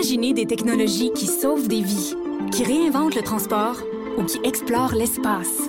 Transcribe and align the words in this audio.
Imaginez 0.00 0.32
des 0.32 0.46
technologies 0.46 1.12
qui 1.14 1.26
sauvent 1.26 1.68
des 1.68 1.82
vies, 1.82 2.14
qui 2.52 2.64
réinventent 2.64 3.14
le 3.14 3.20
transport 3.20 3.76
ou 4.16 4.24
qui 4.24 4.40
explorent 4.44 4.94
l'espace. 4.94 5.68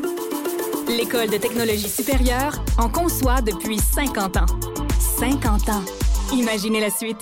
L'École 0.88 1.30
de 1.30 1.36
technologie 1.36 1.90
supérieure 1.90 2.64
en 2.78 2.88
conçoit 2.88 3.42
depuis 3.42 3.78
50 3.78 4.38
ans. 4.38 4.46
50 5.20 5.68
ans. 5.68 5.84
Imaginez 6.32 6.80
la 6.80 6.90
suite. 6.90 7.18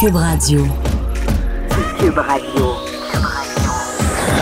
Cube 0.00 0.16
Radio. 0.16 0.66
Cube 2.00 2.18
Radio. 2.18 2.72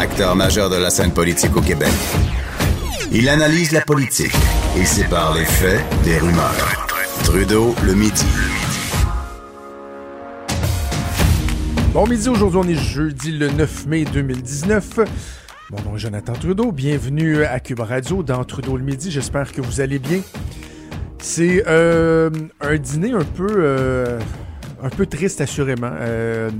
Acteur 0.00 0.34
majeur 0.36 0.70
de 0.70 0.76
la 0.76 0.88
scène 0.88 1.12
politique 1.12 1.54
au 1.54 1.60
Québec. 1.60 1.92
Il 3.12 3.28
analyse 3.28 3.72
la 3.72 3.82
politique 3.82 4.34
et 4.74 4.86
sépare 4.86 5.34
les 5.34 5.44
faits 5.44 5.84
des 6.02 6.16
rumeurs. 6.16 6.86
Trudeau 7.24 7.74
le 7.84 7.92
midi. 7.92 8.24
Bon 11.96 12.06
midi, 12.06 12.28
aujourd'hui 12.28 12.60
on 12.62 12.68
est 12.68 12.74
jeudi 12.74 13.32
le 13.32 13.48
9 13.48 13.86
mai 13.86 14.04
2019. 14.04 14.98
Mon 15.70 15.82
nom 15.82 15.96
est 15.96 15.98
Jonathan 15.98 16.34
Trudeau, 16.34 16.70
bienvenue 16.70 17.42
à 17.42 17.58
Cube 17.58 17.80
Radio 17.80 18.22
dans 18.22 18.44
Trudeau 18.44 18.76
le 18.76 18.84
midi, 18.84 19.10
j'espère 19.10 19.50
que 19.50 19.62
vous 19.62 19.80
allez 19.80 19.98
bien. 19.98 20.20
C'est 21.16 21.64
euh, 21.66 22.28
un 22.60 22.76
dîner 22.76 23.12
un 23.12 23.24
peu, 23.24 23.46
euh, 23.48 24.20
un 24.82 24.90
peu 24.90 25.06
triste 25.06 25.40
assurément. 25.40 25.90
Euh, 25.94 26.50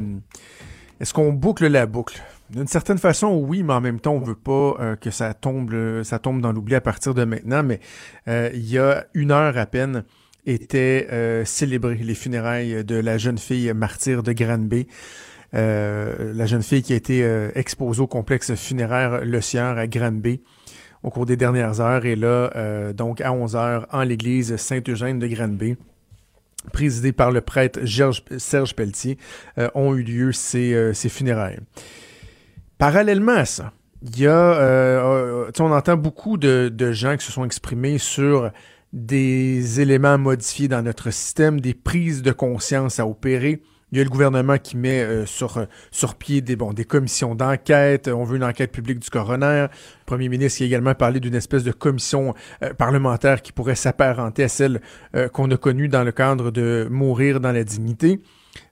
Est-ce 1.01 1.13
qu'on 1.13 1.35
boucle 1.35 1.67
la 1.67 1.85
boucle? 1.85 2.23
D'une 2.49 2.67
certaine 2.67 2.99
façon, 2.99 3.35
oui, 3.35 3.63
mais 3.63 3.75
en 3.75 3.81
même 3.81 4.01
temps, 4.01 4.13
on 4.13 4.21
veut 4.21 4.37
pas 4.37 4.77
euh, 4.79 4.97
que 4.97 5.11
ça 5.11 5.35
tombe, 5.35 6.03
ça 6.05 6.19
tombe 6.19 6.41
dans 6.41 6.53
l'oubli 6.53 6.77
à 6.77 6.81
partir 6.81 7.13
de 7.13 7.25
maintenant. 7.25 7.63
Mais 7.63 7.81
euh, 8.29 8.51
il 8.55 8.71
y 8.71 8.79
a 8.79 9.05
une 9.15 9.33
heure 9.33 9.59
à 9.59 9.67
peine, 9.67 10.05
étaient 10.47 11.09
euh, 11.13 11.45
les 11.61 12.15
funérailles 12.15 12.85
de 12.85 12.97
la 12.97 13.19
jeune 13.19 13.39
fille 13.39 13.73
martyre 13.75 14.23
de 14.23 14.33
Granby. 14.33 14.87
Euh, 15.55 16.33
la 16.35 16.47
jeune 16.47 16.63
fille 16.63 16.83
qui 16.83 16.93
a 16.93 16.97
été 16.97 17.23
euh, 17.23 17.51
exposée 17.55 18.01
au 18.01 18.07
complexe 18.07 18.55
funéraire 18.55 19.25
Le 19.25 19.41
Sieur 19.41 19.79
à 19.79 19.87
Granby 19.87 20.43
au 21.03 21.11
cours 21.11 21.25
des 21.25 21.37
dernières 21.37 21.81
heures. 21.81 22.05
Et 22.05 22.17
là, 22.17 22.51
euh, 22.57 22.93
donc 22.93 23.21
à 23.21 23.33
11 23.33 23.57
heures, 23.57 23.87
en 23.93 24.03
l'église 24.03 24.57
Saint-Eugène 24.57 25.19
de 25.19 25.27
Granby, 25.29 25.77
présidée 26.73 27.13
par 27.13 27.31
le 27.31 27.41
prêtre 27.41 27.81
Serge, 27.87 28.75
Pelletier, 28.75 29.19
ont 29.75 29.95
eu 29.95 30.03
lieu 30.03 30.33
ces, 30.33 30.93
funérailles. 31.09 31.61
Parallèlement 32.79 33.37
à 33.37 33.45
ça, 33.45 33.73
il 34.03 34.19
y 34.19 34.27
a, 34.27 35.01
on 35.61 35.73
entend 35.73 35.97
beaucoup 35.97 36.39
de 36.39 36.93
gens 36.93 37.17
qui 37.17 37.25
se 37.25 37.31
sont 37.31 37.45
exprimés 37.45 37.99
sur 37.99 38.51
des 38.97 39.83
éléments 39.83 40.17
modifiés 40.17 40.69
dans 40.69 40.81
notre 40.81 41.11
système, 41.11 41.61
des 41.61 41.75
prises 41.75 42.23
de 42.23 42.33
conscience 42.33 42.99
à 42.99 43.07
opérer. 43.07 43.61
Il 43.93 43.99
y 43.99 44.01
a 44.01 44.05
le 44.05 44.11
gouvernement 44.11 44.57
qui 44.57 44.77
met 44.77 45.03
euh, 45.03 45.27
sur, 45.27 45.65
sur 45.91 46.15
pied 46.15 46.41
des, 46.41 46.57
bon, 46.57 46.73
des 46.73 46.87
commissions 46.87 47.35
d'enquête. 47.35 48.09
On 48.09 48.25
veut 48.25 48.37
une 48.37 48.45
enquête 48.45 48.73
publique 48.73 48.99
du 48.99 49.11
coroner. 49.11 49.67
Le 49.71 50.07
premier 50.07 50.31
ministre 50.31 50.57
qui 50.57 50.63
a 50.65 50.67
également 50.67 50.95
parlé 50.95 51.21
d'une 51.21 51.35
espèce 51.35 51.63
de 51.63 51.73
commission 51.73 52.35
euh, 52.63 52.73
parlementaire 52.73 53.43
qui 53.43 53.53
pourrait 53.53 53.75
s'apparenter 53.75 54.43
à 54.43 54.49
celle 54.49 54.81
euh, 55.15 55.29
qu'on 55.29 55.51
a 55.51 55.57
connue 55.59 55.89
dans 55.89 56.03
le 56.03 56.11
cadre 56.11 56.51
de 56.51 56.89
Mourir 56.91 57.39
dans 57.39 57.53
la 57.53 57.65
dignité. 57.65 58.21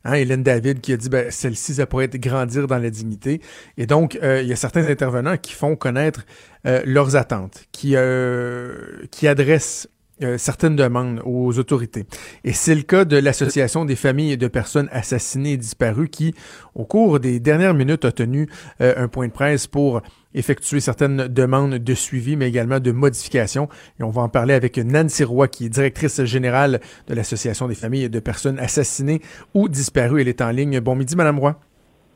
Hein, 0.05 0.15
Hélène 0.15 0.43
David 0.43 0.81
qui 0.81 0.93
a 0.93 0.97
dit 0.97 1.09
ben, 1.09 1.31
celle-ci, 1.31 1.75
ça 1.75 1.87
pourrait 1.87 2.07
être 2.07 2.21
grandir 2.21 2.67
dans 2.67 2.79
la 2.79 2.91
dignité. 2.91 3.41
Et 3.77 3.87
donc, 3.87 4.19
euh, 4.23 4.43
il 4.43 4.49
y 4.49 4.53
a 4.53 4.57
certains 4.57 4.87
intervenants 4.87 5.37
qui 5.37 5.53
font 5.53 5.77
connaître 5.77 6.25
euh, 6.67 6.83
leurs 6.85 7.17
attentes, 7.17 7.65
qui, 7.73 7.93
euh, 7.95 9.05
qui 9.11 9.29
adressent 9.29 9.89
euh, 10.23 10.39
certaines 10.39 10.77
demandes 10.77 11.21
aux 11.25 11.59
autorités. 11.59 12.05
Et 12.45 12.53
c'est 12.53 12.77
le 12.77 12.83
cas 12.83 13.05
de 13.05 13.17
l'Association 13.17 13.85
des 13.85 13.97
familles 13.97 14.37
de 14.37 14.47
personnes 14.47 14.89
assassinées 14.93 15.53
et 15.53 15.57
disparues 15.57 16.09
qui, 16.09 16.35
au 16.77 16.85
cours 16.85 17.19
des 17.19 17.41
dernières 17.41 17.75
minutes, 17.75 18.05
a 18.05 18.13
tenu 18.13 18.49
euh, 18.81 18.95
un 18.97 19.09
point 19.09 19.27
de 19.27 19.33
presse 19.33 19.67
pour 19.67 20.03
effectuer 20.33 20.79
certaines 20.79 21.29
demandes 21.29 21.75
de 21.75 21.95
suivi, 21.95 22.37
mais 22.37 22.49
également 22.49 22.79
de 22.79 22.93
modification. 22.93 23.69
Et 23.99 24.05
on 24.05 24.11
va 24.11 24.23
en 24.23 24.29
parler 24.29 24.55
avec 24.55 24.79
Nancy 24.79 25.25
Roy, 25.25 25.49
qui 25.49 25.67
est 25.67 25.69
directrice 25.69 26.23
générale 26.25 26.81
de 27.09 27.15
l'Association 27.15 27.67
des 27.67 27.75
familles 27.75 28.09
de 28.09 28.21
personnes 28.21 28.61
assassinées 28.61 29.21
ou 29.53 29.69
disparues. 29.69 30.21
Elle 30.21 30.29
est 30.29 30.43
en 30.43 30.51
ligne. 30.51 30.79
Bon 30.79 30.95
midi, 30.95 31.17
Madame 31.17 31.41
Roy. 31.41 31.57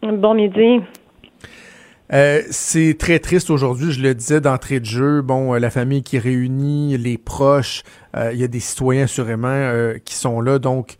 Bon 0.03 0.35
midi. 0.35 0.83
Euh, 2.13 2.43
c'est 2.51 2.97
très 2.99 3.19
triste 3.19 3.51
aujourd'hui, 3.51 3.93
je 3.93 4.01
le 4.01 4.15
disais 4.15 4.41
d'entrée 4.41 4.81
de 4.81 4.87
jeu. 4.87 5.21
Bon, 5.21 5.55
euh, 5.55 5.59
la 5.59 5.71
famille 5.71 6.03
qui 6.03 6.19
réunit, 6.19 6.97
les 6.97 7.19
proches, 7.19 7.83
euh, 8.17 8.31
il 8.33 8.41
y 8.41 8.45
a 8.45 8.49
des 8.49 8.61
citoyens 8.61 9.07
sûrement 9.07 9.49
euh, 9.49 9.99
qui 10.05 10.15
sont 10.15 10.41
là, 10.41 10.59
donc 10.59 10.97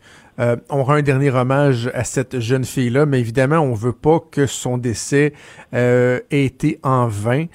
on 0.69 0.85
rend 0.85 0.93
un 0.93 1.01
dernier 1.01 1.31
hommage 1.31 1.91
à 1.93 2.05
cette 2.05 2.39
jeune 2.39 2.63
fille-là, 2.63 3.05
mais 3.05 3.19
évidemment, 3.19 3.57
on 3.57 3.73
veut 3.73 3.91
pas 3.91 4.21
que 4.31 4.45
son 4.45 4.77
décès 4.77 5.33
ait 5.73 6.23
été 6.31 6.79
en 6.81 7.09
vain. 7.09 7.47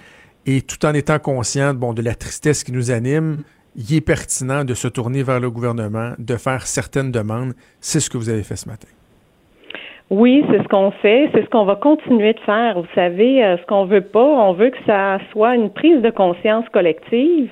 Et 0.45 0.61
tout 0.61 0.85
en 0.85 0.93
étant 0.93 1.19
conscient 1.19 1.73
bon, 1.73 1.95
de 1.95 2.03
la 2.03 2.15
tristesse 2.15 2.63
qui 2.63 2.73
nous 2.73 2.91
anime, 2.91 3.39
il 3.75 3.95
est 3.95 4.03
pertinent 4.03 4.67
de 4.67 4.75
se 4.75 4.87
tourner 4.87 5.23
vers 5.23 5.41
le 5.41 5.51
gouvernement, 5.51 6.13
de 6.19 6.37
faire 6.37 6.67
certaines 6.67 7.11
demandes. 7.11 7.55
C'est 7.81 8.01
ce 8.01 8.11
que 8.11 8.19
vous 8.19 8.29
avez 8.29 8.43
fait 8.43 8.57
ce 8.57 8.69
matin. 8.69 8.89
Oui, 10.11 10.45
c'est 10.51 10.63
ce 10.63 10.69
qu'on 10.69 10.91
fait, 10.91 11.31
c'est 11.35 11.43
ce 11.43 11.49
qu'on 11.49 11.65
va 11.65 11.77
continuer 11.77 12.35
de 12.35 12.41
faire. 12.41 12.79
Vous 12.79 12.87
savez, 12.95 13.43
euh, 13.43 13.57
ce 13.57 13.65
qu'on 13.65 13.87
veut 13.87 14.03
pas, 14.03 14.21
on 14.21 14.53
veut 14.53 14.69
que 14.69 14.77
ça 14.87 15.19
soit 15.33 15.55
une 15.55 15.71
prise 15.71 16.03
de 16.03 16.11
conscience 16.11 16.69
collective, 16.69 17.51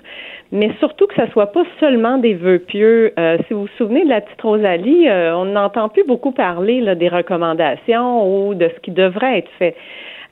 mais 0.53 0.71
surtout 0.79 1.07
que 1.07 1.15
ça 1.15 1.31
soit 1.31 1.51
pas 1.51 1.65
seulement 1.81 2.19
des 2.19 2.35
vœux 2.35 2.59
pieux. 2.59 3.15
Euh, 3.19 3.39
si 3.47 3.55
vous 3.55 3.63
vous 3.63 3.77
souvenez 3.79 4.05
de 4.05 4.11
la 4.11 4.21
petite 4.21 4.43
Rosalie, 4.43 5.09
euh, 5.09 5.35
on 5.35 5.47
n'entend 5.47 5.89
plus 5.89 6.05
beaucoup 6.05 6.33
parler 6.33 6.83
là, 6.83 6.95
des 6.95 7.09
recommandations 7.09 8.49
ou 8.49 8.55
de 8.55 8.69
ce 8.69 8.81
qui 8.81 8.91
devrait 8.91 9.39
être 9.39 9.51
fait. 9.59 9.75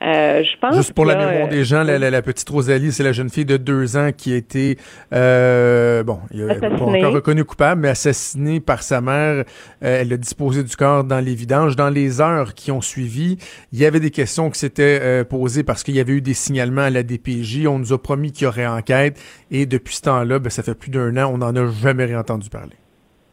Euh, 0.03 0.43
je 0.43 0.59
pense 0.59 0.77
Juste 0.77 0.94
pour 0.94 1.05
la 1.05 1.15
mémoire 1.15 1.49
des 1.49 1.62
gens, 1.65 1.83
la, 1.83 1.99
la- 1.99 2.11
la 2.11 2.22
petite 2.22 2.49
Rosalie, 2.49 2.91
c'est 2.91 3.03
la 3.03 3.12
jeune 3.12 3.28
fille 3.28 3.44
de 3.44 3.59
deux 3.59 3.99
ans 3.99 4.11
qui 4.16 4.33
a 4.33 4.37
été, 4.37 4.78
euh, 5.12 6.03
bon, 6.03 6.21
il 6.31 6.43
a 6.50 6.55
pas 6.55 6.69
encore 6.99 7.12
reconnue 7.12 7.44
coupable, 7.44 7.83
mais 7.83 7.88
assassinée 7.88 8.60
par 8.60 8.83
sa 8.83 9.00
mère. 9.03 9.44
Euh, 9.84 10.00
elle 10.00 10.12
a 10.12 10.16
disposé 10.16 10.62
du 10.65 10.75
corps 10.75 11.05
dans 11.05 11.21
les 11.21 11.34
vidanges. 11.34 11.77
Dans 11.77 11.91
les 11.91 12.21
heures 12.22 12.55
qui 12.55 12.71
ont 12.72 12.81
suivi, 12.81 13.37
il 13.72 13.78
y 13.78 13.84
avait 13.84 14.00
des 14.00 14.10
questions 14.10 14.50
qui 14.50 14.59
s'étaient 14.59 14.99
euh, 15.03 15.25
posées 15.25 15.65
parce 15.65 15.83
qu'il 15.83 15.94
y 15.97 16.00
avait 16.00 16.15
eu 16.15 16.22
des 16.22 16.34
signalements 16.34 16.83
à 16.83 16.91
la 16.91 17.03
DPJ. 17.03 17.66
On 17.66 17.78
nous 17.78 17.93
a 17.93 18.03
promis 18.03 18.33
qu'il 18.33 18.44
y 18.44 18.47
aurait 18.49 18.66
enquête. 18.66 19.21
Et 19.50 19.66
depuis 19.66 19.97
ce 19.97 20.03
temps-là, 20.03 20.39
ben, 20.39 20.49
ça 20.49 20.62
fait 20.62 20.75
plus 20.75 20.91
d'un 20.91 21.15
an, 21.19 21.31
on 21.34 21.39
n'en 21.39 21.55
a 21.55 21.66
jamais 21.83 22.06
rien 22.06 22.21
entendu 22.21 22.49
parler. 22.49 22.72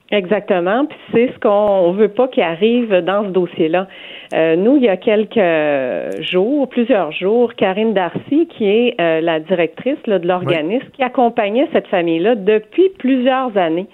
Exactement, 0.10 0.86
puis 0.86 0.98
c'est 1.12 1.34
ce 1.34 1.40
qu'on 1.40 1.92
veut 1.92 2.08
pas 2.08 2.30
qu'il 2.30 2.44
arrive 2.44 2.94
dans 3.02 3.26
ce 3.26 3.30
dossier-là. 3.30 3.88
Euh, 4.34 4.56
nous, 4.56 4.78
il 4.78 4.84
y 4.84 4.90
a 4.90 4.96
quelques 4.96 6.22
jours, 6.22 6.70
plusieurs 6.70 7.12
jours, 7.12 7.54
Karine 7.56 7.94
Darcy, 7.94 8.48
qui 8.48 8.66
est 8.70 8.96
euh, 9.02 9.20
la 9.20 9.42
directrice 9.42 9.98
là, 10.06 10.20
de 10.20 10.28
l'organisme, 10.28 10.88
qui 10.94 11.04
accompagnait 11.04 11.68
cette 11.74 11.88
famille-là 11.88 12.36
depuis 12.36 12.90
plusieurs 12.98 13.58
années, 13.58 13.88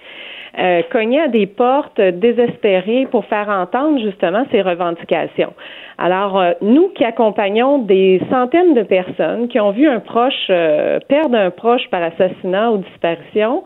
euh, 0.60 0.84
cognait 0.92 1.22
à 1.22 1.28
des 1.30 1.48
portes 1.48 2.00
désespérées 2.00 3.08
pour 3.10 3.26
faire 3.26 3.50
entendre 3.50 4.00
justement 4.00 4.46
ses 4.52 4.62
revendications. 4.62 5.54
Alors, 5.98 6.40
euh, 6.40 6.52
nous 6.62 6.90
qui 6.90 7.04
accompagnons 7.04 7.80
des 7.80 8.22
centaines 8.30 8.76
de 8.76 8.84
personnes 8.84 9.48
qui 9.48 9.60
ont 9.60 9.72
vu 9.72 9.88
un 9.88 10.00
proche 10.00 10.48
euh, 10.52 11.00
perdre 11.08 11.36
un 11.36 11.50
proche 11.50 11.90
par 11.90 12.04
assassinat 12.04 12.72
ou 12.72 12.78
disparition, 12.78 13.64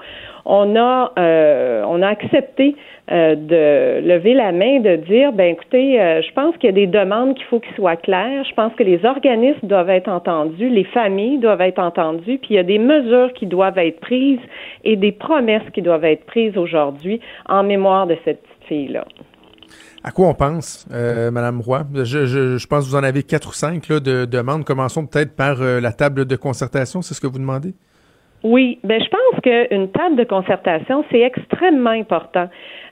on 0.47 0.75
a 0.78 1.12
euh, 1.19 1.84
on 1.85 2.02
a 2.02 2.08
accepté 2.08 2.75
euh, 3.12 3.35
de 3.35 4.08
lever 4.08 4.34
la 4.34 4.52
main, 4.52 4.80
de 4.80 4.96
dire 4.96 5.34
ben 5.34 5.53
écoutez, 5.53 6.02
euh, 6.02 6.22
je 6.22 6.34
pense 6.34 6.56
qu'il 6.56 6.66
y 6.66 6.69
a 6.69 6.75
des 6.75 6.88
demandes 6.88 7.35
qu'il 7.35 7.46
faut 7.46 7.59
qu'ils 7.59 7.75
soient 7.75 7.97
claires. 7.97 8.44
Je 8.46 8.53
pense 8.53 8.74
que 8.74 8.84
les 8.84 9.06
organismes 9.06 9.68
doivent 9.68 9.90
être 9.90 10.08
entendus, 10.08 10.69
les 10.69 10.85
familles 10.85 11.38
doivent 11.38 11.62
être 11.62 11.80
entendues, 11.80 12.38
puis 12.38 12.52
il 12.52 12.56
y 12.56 12.59
a 12.59 12.63
des 12.63 12.80
mesures 12.80 13.34
qui 13.34 13.46
doivent 13.46 13.78
être 13.78 14.00
prises 14.00 14.40
et 14.85 14.96
des 14.96 15.12
promesses 15.12 15.69
qui 15.74 15.81
doivent 15.81 16.06
être 16.06 16.25
prises 16.25 16.58
aujourd'hui 16.58 17.19
en 17.47 17.64
mémoire 17.64 18.08
de 18.08 18.18
cette 18.24 18.41
petite 18.41 18.68
fille 18.68 18.88
là. 18.88 19.06
À 20.03 20.11
quoi 20.11 20.29
on 20.29 20.34
pense, 20.34 20.88
euh, 20.93 21.29
Madame 21.29 21.59
Roy? 21.59 21.85
Je, 21.93 22.66
pense 22.67 22.85
que 22.85 22.90
vous 22.90 22.96
en 22.96 23.03
avez 23.03 23.23
quatre 23.23 23.50
ou 23.50 23.53
cinq 23.53 23.90
de 23.90 24.23
demandes. 24.23 24.64
Commençons 24.64 25.05
peut-être 25.05 25.35
par 25.35 25.58
la 25.59 25.91
table 25.91 26.23
de 26.23 26.35
concertation. 26.38 27.02
C'est 27.02 27.14
ce 27.14 27.20
que 27.20 27.28
vous 27.28 27.40
demandez? 27.40 27.73
Oui, 28.43 28.79
ben 28.84 29.01
je 29.01 29.09
pense 29.09 29.41
qu'une 29.41 29.91
table 29.91 30.16
de 30.16 30.23
concertation, 30.23 31.03
c'est 31.11 31.22
extrêmement 31.22 31.89
important 31.89 32.47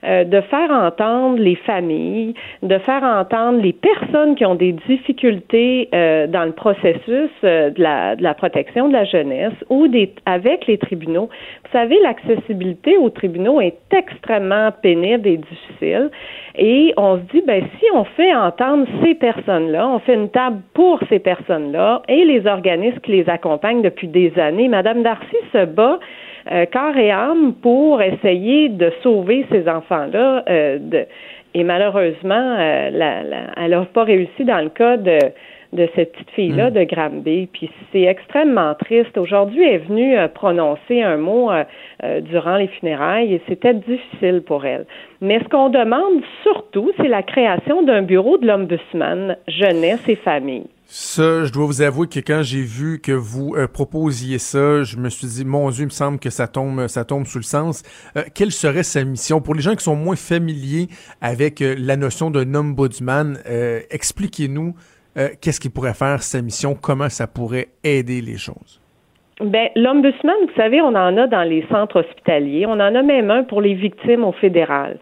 euh, 0.06 0.24
de 0.24 0.40
faire 0.40 0.70
entendre 0.70 1.38
les 1.38 1.56
familles, 1.56 2.34
de 2.62 2.78
faire 2.78 3.02
entendre 3.02 3.60
les 3.60 3.72
personnes 3.72 4.36
qui 4.36 4.44
ont 4.44 4.54
des 4.54 4.72
difficultés 4.72 5.88
euh, 5.94 6.26
dans 6.26 6.44
le 6.44 6.52
processus 6.52 7.30
euh, 7.44 7.70
de, 7.70 7.82
la, 7.82 8.14
de 8.14 8.22
la 8.22 8.34
protection 8.34 8.88
de 8.88 8.92
la 8.92 9.04
jeunesse 9.04 9.54
ou 9.68 9.88
des, 9.88 10.12
avec 10.24 10.66
les 10.66 10.78
tribunaux. 10.78 11.28
Vous 11.64 11.72
savez, 11.72 11.98
l'accessibilité 12.02 12.96
aux 12.96 13.10
tribunaux 13.10 13.60
est 13.60 13.78
extrêmement 13.90 14.70
pénible 14.82 15.26
et 15.26 15.38
difficile. 15.38 16.10
Et 16.56 16.94
on 16.96 17.16
se 17.16 17.22
dit, 17.32 17.42
ben, 17.46 17.62
si 17.78 17.86
on 17.94 18.04
fait 18.04 18.34
entendre 18.34 18.86
ces 19.02 19.14
personnes-là, 19.14 19.88
on 19.88 19.98
fait 19.98 20.14
une 20.14 20.30
table 20.30 20.60
pour 20.74 21.00
ces 21.08 21.18
personnes-là 21.18 22.02
et 22.08 22.24
les 22.24 22.46
organismes 22.46 23.00
qui 23.00 23.12
les 23.12 23.28
accompagnent 23.28 23.82
depuis 23.82 24.08
des 24.08 24.32
années. 24.38 24.68
Madame 24.68 25.02
Darcy 25.02 25.36
se 25.52 25.64
bat 25.64 25.98
corps 26.72 26.96
et 26.96 27.10
âme 27.10 27.54
pour 27.60 28.00
essayer 28.02 28.68
de 28.68 28.92
sauver 29.02 29.46
ces 29.50 29.68
enfants-là. 29.68 30.44
et 31.54 31.64
malheureusement, 31.64 32.56
elle 32.58 32.98
n'a 33.70 33.86
pas 33.92 34.04
réussi 34.04 34.44
dans 34.44 34.62
le 34.62 34.70
cas 34.70 34.96
de 34.96 35.18
de 35.72 35.88
cette 35.94 36.12
petite 36.12 36.30
fille-là 36.30 36.70
mm. 36.70 36.74
de 36.74 36.84
Granby. 36.84 37.48
Puis 37.52 37.70
c'est 37.92 38.02
extrêmement 38.02 38.74
triste. 38.74 39.16
Aujourd'hui, 39.18 39.62
elle 39.62 39.74
est 39.74 39.86
venue 39.86 40.16
euh, 40.16 40.28
prononcer 40.28 41.02
un 41.02 41.16
mot 41.16 41.50
euh, 41.50 41.64
euh, 42.02 42.20
durant 42.20 42.56
les 42.56 42.68
funérailles 42.68 43.34
et 43.34 43.42
c'était 43.48 43.74
difficile 43.74 44.42
pour 44.42 44.64
elle. 44.64 44.86
Mais 45.20 45.38
ce 45.40 45.48
qu'on 45.48 45.68
demande 45.68 46.22
surtout, 46.42 46.92
c'est 46.96 47.08
la 47.08 47.22
création 47.22 47.82
d'un 47.82 48.02
bureau 48.02 48.38
de 48.38 48.46
l'Ombudsman 48.46 49.36
jeunesse 49.48 50.08
et 50.08 50.16
famille. 50.16 50.66
Ça, 50.88 51.44
je 51.44 51.52
dois 51.52 51.66
vous 51.66 51.82
avouer 51.82 52.06
que 52.06 52.20
quand 52.20 52.42
j'ai 52.42 52.62
vu 52.62 53.00
que 53.00 53.12
vous 53.12 53.56
proposiez 53.72 54.38
ça, 54.38 54.84
je 54.84 54.96
me 54.96 55.10
suis 55.10 55.26
dit, 55.26 55.44
mon 55.44 55.70
Dieu, 55.70 55.82
il 55.82 55.86
me 55.86 55.90
semble 55.90 56.18
que 56.20 56.30
ça 56.30 56.46
tombe, 56.46 56.86
ça 56.86 57.04
tombe 57.04 57.26
sous 57.26 57.38
le 57.38 57.44
sens. 57.44 57.82
quelle 58.34 58.52
serait 58.52 58.84
sa 58.84 59.02
mission? 59.02 59.40
Pour 59.40 59.54
les 59.54 59.62
gens 59.62 59.74
qui 59.74 59.82
sont 59.82 59.96
moins 59.96 60.16
familiers 60.16 60.88
avec 61.20 61.58
la 61.60 61.96
notion 61.96 62.30
d'un 62.30 62.54
ombudsman 62.54 63.40
Expliquez-nous 63.90 64.74
euh, 65.16 65.30
qu'est-ce 65.40 65.60
qu'il 65.60 65.70
pourrait 65.70 65.94
faire, 65.94 66.22
sa 66.22 66.42
mission, 66.42 66.74
comment 66.74 67.08
ça 67.08 67.26
pourrait 67.26 67.68
aider 67.82 68.20
les 68.20 68.36
choses? 68.36 68.80
Ben, 69.42 69.68
l'ombudsman, 69.76 70.34
vous 70.46 70.54
savez, 70.56 70.80
on 70.80 70.94
en 70.94 71.14
a 71.18 71.26
dans 71.26 71.42
les 71.42 71.62
centres 71.70 72.00
hospitaliers. 72.00 72.64
On 72.64 72.72
en 72.72 72.94
a 72.94 73.02
même 73.02 73.30
un 73.30 73.44
pour 73.44 73.60
les 73.60 73.74
victimes 73.74 74.24
au 74.24 74.32
fédéral. 74.32 74.96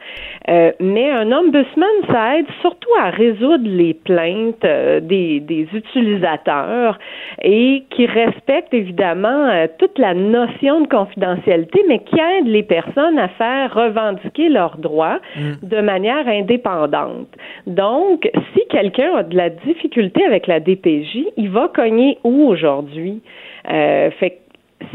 Euh, 0.49 0.73
mais 0.81 1.09
un 1.09 1.31
ombudsman, 1.31 1.89
ça 2.11 2.39
aide 2.39 2.47
surtout 2.61 2.91
à 3.01 3.11
résoudre 3.11 3.63
les 3.65 3.95
plaintes 3.95 4.65
euh, 4.65 4.99
des, 4.99 5.39
des, 5.39 5.69
utilisateurs 5.73 6.99
et 7.43 7.85
qui 7.91 8.07
respecte 8.07 8.75
évidemment 8.75 9.49
euh, 9.49 9.69
toute 9.79 10.01
la 10.01 10.15
notion 10.15 10.81
de 10.81 10.89
confidentialité, 10.89 11.85
mais 11.87 12.01
qui 12.01 12.19
aide 12.19 12.49
les 12.49 12.65
personnes 12.65 13.21
à 13.21 13.29
faire 13.29 13.73
revendiquer 13.73 14.49
leurs 14.49 14.79
droits 14.79 15.21
mm. 15.37 15.53
de 15.63 15.81
manière 15.81 16.27
indépendante. 16.27 17.29
Donc, 17.69 18.29
si 18.53 18.63
quelqu'un 18.69 19.15
a 19.15 19.23
de 19.23 19.37
la 19.37 19.51
difficulté 19.51 20.25
avec 20.25 20.49
la 20.49 20.59
DPJ, 20.59 21.25
il 21.37 21.51
va 21.51 21.69
cogner 21.69 22.19
où 22.25 22.49
aujourd'hui? 22.49 23.23
Euh, 23.71 24.11
fait 24.13 24.41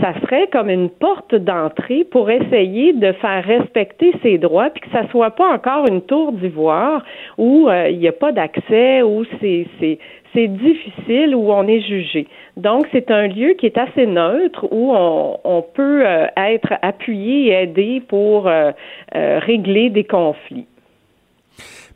ça 0.01 0.13
serait 0.21 0.47
comme 0.51 0.69
une 0.69 0.89
porte 0.89 1.33
d'entrée 1.33 2.03
pour 2.03 2.29
essayer 2.29 2.93
de 2.93 3.11
faire 3.13 3.43
respecter 3.43 4.13
ses 4.21 4.37
droits, 4.37 4.69
puis 4.69 4.81
que 4.81 4.91
ça 4.91 5.09
soit 5.09 5.31
pas 5.31 5.51
encore 5.51 5.87
une 5.87 6.01
tour 6.01 6.31
d'ivoire 6.31 7.03
où 7.39 7.67
euh, 7.67 7.89
il 7.89 7.97
n'y 7.97 8.07
a 8.07 8.11
pas 8.11 8.31
d'accès, 8.31 9.01
où 9.01 9.25
c'est 9.41 9.65
c'est 10.31 10.47
difficile, 10.47 11.35
où 11.35 11.51
on 11.51 11.67
est 11.67 11.81
jugé. 11.81 12.27
Donc, 12.55 12.85
c'est 12.91 13.09
un 13.09 13.25
lieu 13.27 13.53
qui 13.53 13.65
est 13.65 13.79
assez 13.79 14.05
neutre 14.05 14.67
où 14.69 14.93
on, 14.93 15.39
on 15.43 15.61
peut 15.63 16.05
euh, 16.05 16.27
être 16.37 16.73
appuyé 16.83 17.47
et 17.47 17.63
aidé 17.63 17.99
pour 18.07 18.47
régler 19.11 19.89
des 19.89 20.03
conflits. 20.03 20.67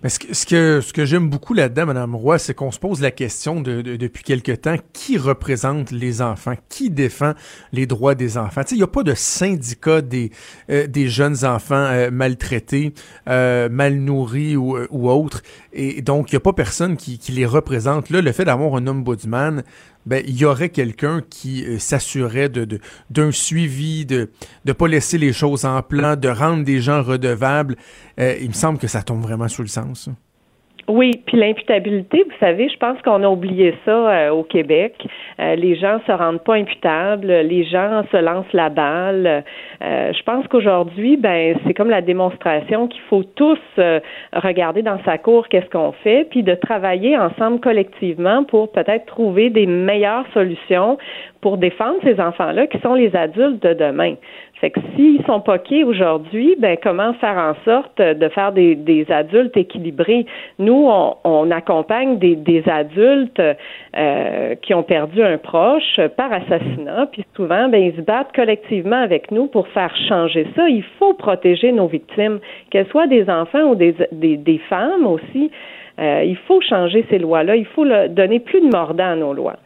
Mais 0.01 0.09
ce 0.09 0.19
que, 0.19 0.81
ce 0.81 0.93
que, 0.93 1.05
j'aime 1.05 1.29
beaucoup 1.29 1.53
là-dedans, 1.53 1.85
Madame 1.85 2.15
Roy, 2.15 2.39
c'est 2.39 2.53
qu'on 2.53 2.71
se 2.71 2.79
pose 2.79 3.01
la 3.01 3.11
question 3.11 3.61
de, 3.61 3.81
depuis 3.81 4.23
quelque 4.23 4.51
temps, 4.51 4.75
qui 4.91 5.17
représente 5.17 5.91
les 5.91 6.21
enfants, 6.21 6.55
qui 6.69 6.89
défend 6.89 7.33
les 7.71 7.85
droits 7.85 8.15
des 8.15 8.37
enfants? 8.37 8.61
Il 8.71 8.77
n'y 8.77 8.83
a 8.83 8.87
pas 8.87 9.03
de 9.03 9.13
syndicat 9.13 10.01
des, 10.01 10.31
euh, 10.69 10.87
des 10.87 11.07
jeunes 11.07 11.45
enfants 11.45 11.75
euh, 11.75 12.11
maltraités, 12.11 12.93
euh, 13.29 13.69
mal 13.69 13.95
nourris 13.95 14.55
ou, 14.55 14.77
ou 14.89 15.09
autres. 15.09 15.41
Et 15.71 16.01
donc, 16.01 16.31
il 16.31 16.35
n'y 16.35 16.37
a 16.37 16.41
pas 16.41 16.53
personne 16.53 16.97
qui, 16.97 17.17
qui 17.17 17.31
les 17.31 17.45
représente. 17.45 18.09
Là, 18.09 18.21
le 18.21 18.31
fait 18.31 18.45
d'avoir 18.45 18.75
un 18.75 18.87
ombudsman, 18.87 19.63
ben, 20.05 20.23
il 20.27 20.35
y 20.35 20.45
aurait 20.45 20.69
quelqu'un 20.69 21.21
qui 21.29 21.65
euh, 21.65 21.79
s'assurait 21.79 22.49
de, 22.49 22.79
d'un 23.09 23.31
suivi, 23.31 24.05
de 24.05 24.29
ne 24.65 24.73
pas 24.73 24.87
laisser 24.87 25.17
les 25.17 25.33
choses 25.33 25.65
en 25.65 25.81
plan, 25.81 26.15
de 26.15 26.29
rendre 26.29 26.63
des 26.63 26.81
gens 26.81 27.01
redevables. 27.03 27.75
Euh, 28.19 28.37
il 28.41 28.49
me 28.49 28.53
semble 28.53 28.79
que 28.79 28.87
ça 28.87 29.01
tombe 29.01 29.21
vraiment 29.21 29.47
sous 29.47 29.61
le 29.61 29.67
sens. 29.67 30.09
Oui, 30.89 31.11
puis 31.25 31.37
l'imputabilité, 31.37 32.23
vous 32.25 32.37
savez, 32.41 32.67
je 32.67 32.77
pense 32.77 33.01
qu'on 33.03 33.23
a 33.23 33.29
oublié 33.29 33.73
ça 33.85 33.91
euh, 33.91 34.29
au 34.31 34.43
Québec. 34.43 34.95
Euh, 35.39 35.55
les 35.55 35.75
gens 35.77 35.99
se 36.05 36.11
rendent 36.11 36.43
pas 36.43 36.55
imputables, 36.55 37.27
les 37.27 37.63
gens 37.63 38.03
se 38.11 38.17
lancent 38.17 38.51
la 38.51 38.69
balle. 38.69 39.45
Euh, 39.81 40.11
je 40.11 40.23
pense 40.23 40.45
qu'aujourd'hui, 40.47 41.15
ben, 41.15 41.57
c'est 41.65 41.73
comme 41.73 41.89
la 41.89 42.01
démonstration 42.01 42.89
qu'il 42.89 43.01
faut 43.03 43.23
tous 43.23 43.59
regarder 44.33 44.81
dans 44.81 45.01
sa 45.05 45.17
cour 45.17 45.47
qu'est-ce 45.47 45.69
qu'on 45.69 45.93
fait, 45.93 46.27
puis 46.29 46.43
de 46.43 46.53
travailler 46.53 47.17
ensemble 47.17 47.61
collectivement 47.61 48.43
pour 48.43 48.69
peut-être 48.71 49.05
trouver 49.05 49.49
des 49.49 49.65
meilleures 49.65 50.25
solutions 50.33 50.97
pour 51.39 51.57
défendre 51.57 51.99
ces 52.03 52.19
enfants-là 52.19 52.67
qui 52.67 52.79
sont 52.79 52.93
les 52.93 53.15
adultes 53.15 53.63
de 53.63 53.73
demain. 53.73 54.15
Fait 54.63 54.69
que 54.69 54.79
s'ils 54.95 55.21
sont 55.25 55.41
poqués 55.41 55.83
aujourd'hui, 55.83 56.55
ben 56.57 56.77
comment 56.81 57.11
faire 57.15 57.35
en 57.37 57.53
sorte 57.65 58.01
de 58.01 58.29
faire 58.29 58.53
des, 58.53 59.05
adultes 59.09 59.57
équilibrés? 59.57 60.25
Nous, 60.57 60.89
on, 61.25 61.51
accompagne 61.51 62.17
des, 62.17 62.63
adultes 62.67 63.41
euh, 63.41 64.55
qui 64.61 64.73
ont 64.73 64.83
perdu 64.83 65.21
un 65.21 65.37
proche 65.37 65.99
par 66.15 66.31
assassinat, 66.31 67.07
puis 67.11 67.25
souvent, 67.35 67.67
ben 67.67 67.83
ils 67.83 67.93
se 67.97 67.99
battent 67.99 68.33
collectivement 68.33 69.01
avec 69.01 69.31
nous 69.31 69.47
pour 69.47 69.67
faire 69.67 69.93
changer 70.07 70.47
ça. 70.55 70.69
Il 70.69 70.85
faut 70.97 71.13
protéger 71.13 71.73
nos 71.73 71.87
victimes, 71.87 72.39
qu'elles 72.69 72.87
soient 72.87 73.07
des 73.07 73.29
enfants 73.29 73.63
ou 73.71 73.75
des, 73.75 73.93
des, 74.13 74.37
des 74.37 74.59
femmes 74.69 75.05
aussi. 75.05 75.51
Euh, 75.99 76.23
il 76.25 76.37
faut 76.37 76.61
changer 76.61 77.05
ces 77.09 77.19
lois-là. 77.19 77.57
Il 77.57 77.65
faut 77.65 77.85
donner 78.07 78.39
plus 78.39 78.61
de 78.61 78.67
mordant 78.73 79.11
à 79.11 79.15
nos 79.17 79.33
lois. 79.33 79.57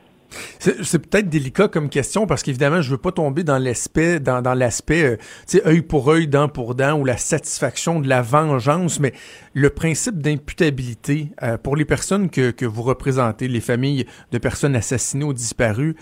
C'est 0.60 1.00
peut-être 1.00 1.30
délicat 1.30 1.68
comme 1.68 1.90
question 1.90 2.28
parce 2.28 2.44
qu'évidemment, 2.44 2.82
je 2.82 2.92
veux 2.92 2.98
pas 2.98 3.12
tomber 3.12 3.44
dans 3.44 3.58
l'aspect, 3.58 4.20
dans, 4.20 4.42
dans 4.42 4.54
l'aspect, 4.54 5.04
euh, 5.04 5.18
tu 5.48 5.62
œil 5.66 5.82
pour 5.82 6.10
œil, 6.10 6.28
dent 6.28 6.50
pour 6.50 6.76
dent 6.76 7.00
ou 7.00 7.06
la 7.06 7.18
satisfaction 7.18 8.00
de 8.00 8.08
la 8.08 8.22
vengeance, 8.22 9.00
mais 9.00 9.14
le 9.54 9.70
principe 9.70 10.20
d'imputabilité 10.20 11.32
euh, 11.44 11.58
pour 11.58 11.76
les 11.76 11.86
personnes 11.86 12.30
que, 12.30 12.52
que 12.52 12.66
vous 12.66 12.84
représentez, 12.84 13.48
les 13.48 13.62
familles 13.62 14.06
de 14.32 14.38
personnes 14.38 14.76
assassinées 14.76 15.26
ou 15.26 15.34
disparues, 15.34 15.96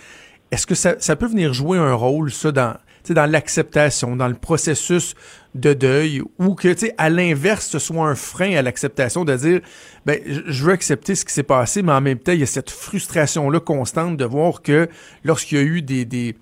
est-ce 0.52 0.68
que 0.68 0.76
ça, 0.76 0.96
ça 1.00 1.16
peut 1.16 1.28
venir 1.28 1.54
jouer 1.54 1.78
un 1.78 1.94
rôle, 1.94 2.32
ça, 2.32 2.52
dans, 2.52 2.76
dans 3.14 3.30
l'acceptation, 3.30 4.16
dans 4.16 4.28
le 4.28 4.36
processus 4.36 5.16
de 5.54 5.74
deuil, 5.74 6.22
ou 6.38 6.56
que, 6.56 6.74
tu 6.74 6.92
à 6.98 7.10
l'inverse, 7.10 7.68
ce 7.68 7.80
soit 7.80 8.08
un 8.08 8.16
frein 8.16 8.56
à 8.56 8.62
l'acceptation 8.62 9.24
de 9.24 9.36
dire, 9.36 9.62
ben, 10.06 10.20
je 10.26 10.64
veux 10.64 10.74
accepter 10.74 11.16
ce 11.16 11.24
qui 11.24 11.34
s'est 11.34 11.44
passé, 11.44 11.82
mais 11.82 11.94
en 11.94 12.02
même 12.02 12.20
temps, 12.20 12.34
il 12.34 12.40
y 12.40 12.44
a 12.44 12.48
cette 12.48 12.70
frustration-là 12.70 13.60
constante 13.60 14.18
de 14.18 14.26
voir 14.26 14.62
que 14.62 14.90
lorsqu'il 15.24 15.58
y 15.58 15.62
a 15.62 15.64
eu 15.64 15.82
des, 15.82 16.04
des, 16.06 16.36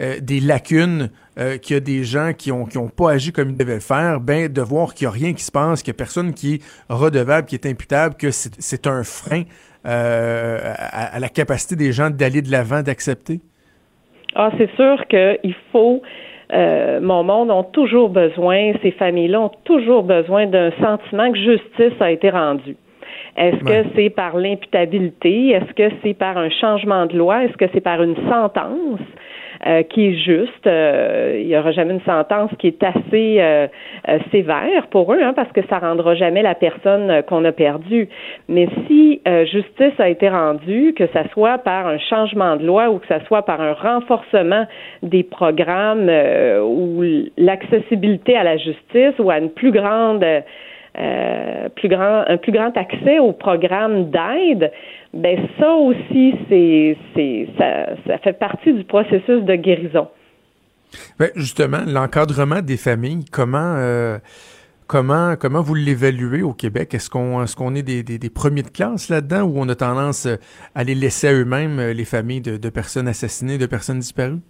euh, 0.00 0.20
des 0.20 0.40
lacunes, 0.40 1.10
euh, 1.38 1.56
qu'il 1.56 1.74
y 1.74 1.76
a 1.76 1.80
des 1.80 2.04
gens 2.04 2.32
qui 2.36 2.52
ont, 2.52 2.66
qui 2.66 2.78
ont 2.78 2.88
pas 2.88 3.12
agi 3.12 3.32
comme 3.32 3.50
ils 3.50 3.56
devaient 3.56 3.74
le 3.74 3.80
faire, 3.80 4.20
ben, 4.20 4.52
de 4.52 4.62
voir 4.62 4.94
qu'il 4.94 5.04
y 5.04 5.08
a 5.08 5.10
rien 5.10 5.32
qui 5.32 5.42
se 5.42 5.52
passe, 5.52 5.82
qu'il 5.82 5.92
y 5.92 5.96
a 5.96 5.98
personne 5.98 6.34
qui 6.34 6.54
est 6.54 6.62
redevable, 6.88 7.46
qui 7.46 7.54
est 7.54 7.66
imputable, 7.66 8.16
que 8.16 8.30
c'est 8.30 8.86
un 8.86 9.02
frein 9.02 9.44
euh, 9.86 10.74
à 10.76 11.18
la 11.18 11.28
capacité 11.28 11.74
des 11.74 11.92
gens 11.92 12.10
d'aller 12.10 12.42
de 12.42 12.50
l'avant, 12.50 12.82
d'accepter? 12.82 13.40
Ah, 14.34 14.50
c'est 14.58 14.70
sûr 14.76 15.06
qu'il 15.06 15.54
faut. 15.72 16.02
Euh, 16.52 17.00
mon 17.00 17.24
monde 17.24 17.50
ont 17.50 17.64
toujours 17.64 18.08
besoin, 18.08 18.72
ces 18.82 18.92
familles-là 18.92 19.40
ont 19.40 19.52
toujours 19.64 20.02
besoin 20.02 20.46
d'un 20.46 20.70
sentiment 20.82 21.30
que 21.30 21.38
justice 21.38 22.00
a 22.00 22.10
été 22.10 22.30
rendue. 22.30 22.76
Est-ce 23.36 23.62
que 23.62 23.88
c'est 23.94 24.10
par 24.10 24.36
l'imputabilité? 24.36 25.50
Est-ce 25.50 25.72
que 25.74 25.94
c'est 26.02 26.14
par 26.14 26.36
un 26.38 26.50
changement 26.50 27.06
de 27.06 27.16
loi? 27.16 27.44
Est-ce 27.44 27.56
que 27.56 27.66
c'est 27.72 27.80
par 27.80 28.02
une 28.02 28.16
sentence? 28.28 29.00
Euh, 29.66 29.82
qui 29.82 30.06
est 30.06 30.14
juste. 30.14 30.68
Euh, 30.68 31.36
il 31.40 31.48
n'y 31.48 31.56
aura 31.56 31.72
jamais 31.72 31.94
une 31.94 32.00
sentence 32.02 32.50
qui 32.60 32.68
est 32.68 32.80
assez 32.80 33.38
euh, 33.40 33.66
sévère 34.30 34.86
pour 34.88 35.12
eux, 35.12 35.20
hein, 35.20 35.32
parce 35.34 35.50
que 35.50 35.66
ça 35.68 35.80
rendra 35.80 36.14
jamais 36.14 36.42
la 36.42 36.54
personne 36.54 37.24
qu'on 37.24 37.44
a 37.44 37.50
perdue. 37.50 38.08
Mais 38.48 38.68
si 38.86 39.20
justice 39.50 39.98
a 39.98 40.08
été 40.08 40.28
rendue, 40.28 40.94
que 40.96 41.06
ça 41.08 41.28
soit 41.30 41.58
par 41.58 41.88
un 41.88 41.98
changement 41.98 42.56
de 42.56 42.64
loi 42.64 42.90
ou 42.90 42.98
que 42.98 43.06
ça 43.08 43.20
soit 43.24 43.42
par 43.42 43.60
un 43.60 43.72
renforcement 43.72 44.66
des 45.02 45.24
programmes 45.24 46.08
ou 46.62 47.02
l'accessibilité 47.36 48.36
à 48.36 48.44
la 48.44 48.56
justice 48.56 49.18
ou 49.18 49.30
à 49.30 49.38
une 49.38 49.50
plus 49.50 49.72
grande 49.72 50.24
grand, 51.88 52.24
un 52.26 52.36
plus 52.36 52.52
grand 52.52 52.76
accès 52.76 53.18
aux 53.18 53.32
programmes 53.32 54.10
d'aide, 54.10 54.72
ben 55.14 55.38
ça 55.58 55.70
aussi, 55.72 56.34
c'est, 56.48 56.96
ça, 57.58 58.18
fait 58.18 58.38
partie 58.38 58.72
du 58.72 58.84
processus 58.84 59.42
de 59.42 59.54
guérison. 59.54 60.08
Ben 61.18 61.30
justement, 61.36 61.82
l'encadrement 61.86 62.62
des 62.62 62.76
familles, 62.76 63.24
comment 63.30 63.76
euh, 63.76 64.18
comment 64.86 65.36
comment 65.36 65.60
vous 65.60 65.74
l'évaluez 65.74 66.42
au 66.42 66.54
Québec? 66.54 66.94
Est-ce 66.94 67.10
qu'on 67.10 67.74
est 67.74 67.82
des, 67.82 68.02
des, 68.02 68.30
premiers 68.30 68.62
de 68.62 68.70
classe 68.70 69.10
là-dedans 69.10 69.42
ou 69.42 69.54
on 69.56 69.68
a 69.68 69.74
tendance 69.74 70.26
à 70.74 70.84
les 70.84 70.94
laisser 70.94 71.28
à 71.28 71.34
eux-mêmes 71.34 71.78
les 71.90 72.04
familles 72.06 72.40
de 72.40 72.68
personnes 72.70 73.08
assassinées, 73.08 73.58
de 73.58 73.66
personnes 73.66 73.98
disparues? 73.98 74.40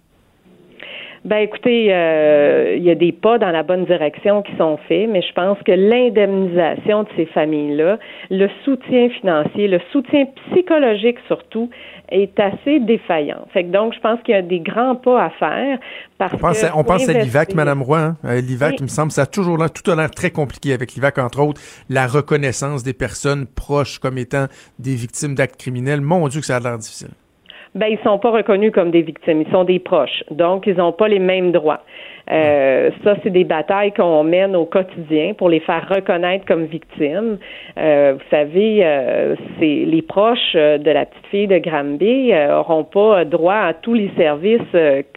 Ben 1.25 1.37
écoutez, 1.37 1.93
euh, 1.93 2.75
il 2.77 2.83
y 2.83 2.89
a 2.89 2.95
des 2.95 3.11
pas 3.11 3.37
dans 3.37 3.51
la 3.51 3.63
bonne 3.63 3.85
direction 3.85 4.41
qui 4.41 4.55
sont 4.55 4.77
faits, 4.87 5.09
mais 5.09 5.21
je 5.21 5.33
pense 5.33 5.57
que 5.65 5.71
l'indemnisation 5.71 7.03
de 7.03 7.09
ces 7.17 7.25
familles-là, 7.25 7.99
le 8.29 8.47
soutien 8.63 9.09
financier, 9.09 9.67
le 9.67 9.81
soutien 9.91 10.25
psychologique 10.51 11.17
surtout, 11.27 11.69
est 12.09 12.39
assez 12.39 12.79
défaillant. 12.79 13.45
Fait 13.53 13.65
que 13.65 13.69
donc, 13.69 13.93
je 13.93 13.99
pense 13.99 14.19
qu'il 14.23 14.33
y 14.33 14.37
a 14.37 14.41
des 14.41 14.61
grands 14.61 14.95
pas 14.95 15.25
à 15.25 15.29
faire. 15.31 15.79
Parce 16.17 16.33
on 16.33 16.37
pense, 16.37 16.63
à, 16.63 16.77
on 16.77 16.83
pense 16.83 17.07
à 17.07 17.13
l'IVAC, 17.13 17.53
Madame 17.53 17.81
Roy. 17.83 17.99
Hein? 17.99 18.17
Euh, 18.25 18.41
L'IVAC, 18.41 18.75
il 18.79 18.83
me 18.83 18.87
semble, 18.87 19.11
ça 19.11 19.23
a 19.23 19.25
toujours 19.25 19.57
l'air, 19.57 19.71
tout 19.71 19.89
a 19.91 19.95
l'air 19.95 20.11
très 20.11 20.31
compliqué 20.31 20.73
avec 20.73 20.93
l'IVAC, 20.93 21.17
entre 21.17 21.41
autres, 21.41 21.61
la 21.89 22.07
reconnaissance 22.07 22.83
des 22.83 22.93
personnes 22.93 23.45
proches 23.45 23.99
comme 23.99 24.17
étant 24.17 24.45
des 24.79 24.95
victimes 24.95 25.35
d'actes 25.35 25.57
criminels. 25.57 26.01
Mon 26.01 26.27
Dieu, 26.27 26.39
que 26.39 26.45
ça 26.45 26.55
a 26.55 26.59
l'air 26.59 26.77
difficile. 26.77 27.09
Ben, 27.75 27.87
ils 27.87 27.99
sont 28.03 28.17
pas 28.17 28.31
reconnus 28.31 28.71
comme 28.71 28.91
des 28.91 29.01
victimes, 29.01 29.41
ils 29.41 29.51
sont 29.51 29.63
des 29.63 29.79
proches. 29.79 30.23
Donc, 30.31 30.65
ils 30.65 30.75
n'ont 30.75 30.91
pas 30.91 31.07
les 31.07 31.19
mêmes 31.19 31.51
droits. 31.51 31.83
Euh, 32.31 32.91
ça, 33.03 33.15
c'est 33.23 33.29
des 33.29 33.43
batailles 33.43 33.91
qu'on 33.91 34.23
mène 34.23 34.55
au 34.55 34.65
quotidien 34.65 35.33
pour 35.33 35.49
les 35.49 35.59
faire 35.59 35.87
reconnaître 35.89 36.45
comme 36.45 36.65
victimes. 36.65 37.37
Euh, 37.77 38.13
vous 38.15 38.29
savez, 38.29 38.81
euh, 38.83 39.35
c'est 39.59 39.85
les 39.85 40.01
proches 40.01 40.53
de 40.53 40.91
la 40.91 41.05
petite 41.05 41.25
fille 41.27 41.47
de 41.47 41.57
Granby 41.57 42.31
n'auront 42.31 42.83
pas 42.83 43.25
droit 43.25 43.55
à 43.55 43.73
tous 43.73 43.93
les 43.93 44.11
services 44.17 44.61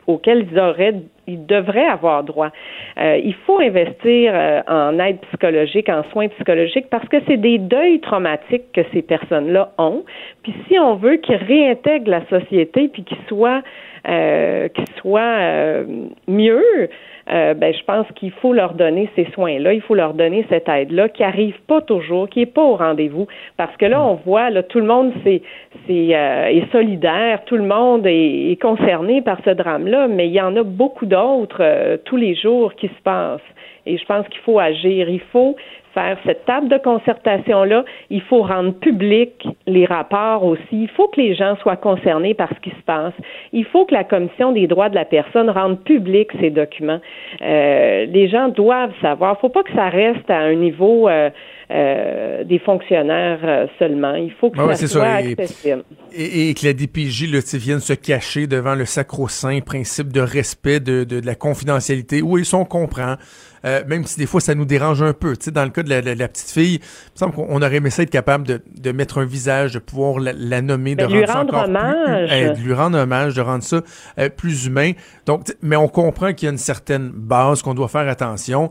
auxquels 0.07 0.47
ils 0.51 0.59
auraient 0.59 0.95
ils 1.29 1.47
devraient 1.47 1.87
avoir 1.87 2.25
droit. 2.25 2.51
il 2.97 3.35
faut 3.47 3.61
investir 3.61 4.35
en 4.67 4.99
aide 4.99 5.19
psychologique, 5.29 5.89
en 5.89 6.03
soins 6.11 6.27
psychologiques, 6.29 6.91
parce 6.91 7.07
que 7.09 7.19
c'est 7.29 7.37
des 7.37 7.59
deuils 7.59 8.01
traumatiques 8.01 8.73
que 8.73 8.81
ces 8.93 9.03
personnes-là 9.03 9.71
ont. 9.79 10.03
Puis 10.43 10.53
si 10.67 10.79
on 10.81 10.97
veut 10.97 11.19
qu'ils 11.19 11.37
réintègrent 11.37 12.11
la 12.11 12.27
société, 12.27 12.89
puis 12.89 13.05
qu'ils 13.05 13.25
soient 13.29 13.63
euh, 14.09 14.69
qui 14.69 14.85
soient 15.01 15.21
euh, 15.21 15.85
mieux, 16.27 16.89
euh, 17.31 17.55
ben, 17.55 17.73
je 17.73 17.85
pense 17.85 18.07
qu'il 18.17 18.33
faut 18.33 18.53
leur 18.53 18.75
donner 18.75 19.09
ces 19.15 19.27
soins-là, 19.33 19.73
il 19.73 19.81
faut 19.81 19.95
leur 19.95 20.15
donner 20.15 20.45
cette 20.49 20.69
aide-là, 20.69 21.09
qui 21.09 21.23
arrive 21.23 21.57
pas 21.69 21.81
toujours, 21.81 22.29
qui 22.29 22.43
est 22.43 22.47
pas 22.47 22.63
au 22.63 22.77
rendez-vous, 22.77 23.27
parce 23.57 23.77
que 23.77 23.87
là, 23.87 24.03
on 24.03 24.15
voit, 24.15 24.51
là, 24.51 24.63
tout 24.63 24.81
le 24.81 24.87
monde 24.87 25.13
c'est, 25.23 25.43
c'est, 25.87 26.17
euh, 26.17 26.47
est 26.47 26.71
solidaire, 26.73 27.45
tout 27.47 27.57
le 27.57 27.65
monde 27.65 28.07
est, 28.07 28.51
est 28.51 28.61
concerné 28.61 29.23
par 29.23 29.39
ce 29.45 29.51
drame-là, 29.51 30.09
mais 30.09 30.27
il 30.27 30.35
y 30.35 30.41
en 30.41 30.57
a 30.57 30.63
beaucoup 30.63 31.07
d'autres 31.07 31.99
tous 32.05 32.17
les 32.17 32.35
jours 32.35 32.75
qui 32.75 32.89
se 32.89 33.03
passent. 33.05 33.41
Et 33.87 33.99
je 33.99 34.05
pense 34.05 34.27
qu'il 34.29 34.41
faut 34.41 34.59
agir. 34.59 35.09
Il 35.09 35.21
faut 35.33 35.57
faire 35.95 36.17
cette 36.25 36.45
table 36.45 36.69
de 36.69 36.79
concertation-là. 36.79 37.85
Il 38.11 38.23
faut 38.23 38.43
rendre 38.43 38.73
public 38.73 39.47
les 39.67 39.85
rapports 39.85 40.45
aussi. 40.45 40.63
Il 40.73 40.89
faut 40.89 41.09
que 41.09 41.21
les 41.21 41.35
gens 41.35 41.57
soient 41.57 41.77
concernés 41.77 42.35
par 42.35 42.49
ce 42.49 42.61
qui 42.61 42.71
se 42.71 42.83
passe. 42.87 43.15
Il 43.53 43.65
faut 43.65 43.85
que 43.85 43.95
la 43.95 44.05
Commission 44.05 44.53
des 44.53 44.67
droits 44.67 44.89
de 44.89 44.95
la 44.95 45.05
personne 45.05 45.51
rende 45.51 45.81
public 45.85 46.31
ces 46.41 46.51
documents. 46.51 47.01
Euh, 47.43 48.07
les 48.07 48.29
gens 48.29 48.49
doivent 48.49 48.95
savoir. 49.01 49.33
Il 49.33 49.37
ne 49.37 49.41
faut 49.41 49.49
pas 49.49 49.63
que 49.63 49.73
ça 49.75 49.89
reste 49.89 50.31
à 50.31 50.39
un 50.39 50.55
niveau 50.55 51.09
euh, 51.09 51.31
euh, 51.73 52.45
des 52.45 52.59
fonctionnaires 52.59 53.69
seulement. 53.79 54.15
Il 54.15 54.33
faut 54.33 54.51
que 54.51 54.59
ah 54.61 54.75
ça 54.75 54.87
soit 54.87 55.05
accessible. 55.05 55.85
Et, 56.13 56.53
que 56.55 56.67
la 56.67 56.73
DPJ 56.73 57.33
là, 57.33 57.41
vienne 57.55 57.81
se 57.81 57.95
cacher 57.95 58.47
devant 58.47 58.75
le 58.75 58.85
sacro-saint 58.85 59.61
principe 59.61 60.13
de 60.13 60.21
respect 60.21 60.81
de, 60.81 61.05
de, 61.05 61.21
de 61.21 61.27
la 61.27 61.35
confidentialité. 61.35 62.21
Oui, 62.23 62.43
ils 62.43 62.57
on 62.57 62.65
comprend. 62.65 63.17
Euh, 63.65 63.83
même 63.87 64.05
si 64.05 64.19
des 64.19 64.27
fois 64.27 64.41
ça 64.41 64.55
nous 64.55 64.65
dérange 64.65 65.03
un 65.03 65.13
peu. 65.13 65.37
Tu 65.37 65.45
sais, 65.45 65.51
dans 65.51 65.65
le 65.65 65.71
cas 65.71 65.83
de 65.83 65.89
la, 65.89 66.29
petite 66.29 66.51
fille, 66.51 66.75
il 66.75 66.81
me 67.15 67.19
semble 67.19 67.33
qu'on 67.35 67.63
aurait 67.63 67.77
aimé 67.77 67.91
ça 67.91 68.03
être 68.03 68.11
capable 68.11 68.47
de, 68.47 68.61
de 68.77 68.93
mettre 68.93 69.19
un 69.19 69.25
visage, 69.25 69.73
de 69.73 69.79
pouvoir 69.79 70.19
la, 70.19 70.63
nommer, 70.63 70.95
de 70.97 71.07
ben, 71.07 71.13
lui 71.13 71.25
rendre, 71.25 71.55
hommage. 71.65 72.31
de 72.31 72.61
lui 72.61 72.75
rendre 72.75 72.99
hommage, 72.99 73.35
de 73.35 73.41
rendre 73.41 73.63
ça 73.63 73.81
euh, 74.19 74.29
plus 74.29 74.67
humain. 74.67 74.93
Donc, 75.27 75.43
mais 75.63 75.77
on 75.77 75.89
comprend 75.89 76.33
qu'il 76.33 76.47
y 76.47 76.49
a 76.49 76.53
une 76.53 76.59
certaine 76.59 77.11
base 77.11 77.63
qu'on 77.63 77.75
doit 77.75 77.89
faire 77.89 78.09
attention 78.09 78.71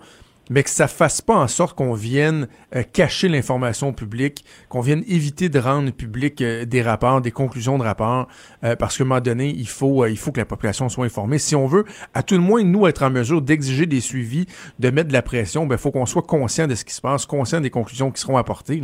mais 0.50 0.64
que 0.64 0.70
ça 0.70 0.88
fasse 0.88 1.22
pas 1.22 1.36
en 1.36 1.48
sorte 1.48 1.78
qu'on 1.78 1.94
vienne 1.94 2.48
euh, 2.76 2.84
cacher 2.84 3.30
l'information 3.30 3.94
publique, 3.94 4.44
qu'on 4.70 4.82
vienne 4.82 5.04
éviter 5.08 5.50
de 5.50 5.60
rendre 5.60 5.92
public 5.92 6.42
euh, 6.42 6.66
des 6.66 6.82
rapports, 6.82 7.22
des 7.22 7.32
conclusions 7.32 7.78
de 7.78 7.84
rapports, 7.84 8.28
euh, 8.64 8.76
parce 8.76 8.98
qu'à 8.98 9.04
un 9.04 9.08
moment 9.08 9.22
donné, 9.22 9.50
il 9.50 9.68
faut, 9.68 10.06
il 10.06 10.18
faut 10.18 10.32
que 10.32 10.40
la 10.40 10.46
population 10.46 10.90
soit 10.90 11.06
informée. 11.06 11.38
Si 11.38 11.56
on 11.56 11.68
veut, 11.68 11.86
à 12.14 12.24
tout 12.24 12.36
le 12.36 12.42
moins, 12.42 12.64
nous, 12.64 12.88
être 12.88 13.04
en 13.04 13.10
mesure 13.10 13.42
d'exiger 13.42 13.86
des 13.86 14.02
suivis, 14.02 14.46
de 14.80 14.90
mettre 14.90 15.10
de 15.10 15.14
la 15.14 15.22
pression, 15.22 15.64
il 15.64 15.70
ben, 15.70 15.78
faut 15.78 15.92
qu'on 15.92 16.06
soit 16.06 16.24
conscient 16.24 16.68
de 16.68 16.76
ce 16.76 16.86
qui 16.86 16.94
se 16.94 17.02
passe, 17.02 17.26
conscient 17.26 17.62
des 17.62 17.70
conclusions 17.70 18.12
qui 18.12 18.22
seront 18.22 18.38
apportées. 18.38 18.84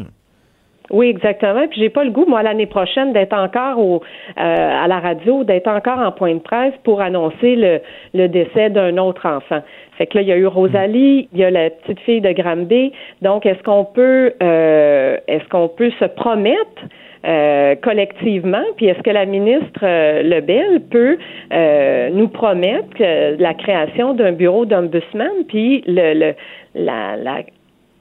Oui, 0.89 1.07
exactement. 1.09 1.67
Puis 1.67 1.81
j'ai 1.81 1.89
pas 1.89 2.03
le 2.03 2.11
goût, 2.11 2.25
moi, 2.27 2.43
l'année 2.43 2.65
prochaine, 2.65 3.13
d'être 3.13 3.33
encore 3.33 3.79
au, 3.79 4.01
à 4.35 4.87
la 4.87 4.99
radio, 4.99 5.43
d'être 5.43 5.67
encore 5.67 5.99
en 5.99 6.11
point 6.11 6.35
de 6.35 6.39
presse 6.39 6.73
pour 6.83 7.01
annoncer 7.01 7.55
le, 7.55 7.81
le 8.13 8.27
décès 8.27 8.69
d'un 8.69 8.97
autre 8.97 9.27
enfant. 9.27 9.61
Fait 9.97 10.05
que 10.05 10.17
là, 10.17 10.21
il 10.21 10.27
y 10.27 10.31
a 10.31 10.37
eu 10.37 10.45
Rosalie, 10.45 11.27
il 11.33 11.39
y 11.39 11.43
a 11.43 11.49
la 11.49 11.69
petite 11.69 11.99
fille 12.01 12.21
de 12.21 12.31
Granby. 12.31 12.93
Donc, 13.21 13.45
est-ce 13.45 13.61
qu'on 13.63 13.83
peut, 13.83 14.33
euh, 14.41 15.17
est-ce 15.27 15.47
qu'on 15.49 15.67
peut 15.67 15.91
se 15.99 16.05
promettre 16.05 16.83
euh, 17.25 17.75
collectivement, 17.81 18.63
puis 18.77 18.85
est-ce 18.85 19.01
que 19.01 19.09
la 19.09 19.25
ministre 19.25 19.79
euh, 19.83 20.21
Lebel 20.21 20.81
peut 20.89 21.17
euh, 21.51 22.09
nous 22.11 22.29
promettre 22.29 22.95
la 22.99 23.53
création 23.53 24.13
d'un 24.13 24.31
bureau 24.31 24.65
d'ombudsman, 24.65 25.31
puis 25.47 25.83
le, 25.87 26.13
le 26.13 26.33
la, 26.75 27.17
la, 27.17 27.39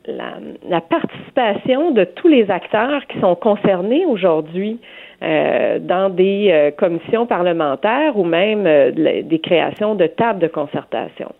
la, 0.08 0.80
participation 0.80 1.90
de 1.90 2.04
tous 2.04 2.28
les 2.28 2.50
acteurs 2.50 3.06
qui 3.08 3.18
sont 3.20 3.34
concernés 3.34 4.06
aujourd'hui 4.06 4.80
euh, 5.22 5.78
dans 5.78 6.10
des 6.10 6.50
euh, 6.50 6.70
commissions 6.70 7.26
parlementaires 7.26 8.18
ou 8.18 8.24
même 8.24 8.66
euh, 8.66 9.22
des 9.22 9.40
créations 9.42 9.94
de 9.94 10.06
tables 10.06 10.40
de 10.40 10.46
concertation. 10.46 11.32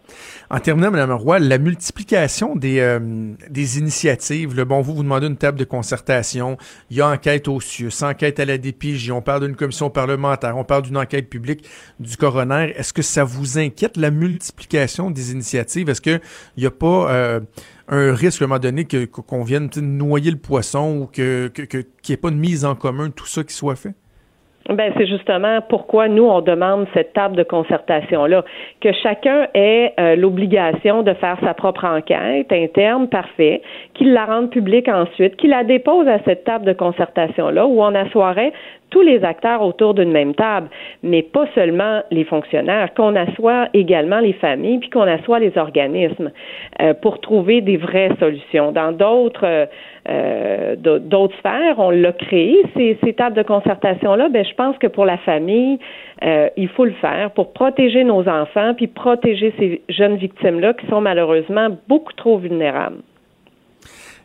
En 0.48 0.58
terminant, 0.60 0.90
Mme 0.90 1.12
Roy, 1.12 1.38
la 1.40 1.58
multiplication 1.58 2.56
des, 2.56 2.98
des 3.50 3.78
initiatives, 3.78 4.56
le 4.56 4.64
bon, 4.64 4.80
vous 4.80 4.94
vous 4.94 5.02
demandez 5.02 5.26
une 5.26 5.36
table 5.36 5.58
de 5.58 5.64
concertation, 5.64 6.56
il 6.90 6.96
y 6.96 7.00
a 7.00 7.08
enquête 7.08 7.48
au 7.48 7.60
CIUS, 7.60 8.02
enquête 8.02 8.40
à 8.40 8.44
la 8.44 8.56
DPJ, 8.56 9.10
on 9.10 9.20
parle 9.20 9.46
d'une 9.46 9.56
commission 9.56 9.90
parlementaire, 9.90 10.56
on 10.56 10.64
parle 10.64 10.82
d'une 10.82 10.96
enquête 10.96 11.28
publique 11.28 11.68
du 11.98 12.16
coroner. 12.16 12.72
Est-ce 12.76 12.92
que 12.92 13.02
ça 13.02 13.24
vous 13.24 13.58
inquiète, 13.58 13.96
la 13.96 14.10
multiplication 14.10 15.10
des 15.10 15.32
initiatives? 15.32 15.90
Est-ce 15.90 16.00
qu'il 16.00 16.20
n'y 16.56 16.66
a 16.66 16.70
pas 16.70 17.40
un 17.88 18.14
risque 18.14 18.42
à 18.42 18.44
un 18.44 18.48
moment 18.48 18.60
donné 18.60 18.84
que 18.84 19.04
qu'on 19.04 19.42
vienne 19.42 19.68
noyer 19.80 20.30
le 20.30 20.38
poisson 20.38 20.98
ou 21.02 21.06
que 21.06 21.48
qu'il 21.48 21.66
que, 21.66 21.78
n'y 21.78 22.14
ait 22.14 22.16
pas 22.16 22.30
de 22.30 22.36
mise 22.36 22.64
en 22.64 22.74
commun 22.74 23.10
tout 23.10 23.26
ça 23.26 23.44
qui 23.44 23.54
soit 23.54 23.76
fait? 23.76 23.94
Ben 24.68 24.92
c'est 24.96 25.06
justement 25.06 25.60
pourquoi 25.68 26.08
nous 26.08 26.24
on 26.24 26.40
demande 26.40 26.88
cette 26.92 27.12
table 27.12 27.36
de 27.36 27.44
concertation 27.44 28.26
là, 28.26 28.44
que 28.80 28.92
chacun 28.92 29.46
ait 29.54 29.92
euh, 30.00 30.16
l'obligation 30.16 31.04
de 31.04 31.14
faire 31.14 31.38
sa 31.40 31.54
propre 31.54 31.84
enquête 31.84 32.50
interne, 32.50 33.08
parfait, 33.08 33.62
qu'il 33.94 34.12
la 34.12 34.24
rende 34.24 34.50
publique 34.50 34.88
ensuite, 34.88 35.36
qu'il 35.36 35.50
la 35.50 35.62
dépose 35.62 36.08
à 36.08 36.18
cette 36.24 36.42
table 36.42 36.64
de 36.64 36.72
concertation 36.72 37.50
là 37.50 37.66
où 37.66 37.80
on 37.80 37.94
assoirait 37.94 38.52
tous 38.90 39.02
les 39.02 39.24
acteurs 39.24 39.62
autour 39.62 39.94
d'une 39.94 40.12
même 40.12 40.34
table, 40.34 40.68
mais 41.02 41.22
pas 41.22 41.46
seulement 41.54 42.02
les 42.10 42.24
fonctionnaires, 42.24 42.94
qu'on 42.94 43.16
assoit 43.16 43.68
également 43.74 44.20
les 44.20 44.32
familles, 44.34 44.78
puis 44.78 44.90
qu'on 44.90 45.02
assoit 45.02 45.38
les 45.38 45.56
organismes 45.58 46.30
euh, 46.80 46.94
pour 46.94 47.20
trouver 47.20 47.60
des 47.60 47.76
vraies 47.76 48.10
solutions. 48.18 48.72
Dans 48.72 48.92
d'autres 48.92 49.68
euh, 50.08 50.76
d'autres 50.76 51.36
sphères, 51.38 51.78
on 51.78 51.90
l'a 51.90 52.12
créé 52.12 52.62
ces, 52.76 53.12
tables 53.14 53.36
de 53.36 53.42
concertation 53.42 54.14
là. 54.14 54.28
Ben 54.28 54.44
je 54.44 54.54
pense 54.54 54.78
que 54.78 54.86
pour 54.86 55.04
la 55.04 55.18
famille, 55.18 55.78
euh, 56.24 56.48
il 56.56 56.68
faut 56.68 56.84
le 56.84 56.92
faire 56.92 57.32
pour 57.32 57.52
protéger 57.52 58.04
nos 58.04 58.28
enfants 58.28 58.74
puis 58.74 58.86
protéger 58.86 59.52
ces 59.58 59.82
jeunes 59.88 60.16
victimes 60.16 60.60
là 60.60 60.74
qui 60.74 60.86
sont 60.86 61.00
malheureusement 61.00 61.76
beaucoup 61.88 62.12
trop 62.12 62.38
vulnérables. 62.38 62.98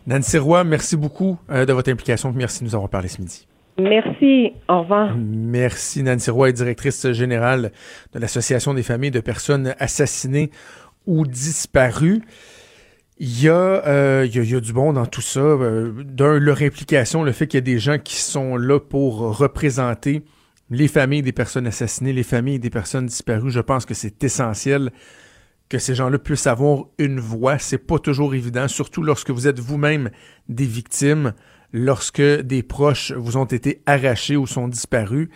Nancy 0.06 0.38
Roy, 0.38 0.64
merci 0.64 0.98
beaucoup 0.98 1.38
de 1.50 1.74
votre 1.74 1.92
implication. 1.92 2.32
Merci 2.36 2.64
de 2.64 2.70
nous 2.70 2.76
avoir 2.76 2.90
parlé 2.90 3.08
ce 3.08 3.22
midi. 3.22 3.48
Merci. 3.82 4.54
Au 4.68 4.82
revoir. 4.82 5.16
Merci. 5.18 6.04
Nancy 6.04 6.30
Roy 6.30 6.52
directrice 6.52 7.12
générale 7.12 7.72
de 8.14 8.20
l'Association 8.20 8.74
des 8.74 8.84
familles 8.84 9.12
de 9.12 9.20
personnes 9.20 9.76
assassinées 9.80 10.52
ou 11.08 11.26
disparues. 11.26 12.22
Il 13.20 13.44
y, 13.44 13.50
a, 13.50 13.54
euh, 13.54 14.28
du 14.28 14.74
bon 14.74 14.94
dans 14.94 15.06
tout 15.06 15.22
ça. 15.22 15.40
Euh, 15.40 15.92
D'un, 16.04 16.40
leur 16.40 16.62
implication, 16.64 17.24
le 17.24 17.32
fait 17.32 17.46
qu'il 17.48 17.58
y 17.58 17.60
a 17.60 17.62
des 17.62 17.78
gens 17.78 18.00
qui 18.00 18.16
sont 18.16 18.58
là 18.58 18.80
pour 18.80 19.38
représenter 19.38 20.24
les 20.72 20.88
familles 20.88 21.22
des 21.22 21.34
personnes 21.34 21.68
assassinées, 21.68 22.14
les 22.14 22.24
familles 22.24 22.58
des 22.58 22.72
personnes 22.72 23.06
disparues. 23.06 23.52
Je 23.52 23.60
pense 23.60 23.86
que 23.86 23.94
c'est 23.94 24.24
essentiel 24.24 24.90
que 25.70 25.78
ces 25.78 25.96
gens-là 25.96 26.18
puissent 26.18 26.48
avoir 26.48 26.86
une 26.98 27.20
voix. 27.20 27.60
C'est 27.60 27.78
pas 27.78 28.00
toujours 28.00 28.34
évident, 28.34 28.68
surtout 28.68 29.04
lorsque 29.04 29.30
vous 29.30 29.48
êtes 29.48 29.60
vous-même 29.60 30.10
des 30.50 30.66
victimes 30.66 31.34
lorsque 31.74 32.22
des 32.22 32.64
proches 32.64 33.12
vous 33.12 33.38
ont 33.38 33.46
été 33.46 33.82
arrachés 33.86 34.38
ou 34.38 34.48
sont 34.48 34.68
disparus. 34.68 35.30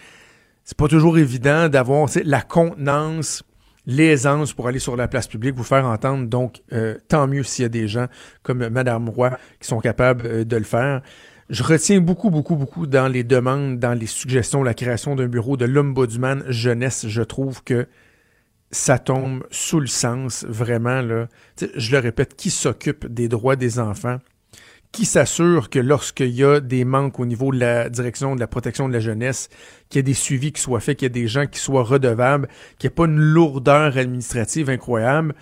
C'est 0.63 0.77
pas 0.77 0.87
toujours 0.87 1.17
évident 1.17 1.69
d'avoir 1.69 2.09
la 2.23 2.41
contenance, 2.41 3.43
l'aisance 3.85 4.53
pour 4.53 4.67
aller 4.67 4.79
sur 4.79 4.95
la 4.95 5.07
place 5.07 5.27
publique, 5.27 5.55
vous 5.55 5.63
faire 5.63 5.85
entendre. 5.85 6.27
Donc, 6.27 6.61
euh, 6.73 6.95
tant 7.07 7.27
mieux 7.27 7.43
s'il 7.43 7.63
y 7.63 7.65
a 7.65 7.69
des 7.69 7.87
gens 7.87 8.07
comme 8.41 8.67
Madame 8.69 9.09
Roy 9.09 9.37
qui 9.59 9.67
sont 9.67 9.79
capables 9.79 10.25
euh, 10.25 10.43
de 10.43 10.57
le 10.57 10.63
faire. 10.63 11.01
Je 11.49 11.61
retiens 11.61 12.01
beaucoup, 12.01 12.31
beaucoup, 12.31 12.55
beaucoup 12.55 12.87
dans 12.87 13.07
les 13.07 13.23
demandes, 13.23 13.77
dans 13.77 13.93
les 13.93 14.07
suggestions, 14.07 14.63
la 14.63 14.73
création 14.73 15.15
d'un 15.15 15.27
bureau 15.27 15.57
de 15.57 15.65
l'ombudsman 15.65 16.43
jeunesse. 16.49 17.07
Je 17.07 17.21
trouve 17.21 17.63
que 17.63 17.87
ça 18.71 18.97
tombe 18.97 19.45
sous 19.51 19.79
le 19.79 19.87
sens, 19.87 20.43
vraiment, 20.49 21.01
je 21.59 21.91
le 21.91 21.99
répète, 21.99 22.35
qui 22.35 22.49
s'occupe 22.49 23.05
des 23.05 23.27
droits 23.27 23.55
des 23.55 23.79
enfants? 23.79 24.17
Qui 24.91 25.05
s'assure 25.05 25.69
que 25.69 25.79
lorsqu'il 25.79 26.29
y 26.29 26.43
a 26.43 26.59
des 26.61 26.85
manques 26.85 27.19
au 27.19 27.25
niveau 27.25 27.51
de 27.51 27.59
la 27.59 27.89
direction 27.89 28.35
de 28.35 28.39
la 28.39 28.47
protection 28.47 28.87
de 28.87 28.93
la 28.93 29.01
jeunesse, 29.01 29.49
qu'il 29.89 29.99
y 29.99 30.01
ait 30.01 30.03
des 30.03 30.13
suivis 30.13 30.53
qui 30.53 30.61
soient 30.61 30.79
faits, 30.79 30.97
qu'il 30.97 31.05
y 31.05 31.07
ait 31.07 31.09
des 31.09 31.27
gens 31.27 31.47
qui 31.47 31.59
soient 31.59 31.83
redevables, 31.83 32.47
qu'il 32.77 32.87
n'y 32.87 32.93
ait 32.93 32.95
pas 32.95 33.05
une 33.05 33.19
lourdeur 33.19 33.97
administrative 33.97 34.69
incroyable, 34.69 35.35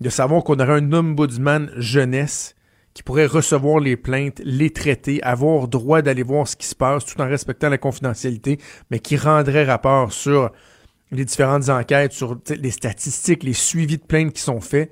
de 0.00 0.10
savoir 0.10 0.44
qu'on 0.44 0.60
aurait 0.60 0.80
un 0.80 0.92
ombudsman 0.92 1.70
jeunesse 1.76 2.54
qui 2.94 3.02
pourrait 3.02 3.26
recevoir 3.26 3.80
les 3.80 3.96
plaintes, 3.96 4.40
les 4.44 4.70
traiter, 4.70 5.22
avoir 5.22 5.68
droit 5.68 6.02
d'aller 6.02 6.22
voir 6.22 6.48
ce 6.48 6.56
qui 6.56 6.66
se 6.66 6.74
passe 6.74 7.04
tout 7.04 7.20
en 7.20 7.28
respectant 7.28 7.68
la 7.68 7.78
confidentialité, 7.78 8.58
mais 8.90 8.98
qui 8.98 9.16
rendrait 9.16 9.64
rapport 9.64 10.12
sur 10.12 10.50
les 11.12 11.24
différentes 11.24 11.68
enquêtes, 11.68 12.12
sur 12.12 12.38
les 12.48 12.70
statistiques, 12.70 13.44
les 13.44 13.52
suivis 13.52 13.98
de 13.98 14.02
plaintes 14.02 14.32
qui 14.32 14.42
sont 14.42 14.60
faits. 14.60 14.90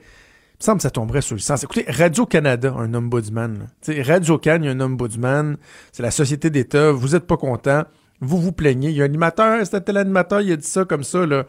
Il 0.57 0.63
me 0.63 0.65
semble 0.65 0.79
que 0.79 0.85
ça 0.85 0.91
tomberait 0.91 1.21
sur 1.21 1.35
le 1.35 1.41
sens. 1.41 1.65
Écoutez, 1.65 1.85
Radio-Canada 1.87 2.75
un 2.79 2.95
ombudsman. 2.95 3.69
Radio-Can, 3.87 4.59
il 4.63 4.65
y 4.65 4.69
a 4.69 4.71
un 4.71 4.81
ombudsman. 4.81 5.59
C'est 5.93 6.03
la 6.03 6.11
société 6.11 6.49
d'État. 6.49 6.93
Vous 6.93 7.09
n'êtes 7.09 7.27
pas 7.27 7.37
content. 7.37 7.85
Vous 8.21 8.41
vous 8.41 8.53
plaignez. 8.53 8.89
Il 8.89 8.97
y 8.97 9.03
a 9.03 9.05
un 9.05 9.09
animateur, 9.09 9.63
c'était 9.67 9.83
tel 9.83 9.99
animateur, 9.99 10.41
il 10.41 10.53
a 10.53 10.57
dit 10.57 10.67
ça 10.67 10.87
comme 10.87 11.05
ça. 11.05 11.27
là. 11.27 11.45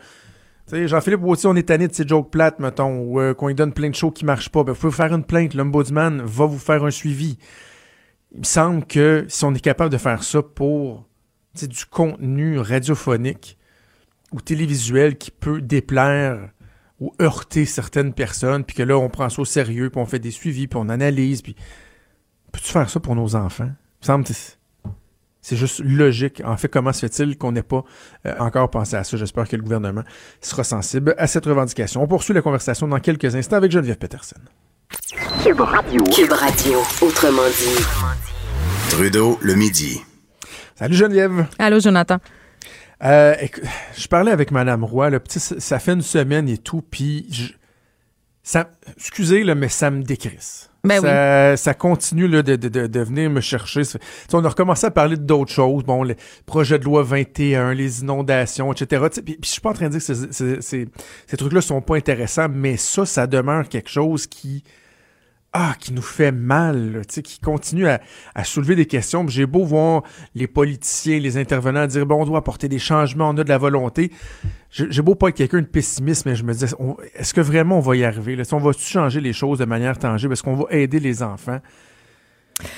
Jean-Philippe 0.69 1.23
aussi, 1.23 1.47
on 1.47 1.55
est 1.55 1.69
tanné 1.69 1.87
de 1.87 1.93
ces 1.93 2.05
jokes 2.05 2.29
plates, 2.29 2.59
mettons, 2.59 2.99
ou 2.99 3.21
euh, 3.21 3.33
qu'on 3.33 3.47
lui 3.47 3.55
donne 3.55 3.71
plein 3.71 3.89
de 3.89 3.95
shows 3.95 4.11
qui 4.11 4.25
marchent 4.25 4.49
pas. 4.49 4.65
Ben, 4.65 4.73
vous 4.73 4.79
pouvez 4.79 4.93
faire 4.93 5.13
une 5.13 5.23
plainte. 5.23 5.53
L'ombudsman 5.53 6.21
va 6.23 6.45
vous 6.45 6.59
faire 6.59 6.83
un 6.83 6.91
suivi. 6.91 7.37
Il 8.33 8.39
me 8.39 8.43
semble 8.43 8.85
que 8.85 9.25
si 9.29 9.45
on 9.45 9.53
est 9.53 9.61
capable 9.61 9.89
de 9.89 9.97
faire 9.97 10.21
ça 10.23 10.41
pour 10.41 11.07
du 11.55 11.85
contenu 11.85 12.59
radiophonique 12.59 13.57
ou 14.33 14.41
télévisuel 14.41 15.17
qui 15.17 15.31
peut 15.31 15.61
déplaire 15.61 16.49
ou 17.00 17.13
heurter 17.22 17.66
certaines 17.66 18.13
personnes, 18.13 18.63
puis 18.63 18.75
que 18.75 18.84
là, 18.84 18.98
on 18.98 19.10
prend 19.10 19.30
ça 19.30 19.42
au 19.42 19.46
sérieux, 19.46 19.89
puis 19.89 20.01
on 20.01 20.06
fait 20.06 20.20
des 20.20 20.32
suivis, 20.32 20.68
puis 20.68 20.80
on 20.82 20.89
analyse, 20.89 21.42
puis... 21.42 21.56
Peux-tu 22.51 22.72
faire 22.72 22.89
ça 22.89 23.00
pour 23.00 23.13
nos 23.13 23.36
enfants? 23.36 23.70
Semble 24.01 24.25
c'est 25.48 25.56
juste 25.56 25.80
logique. 25.80 26.42
En 26.44 26.58
fait, 26.58 26.68
comment 26.68 26.92
se 26.92 27.08
fait-il 27.08 27.38
qu'on 27.38 27.54
n'ait 27.54 27.63
pas 27.63 27.86
euh, 28.25 28.34
encore 28.39 28.70
pensé 28.70 28.98
à 28.98 29.06
ça? 29.06 29.16
J'espère 29.16 29.48
que 29.48 29.56
le 29.56 29.62
gouvernement 29.62 30.04
sera 30.42 30.66
sensible 30.66 31.16
à 31.18 31.25
cette 31.25 31.46
revendication. 31.46 32.04
On 32.04 32.08
poursuit 32.08 32.34
la 32.34 32.42
conversation 32.42 32.86
dans 32.86 33.00
quelques 33.00 33.34
instants 33.34 33.56
avec 33.56 33.72
Geneviève 33.72 33.96
Peterson. 33.98 34.36
Cube 35.42 35.62
Radio. 35.62 36.04
Cube 36.04 36.34
Radio, 36.34 36.80
autrement 37.01 37.48
dit. 37.48 37.82
Trudeau, 38.89 39.39
le 39.42 39.56
midi. 39.56 40.01
Salut 40.75 40.96
Geneviève. 40.96 41.46
Allô, 41.60 41.80
Jonathan. 41.80 42.18
Euh, 43.04 43.36
je 43.96 44.08
parlais 44.08 44.32
avec 44.32 44.51
Madame 44.51 44.84
Roy, 44.84 45.10
là, 45.10 45.20
ça, 45.27 45.60
ça 45.60 45.80
fait 45.80 45.94
une 45.94 46.01
semaine 46.01 46.50
et 46.50 46.58
tout, 46.58 46.82
puis 46.82 47.56
ça, 48.42 48.70
excusez, 48.96 49.44
là, 49.44 49.56
mais 49.56 49.70
ça 49.70 49.92
me 49.92 50.01
décrisse. 50.04 50.70
Ben 50.84 51.01
ça, 51.01 51.51
oui. 51.51 51.58
ça 51.58 51.74
continue 51.74 52.27
là, 52.27 52.42
de, 52.42 52.56
de, 52.56 52.88
de, 52.88 53.00
venir 53.01 53.30
me 53.30 53.42
chercher. 53.42 53.82
on 54.32 54.46
a 54.46 54.50
recommencé 54.50 54.88
à 54.88 54.92
parler 54.92 55.18
d'autres 55.18 55.51
choses. 55.51 55.84
Bon, 55.84 56.04
le 56.04 56.16
projet 56.46 56.80
de 56.80 56.86
loi 56.86 57.04
21, 57.04 57.74
les 57.74 58.01
inondations, 58.01 58.72
etc. 58.72 59.08
Puis, 59.12 59.22
puis 59.22 59.38
je 59.44 59.50
suis 59.50 59.62
pas 59.62 59.72
en 59.72 59.74
train 59.74 59.89
de 59.89 59.98
dire 59.98 60.00
que 60.00 60.06
ces, 60.06 60.32
ces, 60.32 60.62
ces, 60.62 60.88
ces 61.25 61.38
trucs-là 61.38 61.60
sont 61.60 61.82
pas 61.82 61.98
intéressants, 61.98 62.48
mais 62.50 62.77
ça, 62.77 63.06
ça 63.06 63.27
demeure 63.27 63.68
quelque 63.68 63.89
chose 63.89 64.27
qui 64.27 64.63
ah, 65.59 65.73
qui 65.79 65.91
nous 65.91 66.03
fait 66.03 66.31
mal, 66.31 67.01
qui 67.07 67.39
continue 67.39 67.87
à, 67.87 67.99
soulever 68.43 68.75
des 68.75 68.85
questions. 68.85 69.27
J'ai 69.27 69.47
beau 69.47 69.65
voir 69.65 70.03
les 70.35 70.45
politiciens, 70.45 71.17
les 71.17 71.35
intervenants 71.37 71.87
dire 71.87 72.05
bon, 72.05 72.21
on 72.21 72.25
doit 72.25 72.37
apporter 72.37 72.69
des 72.69 72.77
changements, 72.77 73.29
on 73.29 73.37
a 73.37 73.43
de 73.43 73.49
la 73.49 73.57
volonté. 73.57 74.11
J'ai 74.69 75.01
beau 75.01 75.15
pas 75.15 75.29
être 75.29 75.35
quelqu'un 75.35 75.61
de 75.61 75.65
pessimiste, 75.65 76.27
mais 76.27 76.35
je 76.35 76.43
me 76.43 76.53
dis, 76.53 76.65
est-ce 77.15 77.33
que 77.33 77.41
vraiment 77.41 77.79
on 77.79 77.81
va 77.81 77.95
y 77.95 78.03
arriver? 78.03 78.35
Là? 78.35 78.43
On 78.51 78.59
va-tu 78.59 78.83
changer 78.83 79.19
les 79.19 79.33
choses 79.33 79.57
de 79.57 79.65
manière 79.65 79.97
tangible? 79.97 80.33
Est-ce 80.33 80.43
qu'on 80.43 80.55
va 80.55 80.65
aider 80.69 80.99
les 80.99 81.23
enfants? 81.23 81.59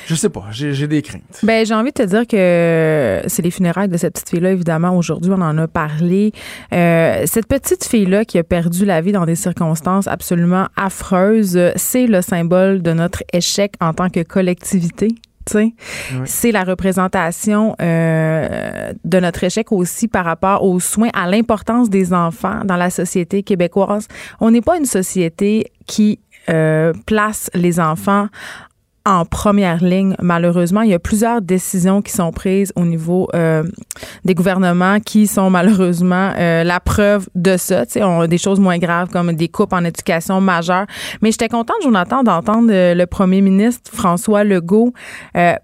Je 0.08 0.16
sais 0.16 0.30
pas, 0.30 0.46
j'ai 0.52 0.88
des 0.88 1.02
craintes. 1.02 1.40
Ben, 1.44 1.66
j'ai 1.66 1.74
envie 1.74 1.92
de 1.92 2.04
te 2.04 2.04
dire 2.04 2.28
que 2.28 3.22
c'est 3.28 3.42
les 3.42 3.52
funérailles 3.52 3.88
de 3.88 3.98
cette 3.98 4.14
petite 4.14 4.30
fille-là, 4.30 4.52
évidemment. 4.52 4.98
Aujourd'hui, 4.98 5.32
on 5.32 5.42
en 5.42 5.58
a 5.58 5.68
parlé. 5.68 6.34
Euh, 6.74 7.24
cette 7.26 7.48
petite 7.48 7.86
fille-là 7.86 8.26
qui 8.26 8.38
a 8.38 8.44
perdu 8.44 8.86
la 8.86 9.02
vie 9.02 9.12
dans 9.12 9.26
des 9.26 9.36
circonstances 9.36 10.08
absolument 10.08 10.68
affreuses, 10.76 11.60
c'est 11.76 12.08
le 12.08 12.22
symbole 12.22 12.82
de 12.82 12.92
notre 12.92 13.24
échec 13.32 13.74
en 13.80 13.94
tant 13.94 14.10
que 14.10 14.22
collectivité. 14.22 15.10
Oui. 15.56 15.74
C'est 16.26 16.52
la 16.52 16.64
représentation 16.64 17.76
euh, 17.82 18.94
de 19.04 19.20
notre 19.20 19.44
échec 19.44 19.72
aussi 19.72 20.08
par 20.08 20.26
rapport 20.26 20.64
aux 20.64 20.80
soins, 20.80 21.10
à 21.14 21.28
l'importance 21.28 21.90
des 21.90 22.14
enfants 22.14 22.62
dans 22.66 22.76
la 22.76 22.90
société 22.90 23.44
québécoise. 23.44 24.08
On 24.40 24.52
n'est 24.52 24.62
pas 24.62 24.78
une 24.78 24.86
société 24.86 25.72
qui 25.88 26.20
euh, 26.50 26.94
place 27.06 27.50
les 27.54 27.80
enfants 27.80 28.28
en 29.10 29.26
première 29.26 29.84
ligne. 29.84 30.16
Malheureusement, 30.22 30.82
il 30.82 30.92
y 30.92 30.94
a 30.94 31.00
plusieurs 31.00 31.42
décisions 31.42 32.02
qui 32.02 32.12
sont 32.12 32.32
prises 32.32 32.72
au 32.76 32.86
niveau 32.86 33.28
euh, 33.34 33.64
des 34.24 34.36
gouvernements 34.36 35.00
qui 35.00 35.26
sont 35.26 35.50
malheureusement 35.50 36.32
euh, 36.38 36.64
la 36.64 36.80
preuve 36.80 37.28
de 37.36 37.58
ça. 37.58 37.86
Tu 37.86 37.94
sais, 37.94 38.04
on 38.04 38.22
a 38.22 38.28
des 38.28 38.38
choses 38.38 38.60
moins 38.60 38.78
graves 38.78 39.10
comme 39.10 39.34
des 39.34 39.48
coupes 39.48 39.74
en 39.74 39.84
éducation 39.84 40.40
majeures. 40.42 40.86
Mais 41.22 41.32
j'étais 41.32 41.50
contente, 41.50 41.78
Jonathan, 41.84 42.24
d'entendre 42.24 42.70
euh, 42.72 42.94
le 42.94 43.06
premier 43.08 43.42
ministre 43.42 43.92
François 43.94 44.44
Legault 44.44 44.94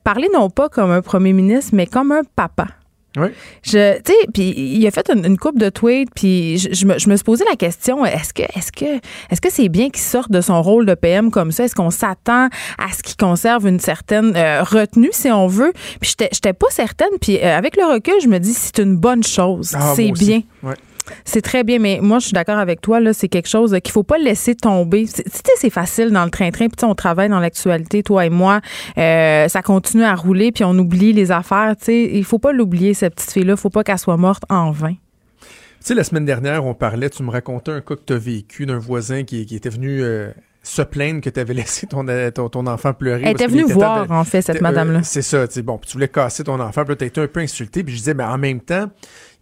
parler 0.04 0.28
non 0.34 0.50
pas 0.50 0.70
comme 0.70 0.92
un 0.92 1.02
premier 1.02 1.34
ministre, 1.34 1.72
mais 1.74 1.86
comme 1.86 2.12
un 2.12 2.22
papa. 2.36 2.68
Oui. 3.16 3.28
Je, 3.64 3.98
tu 3.98 4.12
sais, 4.12 4.28
puis 4.34 4.54
il 4.58 4.86
a 4.88 4.92
fait 4.92 5.10
une, 5.10 5.26
une 5.26 5.38
coupe 5.38 5.58
de 5.58 5.70
tweets, 5.70 6.10
puis 6.16 6.58
je, 6.58 6.74
je, 6.74 6.86
me, 6.86 7.00
je 7.00 7.10
me 7.10 7.16
suis 7.16 7.24
posé 7.24 7.46
la 7.50 7.56
question 7.56 8.06
est-ce 8.06 8.34
que, 8.34 8.44
est-ce 8.44 8.72
que, 8.72 8.86
est-ce 9.30 9.42
que 9.42 9.52
c'est 9.52 9.70
bien 9.70 9.90
qu'il 9.90 10.04
sorte 10.04 10.32
de 10.32 10.42
son 10.42 10.62
rôle 10.62 10.86
de 10.86 10.94
PM 10.94 11.32
comme 11.32 11.52
ça? 11.52 11.64
Est-ce 11.66 11.76
qu'on 11.76 11.92
s'attend 11.92 12.50
à 12.78 12.92
ce 12.96 13.04
qu'il 13.04 13.18
conserve 13.18 13.68
une 13.68 13.80
certaine 13.80 14.36
euh, 14.36 14.64
retenue, 14.64 15.10
si 15.12 15.30
on 15.32 15.48
veut? 15.48 15.74
Puis 16.02 16.16
j'étais, 16.20 16.54
pas 16.54 16.68
certaine. 16.70 17.10
Puis 17.22 17.38
euh, 17.38 17.58
avec 17.58 17.76
le 17.78 17.86
recul, 17.94 18.14
je 18.22 18.28
me 18.28 18.40
dis 18.40 18.54
c'est 18.54 18.80
une 18.80 18.96
bonne 18.98 19.24
chose, 19.24 19.74
Ah, 19.76 19.94
c'est 19.96 20.12
bien. 20.12 20.42
Ouais. 20.64 20.76
C'est 21.24 21.42
très 21.42 21.64
bien, 21.64 21.80
mais 21.80 22.00
moi, 22.02 22.20
je 22.20 22.26
suis 22.26 22.34
d'accord 22.34 22.58
avec 22.58 22.82
toi. 22.82 23.00
Là, 23.00 23.14
c'est 23.14 23.28
quelque 23.30 23.48
chose 23.50 23.78
qu'il 23.84 23.92
faut 23.92 24.04
pas 24.04 24.18
laisser 24.18 24.56
tomber. 24.56 25.06
C'est- 25.06 25.24
Tu 25.24 25.30
sais, 25.32 25.52
c'est 25.58 25.70
facile 25.70 26.10
dans 26.12 26.24
le 26.26 26.32
train-train. 26.32 26.68
Puis 26.68 26.78
tu 26.78 26.86
on 26.86 26.96
travaille 26.96 27.30
dans 27.30 27.40
l'actualité, 27.40 28.02
toi 28.04 28.26
et 28.26 28.30
moi. 28.30 28.62
Euh, 28.98 29.48
ça 29.48 29.62
continue 29.62 30.04
à 30.04 30.16
rouler, 30.16 30.52
puis 30.52 30.64
on 30.64 30.78
oublie 30.78 31.14
les 31.14 31.32
affaires. 31.32 31.76
Tu 31.78 31.86
sais, 31.86 32.04
il 32.14 32.24
faut 32.24 32.40
pas 32.40 32.52
l'oublier 32.54 32.94
cette 32.94 33.16
petite 33.16 33.32
fille-là. 33.32 33.56
Faut 33.56 33.70
pas 33.70 33.84
qu'elle 33.84 33.98
soit 34.00 34.18
morte 34.18 34.44
en 34.50 34.72
vain. 34.72 34.94
Tu 35.42 35.90
sais, 35.90 35.94
la 35.94 36.04
semaine 36.04 36.26
dernière, 36.26 36.66
on 36.66 36.74
parlait, 36.74 37.10
tu 37.12 37.22
me 37.22 37.30
racontais 37.30 37.72
un 37.72 37.82
cas 37.82 37.96
que 37.96 38.02
tu 38.06 38.14
as 38.14 38.18
vécu 38.18 38.66
d'un 38.66 38.80
voisin 38.80 39.24
qui, 39.24 39.46
qui 39.46 39.56
était 39.56 39.70
venu 39.70 40.02
euh, 40.02 40.32
se 40.64 40.82
plaindre 40.82 41.22
que 41.22 41.30
tu 41.30 41.40
avais 41.40 41.54
laissé 41.62 41.86
ton, 41.86 42.08
euh, 42.08 42.32
ton, 42.32 42.50
ton 42.50 42.66
enfant 42.66 42.94
pleurer. 42.94 43.22
Elle 43.26 43.32
était 43.34 43.46
venue 43.46 43.66
voir, 43.72 44.10
en 44.10 44.24
fait, 44.24 44.42
cette 44.42 44.56
Euh, 44.58 44.62
madame-là. 44.62 45.04
c'est 45.04 45.22
ça, 45.22 45.48
tu 45.48 45.54
sais, 45.54 45.62
bon, 45.62 45.78
tu 45.86 45.94
voulais 45.94 46.08
casser 46.08 46.44
ton 46.44 46.60
enfant, 46.60 46.82
puis 46.84 46.94
là, 46.94 46.96
t'as 46.96 47.06
été 47.06 47.22
un 47.22 47.28
peu 47.28 47.40
insulté, 47.42 47.84
puis 47.84 47.94
je 47.94 48.00
disais, 48.00 48.14
mais 48.16 48.24
en 48.24 48.40
même 48.40 48.62
temps, 48.62 48.90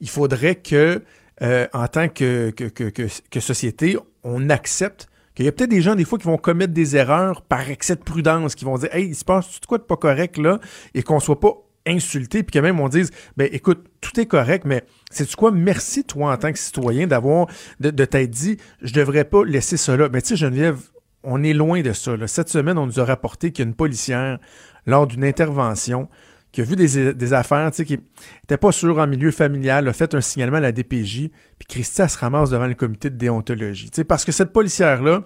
il 0.02 0.10
faudrait 0.10 0.56
que, 0.56 1.02
euh, 1.44 1.68
en 1.74 1.88
tant 1.88 2.08
que, 2.08 2.54
société, 3.40 3.98
on 4.24 4.50
accepte 4.50 5.08
qu'il 5.36 5.46
y 5.46 5.48
a 5.48 5.52
peut-être 5.52 5.70
des 5.70 5.82
gens, 5.82 5.96
des 5.96 6.06
fois, 6.06 6.20
qui 6.20 6.26
vont 6.26 6.38
commettre 6.38 6.74
des 6.74 6.96
erreurs 6.96 7.42
par 7.42 7.70
excès 7.70 7.96
de 7.96 8.02
prudence, 8.02 8.56
qui 8.56 8.66
vont 8.66 8.78
dire, 8.78 8.94
hey, 8.94 9.08
il 9.08 9.16
se 9.16 9.26
passe 9.26 9.60
tout 9.60 9.68
quoi 9.68 9.78
de 9.78 9.84
pas 9.84 9.98
correct 9.98 10.38
là, 10.38 10.60
et 10.94 11.04
qu'on 11.04 11.20
soit 11.20 11.40
pas 11.40 11.54
insulté, 11.86 12.44
puis 12.44 12.54
que 12.54 12.60
même 12.60 12.80
on 12.80 12.88
dise, 12.88 13.12
ben 13.36 13.50
écoute, 13.52 13.86
tout 14.00 14.18
est 14.20 14.26
correct, 14.26 14.64
mais 14.66 14.84
c'est 15.12 15.30
quoi, 15.36 15.52
merci 15.52 16.06
toi 16.06 16.32
en 16.32 16.38
tant 16.38 16.52
que 16.54 16.60
citoyen 16.60 17.08
d'avoir, 17.08 17.48
de, 17.80 17.90
de 17.90 18.06
t'être 18.06 18.30
dit, 18.30 18.58
je 18.82 18.94
devrais 18.94 19.26
pas 19.26 19.44
laisser 19.44 19.76
là. 19.98 20.08
Mais 20.12 20.22
tu 20.22 20.30
sais, 20.30 20.36
Geneviève, 20.38 20.78
on 21.24 21.44
est 21.44 21.54
loin 21.54 21.82
de 21.82 21.94
ça. 21.94 22.16
Cette 22.28 22.50
semaine, 22.50 22.78
on 22.78 22.86
nous 22.86 23.00
a 23.00 23.06
rapporté 23.06 23.52
qu'il 23.52 23.66
y 23.66 23.68
a 23.68 23.70
une 23.70 23.76
policière, 23.76 24.40
lors 24.86 25.08
d'une 25.08 25.24
intervention, 25.24 26.10
qui 26.54 26.62
a 26.62 26.64
vu 26.64 26.76
des, 26.76 27.34
affaires, 27.34 27.72
tu 27.72 27.78
sais, 27.78 27.86
qui 27.86 27.98
n'était 27.98 28.58
pas 28.58 28.72
sûre 28.72 29.00
en 29.00 29.08
milieu 29.08 29.32
familial, 29.32 29.88
a 29.88 29.94
fait 29.94 30.14
un 30.14 30.22
signalement 30.22 30.58
à 30.58 30.62
la 30.62 30.72
DPJ, 30.72 31.32
puis 31.58 31.68
Christy, 31.68 32.08
se 32.08 32.18
ramasse 32.18 32.52
devant 32.52 32.68
le 32.68 32.76
comité 32.76 33.10
de 33.10 33.18
déontologie. 33.18 33.90
Tu 33.90 34.06
parce 34.06 34.24
que 34.24 34.32
cette 34.32 34.54
policière-là 34.54 35.24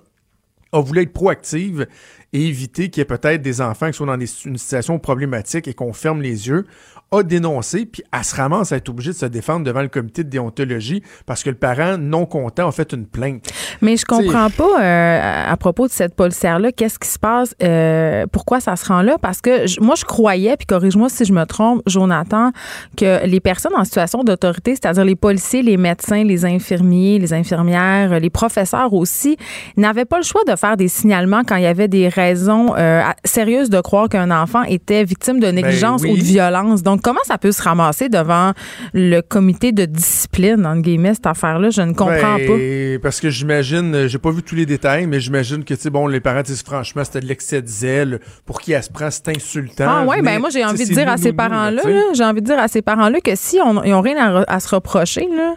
a 0.72 0.80
voulu 0.80 1.02
être 1.02 1.12
proactive 1.12 1.86
et 2.34 2.46
éviter 2.48 2.90
qu'il 2.90 3.00
y 3.00 3.04
ait 3.04 3.06
peut-être 3.06 3.42
des 3.42 3.62
enfants 3.62 3.88
qui 3.88 3.94
soient 3.94 4.06
dans 4.08 4.18
des, 4.18 4.30
une 4.46 4.58
situation 4.58 5.00
problématique 5.00 5.68
et 5.68 5.74
qu'on 5.74 5.94
ferme 5.94 6.22
les 6.22 6.48
yeux, 6.48 6.66
a 7.12 7.24
dénoncé, 7.24 7.86
puis 7.86 8.04
elle 8.14 8.24
se 8.26 8.36
ramasse 8.36 8.74
à 8.74 8.76
être 8.76 8.90
obligée 8.90 9.12
de 9.12 9.16
se 9.16 9.26
défendre 9.26 9.66
devant 9.66 9.82
le 9.82 9.88
comité 9.88 10.26
de 10.26 10.30
déontologie 10.30 11.02
parce 11.26 11.42
que 11.42 11.50
le 11.50 11.56
parent 11.56 11.98
non 11.98 12.26
content 12.26 12.68
a 12.68 12.72
fait 12.74 12.92
une 12.92 13.06
plainte. 13.06 13.46
Mais 13.82 13.96
je 13.96 14.04
comprends 14.04 14.50
pas 14.50 14.82
euh, 14.82 15.20
à 15.24 15.52
à 15.52 15.56
propos 15.56 15.88
de 15.88 15.92
cette 15.94 16.16
policière-là, 16.16 16.74
qu'est-ce 16.74 17.00
qui 17.00 17.08
se 17.08 17.18
passe, 17.18 17.56
euh, 17.64 18.26
pourquoi 18.30 18.60
ça 18.60 18.76
se 18.76 18.86
rend 18.88 19.02
là? 19.02 19.16
Parce 19.22 19.40
que 19.40 19.66
je- 19.68 19.80
moi, 19.80 19.96
je 19.98 20.04
croyais, 20.04 20.58
puis 20.58 20.66
corrige-moi 20.66 21.08
si 21.08 21.24
je 21.24 21.32
me 21.32 21.46
trompe, 21.46 21.82
Jonathan, 21.88 22.52
que 22.98 23.26
les 23.26 23.40
personnes 23.40 23.74
en 23.76 23.86
situation 23.86 24.24
d'autorité, 24.26 24.72
c'est-à-dire 24.76 25.06
les 25.06 25.16
policiers, 25.16 25.62
les 25.62 25.78
médecins, 25.78 26.26
les 26.26 26.44
infirmiers, 26.44 27.20
les 27.20 27.32
infirmières, 27.34 28.20
les 28.20 28.30
professeurs 28.30 28.92
aussi, 28.94 29.38
n'avaient 29.78 30.04
pas 30.06 30.18
le 30.18 30.24
choix 30.24 30.42
de 30.46 30.56
faire 30.58 30.76
des 30.76 30.90
signalements 30.90 31.44
quand 31.48 31.56
il 31.56 31.64
y 31.64 31.68
avait 31.68 31.88
des 31.88 32.10
raisons 32.18 32.76
euh, 32.78 33.02
sérieuses 33.24 33.70
de 33.70 33.80
croire 33.82 34.10
qu'un 34.10 34.32
enfant 34.32 34.64
était 34.64 35.04
victime 35.04 35.40
de 35.40 35.48
négligence 35.48 36.02
Ben 36.02 36.10
ou 36.10 36.14
oui. 36.14 36.20
de 36.20 36.26
violence. 36.26 36.84
Donc, 36.84 37.02
comment 37.02 37.24
ça 37.24 37.38
peut 37.38 37.52
se 37.52 37.62
ramasser 37.62 38.10
devant 38.10 38.52
le 38.94 39.22
comité 39.22 39.72
de 39.72 39.86
discipline, 39.86 40.66
entre 40.66 40.82
guillemets, 40.82 41.14
cette 41.14 41.28
affaire-là? 41.28 41.70
Je 41.70 41.82
ne 41.82 41.94
comprends 41.94 42.38
pas. 42.38 42.58
Ben, 42.58 43.00
Parce 43.00 43.20
que 43.20 43.30
j'imagine, 43.30 43.94
euh, 43.96 44.08
j'ai 44.08 44.18
pas 44.18 44.32
vu 44.32 44.42
tous 44.44 44.56
les 44.56 44.66
détails, 44.66 45.06
mais 45.08 45.20
j'imagine 45.20 45.64
que, 45.64 45.74
tu 45.74 45.82
sais, 45.82 45.90
bon, 45.90 46.08
les 46.08 46.20
parents 46.20 46.42
disent 46.42 46.64
franchement, 46.64 47.04
c'était 47.04 47.22
de 47.22 47.28
l'excès 47.28 47.62
de 47.62 47.68
zèle. 47.68 48.20
Pour 48.46 48.60
qui 48.60 48.72
elle 48.74 48.84
se 48.84 48.90
prend, 48.90 49.10
c'est 49.12 49.30
insultant. 49.30 49.86
Ah 49.88 50.04
ouais, 50.06 50.18
Venez- 50.18 50.26
ben 50.32 50.40
moi 50.40 50.50
j'ai 50.50 50.66
envie 50.66 50.86
de 50.88 50.94
dire 50.94 51.08
à 51.10 51.18
ces 51.18 51.34
parents-là, 51.34 51.82
j'ai 52.14 52.24
envie 52.24 52.42
de 52.42 52.46
dire 52.48 52.60
à 52.60 52.68
ces 52.68 52.82
parents-là 52.82 53.20
que 53.22 53.32
si 53.36 53.60
on, 53.64 53.84
ils 53.84 53.94
ont 53.94 54.02
rien 54.02 54.18
à, 54.18 54.44
à 54.56 54.60
se 54.60 54.74
reprocher, 54.74 55.28
là, 55.36 55.56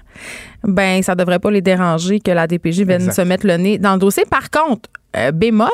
ben 0.65 1.03
ça 1.03 1.15
devrait 1.15 1.39
pas 1.39 1.51
les 1.51 1.61
déranger 1.63 2.21
que 2.21 2.31
la 2.31 2.47
DPJ 2.47 2.81
vienne 2.83 3.03
Exact. 3.03 3.13
se 3.13 3.21
mettre 3.23 3.47
le 3.47 3.57
nez 3.57 3.79
dans 3.79 3.95
le 3.95 3.99
dossier. 3.99 4.25
Par 4.29 4.51
contre, 4.51 4.89
euh, 5.17 5.33
bémol, 5.33 5.69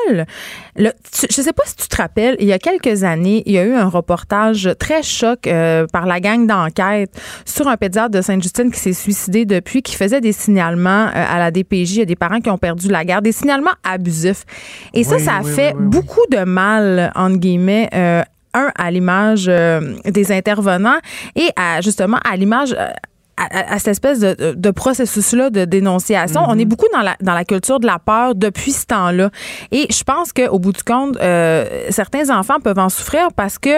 le, 0.75 0.89
tu- 1.11 1.27
je 1.29 1.41
sais 1.41 1.53
pas 1.53 1.61
si 1.65 1.75
tu 1.75 1.87
te 1.87 1.95
rappelles, 1.97 2.35
il 2.39 2.47
y 2.47 2.53
a 2.53 2.57
quelques 2.57 3.03
années, 3.03 3.43
il 3.45 3.53
y 3.53 3.57
a 3.59 3.63
eu 3.65 3.73
un 3.75 3.87
reportage 3.87 4.67
très 4.79 5.03
choc 5.03 5.45
euh, 5.45 5.85
par 5.93 6.07
la 6.07 6.19
gang 6.19 6.47
d'enquête 6.47 7.11
sur 7.45 7.67
un 7.67 7.77
pédiatre 7.77 8.09
de 8.09 8.21
Sainte-Justine 8.21 8.71
qui 8.71 8.79
s'est 8.79 8.93
suicidé 8.93 9.45
depuis, 9.45 9.83
qui 9.83 9.95
faisait 9.95 10.21
des 10.21 10.31
signalements 10.31 11.07
euh, 11.07 11.11
à 11.13 11.37
la 11.37 11.51
DPJ. 11.51 11.91
Il 11.91 11.99
y 11.99 12.01
a 12.01 12.05
des 12.05 12.15
parents 12.15 12.39
qui 12.39 12.49
ont 12.49 12.57
perdu 12.57 12.87
la 12.87 13.05
garde, 13.05 13.25
des 13.25 13.31
signalements 13.31 13.69
abusifs. 13.83 14.43
Et 14.95 15.03
ça, 15.03 15.17
Oui, 15.17 15.21
ça 15.21 15.33
a 15.35 15.41
oui, 15.43 15.51
fait 15.51 15.73
oui, 15.77 15.83
beaucoup 15.85 16.25
de 16.31 16.43
mal, 16.43 17.11
entre 17.13 17.37
guillemets, 17.37 17.89
un 17.93 18.71
à 18.75 18.89
l'image 18.89 19.45
des 20.05 20.31
intervenants 20.31 20.97
et 21.35 21.49
à 21.55 21.79
justement 21.81 22.17
à 22.27 22.35
l'image 22.35 22.75
à, 23.37 23.77
cette 23.79 23.89
espèce 23.89 24.19
de, 24.19 24.53
de- 24.55 24.71
processus-là 24.71 25.49
de 25.49 25.65
dénonciation. 25.65 26.41
On 26.47 26.57
est 26.57 26.65
beaucoup 26.65 26.87
dans 26.93 27.01
la, 27.01 27.15
dans 27.21 27.33
la 27.33 27.45
culture 27.45 27.79
de 27.79 27.85
la 27.85 27.99
peur 27.99 28.35
depuis 28.35 28.71
ce 28.71 28.85
temps-là. 28.87 29.29
Et 29.71 29.87
je 29.91 30.03
pense 30.03 30.33
qu'au 30.33 30.59
bout 30.59 30.73
du 30.73 30.83
compte, 30.83 31.17
euh, 31.21 31.65
certains 31.89 32.29
enfants 32.35 32.59
peuvent 32.59 32.79
en 32.79 32.89
souffrir 32.89 33.27
parce 33.35 33.57
que, 33.59 33.69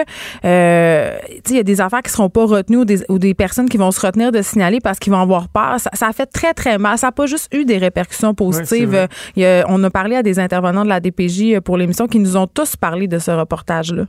euh, 0.44 1.16
tu 1.28 1.34
sais, 1.34 1.40
il 1.50 1.56
y 1.56 1.60
a 1.60 1.62
des 1.62 1.80
affaires 1.80 2.02
qui 2.02 2.10
seront 2.10 2.30
pas 2.30 2.44
retenues 2.44 2.78
ou 2.78 2.84
des, 2.84 3.04
ou 3.08 3.18
des 3.18 3.34
personnes 3.34 3.68
qui 3.68 3.76
vont 3.76 3.90
se 3.90 4.00
retenir 4.04 4.32
de 4.32 4.42
signaler 4.42 4.80
parce 4.80 4.98
qu'ils 4.98 5.12
vont 5.12 5.20
avoir 5.20 5.48
peur. 5.48 5.76
Ça, 5.78 5.90
ça 5.92 6.08
a 6.08 6.12
fait 6.12 6.26
très, 6.26 6.54
très 6.54 6.78
mal. 6.78 6.98
Ça 6.98 7.08
n'a 7.08 7.12
pas 7.12 7.26
juste 7.26 7.48
eu 7.54 7.64
des 7.64 7.78
répercussions 7.78 8.34
positives. 8.34 9.08
y 9.36 9.44
a- 9.44 9.64
on 9.68 9.82
a 9.84 9.90
parlé 9.90 10.16
à 10.16 10.22
des 10.22 10.38
intervenants 10.38 10.84
de 10.84 10.88
la 10.88 11.00
DPJ 11.00 11.60
pour 11.60 11.76
l'émission 11.76 12.06
qui 12.06 12.18
nous 12.18 12.36
ont 12.36 12.46
tous 12.46 12.76
parlé 12.76 13.06
de 13.08 13.18
ce 13.18 13.30
reportage-là. 13.30 14.04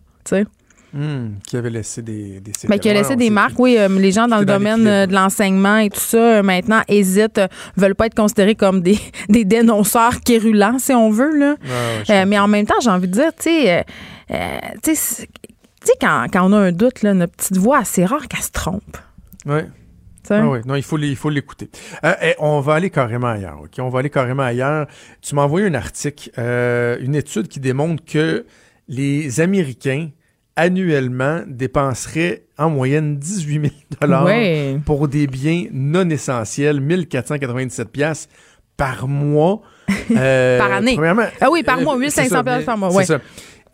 Hmm, 0.94 1.36
qui 1.48 1.56
avait 1.56 1.70
laissé 1.70 2.02
des, 2.02 2.42
des 2.42 2.52
Ben, 2.68 2.78
qui 2.78 2.90
a 2.90 2.94
laissé 2.94 3.16
des 3.16 3.30
marques, 3.30 3.58
oui. 3.60 3.78
euh, 3.78 3.88
les 3.88 4.12
gens 4.12 4.28
dans 4.28 4.40
le 4.40 4.46
dans 4.46 4.56
domaine 4.56 4.86
euh, 4.86 5.06
de 5.06 5.14
l'enseignement 5.14 5.78
et 5.78 5.90
tout 5.90 6.00
ça, 6.00 6.18
euh, 6.18 6.44
maintenant, 6.44 6.82
hésitent, 6.90 7.40
veulent 7.78 7.96
pas 7.96 8.08
être 8.08 8.16
considérés 8.16 8.56
comme 8.56 8.82
des, 8.82 9.00
des 9.30 9.46
dénonceurs 9.46 10.20
quérulents, 10.20 10.80
si 10.80 10.94
on 10.94 11.10
veut. 11.10 11.38
Là. 11.38 11.56
Ouais, 12.10 12.26
mais 12.26 12.38
en 12.38 12.48
même 12.50 12.66
temps, 12.66 12.80
j'ai 12.82 12.90
envie 12.90 13.08
de 13.08 13.14
dire, 13.14 13.32
tu 13.38 13.44
sais, 13.44 13.86
tu 14.84 15.92
quand, 16.00 16.26
quand 16.32 16.50
on 16.50 16.54
a 16.54 16.58
un 16.58 16.72
doute, 16.72 17.02
là, 17.04 17.14
notre 17.14 17.34
petite 17.34 17.58
voix, 17.58 17.84
c'est 17.86 18.06
rare 18.06 18.28
qu'elle 18.28 18.44
se 18.44 18.52
trompe. 18.52 18.98
Sais? 20.24 20.36
Ah 20.36 20.48
oui, 20.48 20.60
non, 20.66 20.76
il 20.76 20.84
faut 20.84 21.00
il 21.00 21.16
faut 21.16 21.30
l'écouter. 21.32 21.70
Euh, 22.04 22.14
eh, 22.22 22.36
on 22.38 22.60
va 22.60 22.76
aller 22.76 22.92
carrément 22.92 23.28
ailleurs, 23.28 23.62
OK? 23.64 23.72
On 23.80 23.90
va 23.90 24.00
aller 24.00 24.12
carrément 24.12 24.44
ailleurs. 24.44 24.86
Tu 25.22 25.34
m'as 25.34 25.44
envoyé 25.44 25.66
un 25.66 25.74
article, 25.74 26.30
euh, 26.38 26.98
une 27.02 27.16
étude 27.16 27.48
qui 27.48 27.60
démontre 27.60 28.04
que 28.06 28.46
les 28.88 29.40
Américains, 29.42 30.10
annuellement, 30.62 31.41
dépenseraient 31.47 32.43
en 32.58 32.69
moyenne 32.69 33.17
18 33.17 33.71
000 34.02 34.24
Ouais. 34.26 34.78
pour 34.86 35.08
des 35.08 35.26
biens 35.28 35.65
non 35.71 36.08
essentiels, 36.10 36.80
1497 36.82 37.89
pièces 37.89 38.30
par 38.78 39.08
mois. 39.08 39.62
Euh, 40.15 40.58
Par 40.58 40.71
année. 40.74 40.93
premièrement, 40.93 41.24
Ah 41.41 41.50
oui, 41.52 41.63
par 41.63 41.80
euh, 41.80 41.84
mois, 41.84 41.93
c'est 41.95 42.00
1500 42.24 42.30
ça, 42.30 42.43
piastres 42.43 42.60
mais- 42.60 42.65
par 42.65 42.78
mois, 42.78 42.89
c'est 42.91 42.97
ouais. 42.97 43.06
ça. 43.06 43.19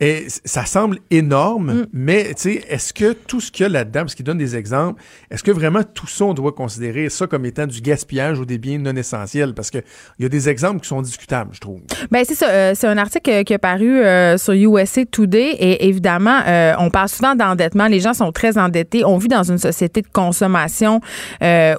Et 0.00 0.26
ça 0.44 0.64
semble 0.64 0.98
énorme, 1.10 1.72
Mm. 1.72 1.86
mais 1.92 2.30
est-ce 2.68 2.92
que 2.92 3.12
tout 3.12 3.40
ce 3.40 3.50
qu'il 3.50 3.64
y 3.64 3.66
a 3.66 3.68
là-dedans, 3.68 4.00
parce 4.00 4.14
qu'il 4.14 4.24
donne 4.24 4.38
des 4.38 4.54
exemples, 4.56 5.02
est-ce 5.30 5.42
que 5.42 5.50
vraiment 5.50 5.82
tout 5.82 6.06
ça, 6.06 6.24
on 6.24 6.34
doit 6.34 6.52
considérer 6.52 7.08
ça 7.08 7.26
comme 7.26 7.44
étant 7.44 7.66
du 7.66 7.80
gaspillage 7.80 8.38
ou 8.38 8.44
des 8.44 8.58
biens 8.58 8.78
non 8.78 8.94
essentiels? 8.94 9.54
Parce 9.54 9.70
qu'il 9.70 9.82
y 10.20 10.24
a 10.24 10.28
des 10.28 10.48
exemples 10.48 10.80
qui 10.80 10.88
sont 10.88 11.02
discutables, 11.02 11.50
je 11.52 11.60
trouve. 11.60 11.80
Ben 12.10 12.22
c'est 12.26 12.34
ça. 12.36 12.48
euh, 12.48 12.72
c'est 12.76 12.86
un 12.86 12.96
article 12.98 13.42
qui 13.44 13.52
est 13.52 13.58
paru 13.58 13.98
euh, 14.00 14.38
sur 14.38 14.52
USA 14.54 15.04
Today 15.04 15.56
et 15.58 15.88
évidemment, 15.88 16.40
euh, 16.46 16.74
on 16.78 16.90
parle 16.90 17.08
souvent 17.08 17.34
d'endettement. 17.34 17.88
Les 17.88 18.00
gens 18.00 18.14
sont 18.14 18.30
très 18.30 18.56
endettés. 18.56 19.04
On 19.04 19.18
vit 19.18 19.28
dans 19.28 19.42
une 19.42 19.58
société 19.58 20.02
de 20.02 20.08
consommation 20.12 21.00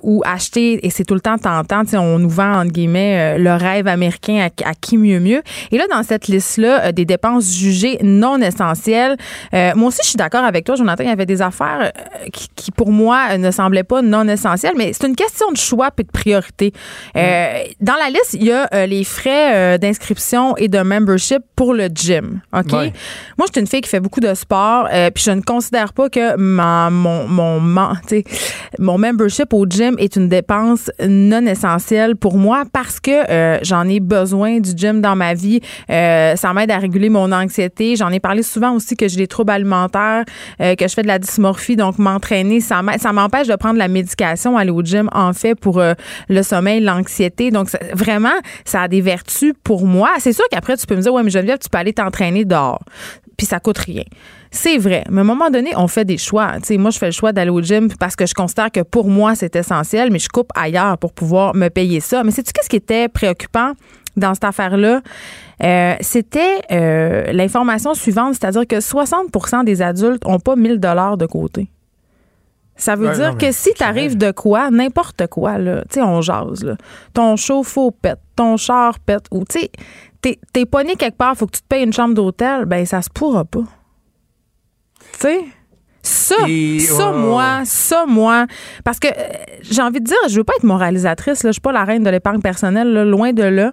où 0.04 0.22
acheter 0.26 0.86
et 0.86 0.90
c'est 0.90 1.06
tout 1.06 1.14
le 1.14 1.22
temps 1.22 1.38
tentant. 1.38 1.84
On 1.94 2.20
nous 2.20 2.30
vend 2.30 2.62
entre 2.62 2.72
guillemets 2.72 3.38
le 3.38 3.54
rêve 3.54 3.88
américain 3.88 4.48
à, 4.66 4.70
à 4.70 4.74
qui 4.74 4.98
mieux 4.98 5.20
mieux. 5.20 5.42
Et 5.72 5.78
là, 5.78 5.86
dans 5.90 6.04
cette 6.04 6.28
liste-là, 6.28 6.92
des 6.92 7.06
dépenses 7.06 7.56
jugées 7.56 7.98
non 8.10 8.42
essentielles. 8.42 9.16
euh, 9.54 9.72
moi 9.76 9.88
aussi, 9.90 10.00
je 10.04 10.10
suis 10.10 10.18
d'accord 10.18 10.44
avec 10.44 10.66
toi, 10.66 10.76
Jonathan. 10.76 11.04
Il 11.04 11.10
y 11.10 11.12
avait 11.12 11.26
des 11.26 11.42
affaires 11.42 11.92
euh, 11.96 12.30
qui, 12.34 12.48
qui, 12.56 12.72
pour 12.72 12.92
moi 12.92 13.38
ne 13.38 13.52
semblaient 13.52 13.84
pas 13.84 14.02
non 14.02 14.28
essentielles, 14.28 14.74
mais 14.78 14.92
c'est 14.94 15.08
une 15.08 15.16
question 15.16 15.52
de 15.52 15.58
choix 15.58 15.90
et 15.98 16.04
de 16.04 16.12
priorité. 16.12 16.74
Euh, 17.16 17.48
Dans 17.82 17.96
la 17.96 18.10
liste, 18.10 18.34
il 18.34 18.44
y 18.46 18.52
a 18.52 18.68
les 18.88 19.04
frais 19.04 19.78
d'inscription 19.80 20.56
et 20.58 20.68
de 20.68 20.80
membership 20.80 21.42
pour 21.56 21.74
le 21.74 21.88
gym. 21.94 22.42
OK? 22.54 22.72
Ouais. 22.74 22.94
Moi, 23.38 23.48
je 23.48 23.52
suis 23.54 23.62
une 23.62 23.68
fille 23.68 23.82
qui 23.82 23.90
fait 23.90 24.00
beaucoup 24.00 24.20
de 24.20 24.34
sport, 24.34 24.88
puis 25.14 25.24
je 25.24 25.32
ne 25.32 25.42
considère 25.42 25.94
pas 25.94 26.10
que 26.10 26.36
ma- 26.38 26.90
mon, 26.90 27.28
mon, 27.28 27.60
mon, 27.60 28.98
membership 28.98 29.54
au 29.54 29.66
gym 29.66 29.96
est 30.00 30.16
une 30.16 30.30
dépense 30.30 30.92
non 31.08 31.46
essentielle 31.46 32.16
pour 32.16 32.38
moi 32.38 32.64
parce 32.72 33.00
que 33.00 33.60
j'en 33.64 33.88
ai 33.88 34.00
besoin 34.00 34.60
du 34.60 34.72
gym 34.76 35.02
dans 35.02 35.16
ma 35.16 35.34
vie. 35.34 35.60
Ça 35.88 36.54
m'aide 36.54 36.72
à 36.72 36.78
réguler 36.78 37.10
mon 37.10 37.32
anxiété. 37.32 37.96
J'en 38.00 38.10
ai 38.12 38.20
parlé 38.20 38.44
souvent 38.44 38.74
aussi 38.74 38.96
que 38.96 39.08
j'ai 39.08 39.18
des 39.18 39.28
troubles 39.28 39.52
alimentaires, 39.52 40.24
euh, 40.62 40.76
que 40.76 40.88
je 40.88 40.94
fais 40.94 41.04
de 41.04 41.08
la 41.08 41.20
dysmorphie, 41.20 41.76
donc 41.76 42.00
m'entraîner, 42.00 42.62
ça 42.62 42.82
m'empêche 42.82 43.48
de 43.48 43.56
prendre 43.56 43.78
la 43.78 43.88
médication, 43.88 44.58
aller 44.58 44.72
au 44.72 44.82
gym, 44.82 45.10
en 45.14 45.34
fait, 45.34 45.56
pour 45.56 45.80
euh, 45.80 45.94
le 46.30 46.42
sommeil, 46.42 46.82
l'anxiété. 46.82 47.52
Donc, 47.52 47.70
vraiment, 47.94 48.38
ça 48.66 48.84
a 48.84 48.88
des 48.88 49.02
vertus 49.02 49.54
pour 49.64 49.86
moi. 49.86 50.10
C'est 50.20 50.34
sûr 50.34 50.46
qu'après, 50.50 50.78
tu 50.78 50.88
peux 50.88 50.96
me 50.96 51.02
dire, 51.02 51.14
ouais, 51.14 51.24
mais 51.24 51.30
Geneviève, 51.30 51.60
tu 51.60 51.70
peux 51.70 51.78
aller 51.78 51.94
t'entraîner 51.94 52.46
dehors. 52.46 52.82
Puis 53.38 53.46
ça 53.46 53.60
coûte 53.60 53.78
rien. 53.78 54.04
C'est 54.52 54.78
vrai. 54.78 55.04
Mais 55.10 55.20
à 55.20 55.22
un 55.22 55.26
moment 55.26 55.50
donné, 55.50 55.72
on 55.78 55.88
fait 55.88 56.06
des 56.06 56.18
choix. 56.18 56.54
Sais, 56.64 56.78
moi, 56.78 56.92
je 56.92 56.98
fais 56.98 57.06
le 57.06 57.12
choix 57.12 57.32
d'aller 57.32 57.52
au 57.52 57.62
gym 57.62 57.88
parce 58.00 58.16
que 58.16 58.26
je 58.26 58.34
considère 58.34 58.72
que 58.72 58.82
pour 58.82 59.08
moi, 59.10 59.36
c'est 59.36 59.56
essentiel, 59.56 60.12
mais 60.12 60.20
je 60.20 60.28
coupe 60.28 60.50
ailleurs 60.56 60.98
pour 60.98 61.14
pouvoir 61.14 61.56
me 61.56 61.70
payer 61.70 62.00
ça. 62.00 62.24
Mais 62.24 62.32
sais-tu 62.32 62.52
qu'est-ce 62.52 62.70
qui 62.70 62.76
était 62.76 63.08
préoccupant 63.08 63.74
dans 64.20 64.34
cette 64.34 64.44
affaire-là? 64.44 65.02
Euh, 65.64 65.96
c'était 66.02 66.62
euh, 66.72 67.32
l'information 67.32 67.94
suivante, 67.94 68.36
c'est-à-dire 68.36 68.66
que 68.68 68.78
60% 68.78 69.64
des 69.66 69.82
adultes 69.82 70.26
n'ont 70.26 70.40
pas 70.40 70.56
1000 70.56 70.80
dollars 70.80 71.18
de 71.18 71.26
côté. 71.26 71.70
Ça 72.76 72.96
veut 72.96 73.08
Ouais, 73.10 73.16
dire 73.16 73.32
non, 73.34 73.38
que 73.38 73.52
si 73.52 73.74
tu 73.74 73.84
arrives 73.84 74.18
de 74.18 74.32
quoi, 74.32 74.70
n'importe 74.72 75.28
quoi, 75.28 75.58
là, 75.58 75.82
tu 75.90 75.96
sais, 75.96 76.02
on 76.02 76.22
jase, 76.22 76.64
là. 76.64 76.76
Ton 77.14 77.36
chauffe-eau 77.36 77.92
pète, 77.92 78.20
ton 78.38 78.56
char 78.56 79.00
pète, 79.00 79.26
ou 79.32 79.44
tu 79.44 79.60
sais, 79.60 79.72
t'es, 80.22 80.40
t'es 80.54 80.66
pogné 80.66 80.96
quelque 80.96 81.18
part, 81.18 81.36
faut 81.36 81.46
que 81.46 81.58
tu 81.58 81.62
te 81.62 81.68
payes 81.68 81.84
une 81.84 81.92
chambre 81.92 82.14
d'hôtel, 82.14 82.64
ben 82.66 82.86
ça 82.86 83.02
se 83.02 83.10
pourra 83.10 83.44
pas. 83.44 83.64
Tu 85.14 85.20
sais? 85.20 85.40
Ça, 86.02 86.36
Et- 86.48 86.80
ça, 86.80 87.12
moi, 87.12 87.62
ça, 87.66 88.06
moi. 88.08 88.46
Parce 88.84 89.00
que 89.00 89.08
euh, 89.08 89.12
j'ai 89.62 89.82
envie 89.82 90.00
de 90.00 90.06
dire, 90.06 90.18
je 90.30 90.36
veux 90.38 90.44
pas 90.44 90.54
être 90.58 90.64
moralisatrice, 90.64 91.44
là. 91.44 91.50
Je 91.50 91.54
suis 91.54 91.62
pas 91.62 91.72
la 91.72 91.84
reine 91.84 92.04
de 92.04 92.10
l'épargne 92.10 92.42
personnelle, 92.42 92.92
là, 92.94 93.04
loin 93.06 93.34
de 93.34 93.44
là. 93.44 93.72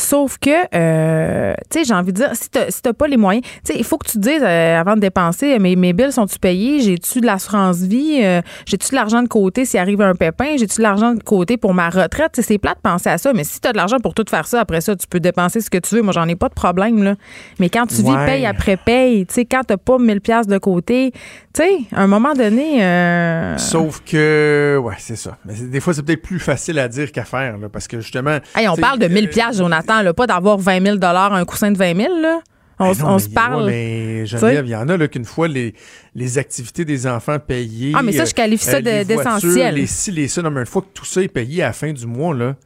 Sauf 0.00 0.38
que, 0.38 0.50
euh, 0.74 1.54
tu 1.70 1.78
sais, 1.78 1.84
j'ai 1.84 1.94
envie 1.94 2.12
de 2.12 2.16
dire, 2.16 2.30
si 2.32 2.48
t'as 2.48 2.70
si 2.70 2.80
t'as 2.82 2.92
pas 2.92 3.06
les 3.06 3.16
moyens, 3.16 3.44
tu 3.64 3.72
sais, 3.72 3.78
il 3.78 3.84
faut 3.84 3.98
que 3.98 4.06
tu 4.06 4.18
te 4.18 4.18
dises 4.18 4.42
euh, 4.42 4.80
avant 4.80 4.94
de 4.94 5.00
dépenser, 5.00 5.58
mes, 5.58 5.76
mes 5.76 5.92
billes 5.92 6.12
sont-tu 6.12 6.38
payées? 6.38 6.80
J'ai-tu 6.80 7.20
de 7.20 7.26
l'assurance 7.26 7.78
vie? 7.78 8.20
Euh, 8.22 8.40
J'ai-tu 8.66 8.90
de 8.90 8.94
l'argent 8.96 9.22
de 9.22 9.28
côté 9.28 9.64
s'il 9.64 9.78
arrive 9.78 10.00
un 10.00 10.14
pépin? 10.14 10.56
J'ai-tu 10.56 10.78
de 10.78 10.82
l'argent 10.82 11.14
de 11.14 11.22
côté 11.22 11.56
pour 11.56 11.74
ma 11.74 11.90
retraite? 11.90 12.32
Tu 12.32 12.42
sais, 12.42 12.48
C'est 12.54 12.58
plate 12.58 12.78
de 12.78 12.82
penser 12.82 13.10
à 13.10 13.18
ça, 13.18 13.32
mais 13.32 13.44
si 13.44 13.60
tu 13.60 13.68
as 13.68 13.72
de 13.72 13.76
l'argent 13.76 13.98
pour 13.98 14.14
tout 14.14 14.24
faire 14.28 14.46
ça, 14.46 14.60
après 14.60 14.80
ça, 14.80 14.96
tu 14.96 15.06
peux 15.06 15.20
dépenser 15.20 15.60
ce 15.60 15.70
que 15.70 15.78
tu 15.78 15.96
veux. 15.96 16.02
Moi, 16.02 16.12
j'en 16.12 16.26
ai 16.28 16.36
pas 16.36 16.48
de 16.48 16.54
problème, 16.54 17.02
là. 17.02 17.14
Mais 17.58 17.68
quand 17.68 17.86
tu 17.86 17.96
vis 17.96 18.16
paye 18.26 18.46
après 18.46 18.76
paye, 18.76 19.26
tu 19.26 19.34
sais, 19.34 19.44
quand 19.44 19.62
t'as 19.66 19.76
pas 19.76 19.98
1000 19.98 20.20
pièces 20.20 20.46
de 20.46 20.58
côté, 20.58 21.12
tu 21.54 21.62
sais, 21.62 21.78
à 21.94 22.02
un 22.02 22.06
moment 22.06 22.32
donné, 22.32 22.82
euh, 22.82 23.58
Sauf 23.58 24.02
que, 24.04 24.78
ouais, 24.82 24.94
c'est 24.98 25.16
ça. 25.16 25.36
Mais 25.44 25.54
des 25.54 25.80
fois, 25.80 25.94
c'est 25.94 26.02
peut-être 26.02 26.22
plus 26.22 26.38
facile 26.38 26.78
à 26.78 26.88
dire 26.88 27.12
qu'à 27.12 27.24
faire, 27.24 27.58
là, 27.58 27.68
parce 27.68 27.88
que 27.88 28.00
justement. 28.00 28.38
Hey, 28.56 28.68
on 28.68 28.76
parle 28.76 28.98
de 28.98 29.08
1000 29.08 29.24
euh, 29.24 29.28
pièces, 29.28 29.58
Jonathan, 29.58 29.89
là, 30.02 30.14
pas 30.14 30.26
d'avoir 30.26 30.58
20 30.58 30.82
000 30.82 30.98
un 31.02 31.44
coussin 31.44 31.70
de 31.70 31.76
20 31.78 31.96
000 31.96 32.20
là. 32.20 32.40
On, 32.82 32.92
Ben 32.92 32.98
non, 33.00 33.08
on 33.10 33.18
se 33.18 33.28
parle. 33.28 33.66
mais 33.66 34.24
Geneviève, 34.24 34.64
il 34.66 34.70
y 34.70 34.76
en 34.76 34.88
a 34.88 34.96
là 34.96 35.06
qu'une 35.06 35.26
fois 35.26 35.48
les, 35.48 35.74
les 36.14 36.38
activités 36.38 36.86
des 36.86 37.06
enfants 37.06 37.38
payées. 37.38 37.92
Ah, 37.94 38.02
mais 38.02 38.12
ça, 38.12 38.24
je 38.24 38.32
qualifie 38.32 38.64
ça 38.64 38.76
euh, 38.78 38.80
de- 38.80 38.84
les 38.86 39.04
voitures, 39.14 39.32
d'essentiel. 39.34 39.74
Les 39.74 39.86
ci, 39.86 40.10
les 40.12 40.28
ça. 40.28 40.40
Non, 40.40 40.50
mais 40.50 40.60
une 40.60 40.66
fois 40.66 40.80
que 40.80 40.88
tout 40.94 41.04
ça 41.04 41.20
est 41.22 41.28
payé 41.28 41.62
à 41.62 41.66
la 41.66 41.72
fin 41.74 41.92
du 41.92 42.06
mois, 42.06 42.34
là, 42.34 42.56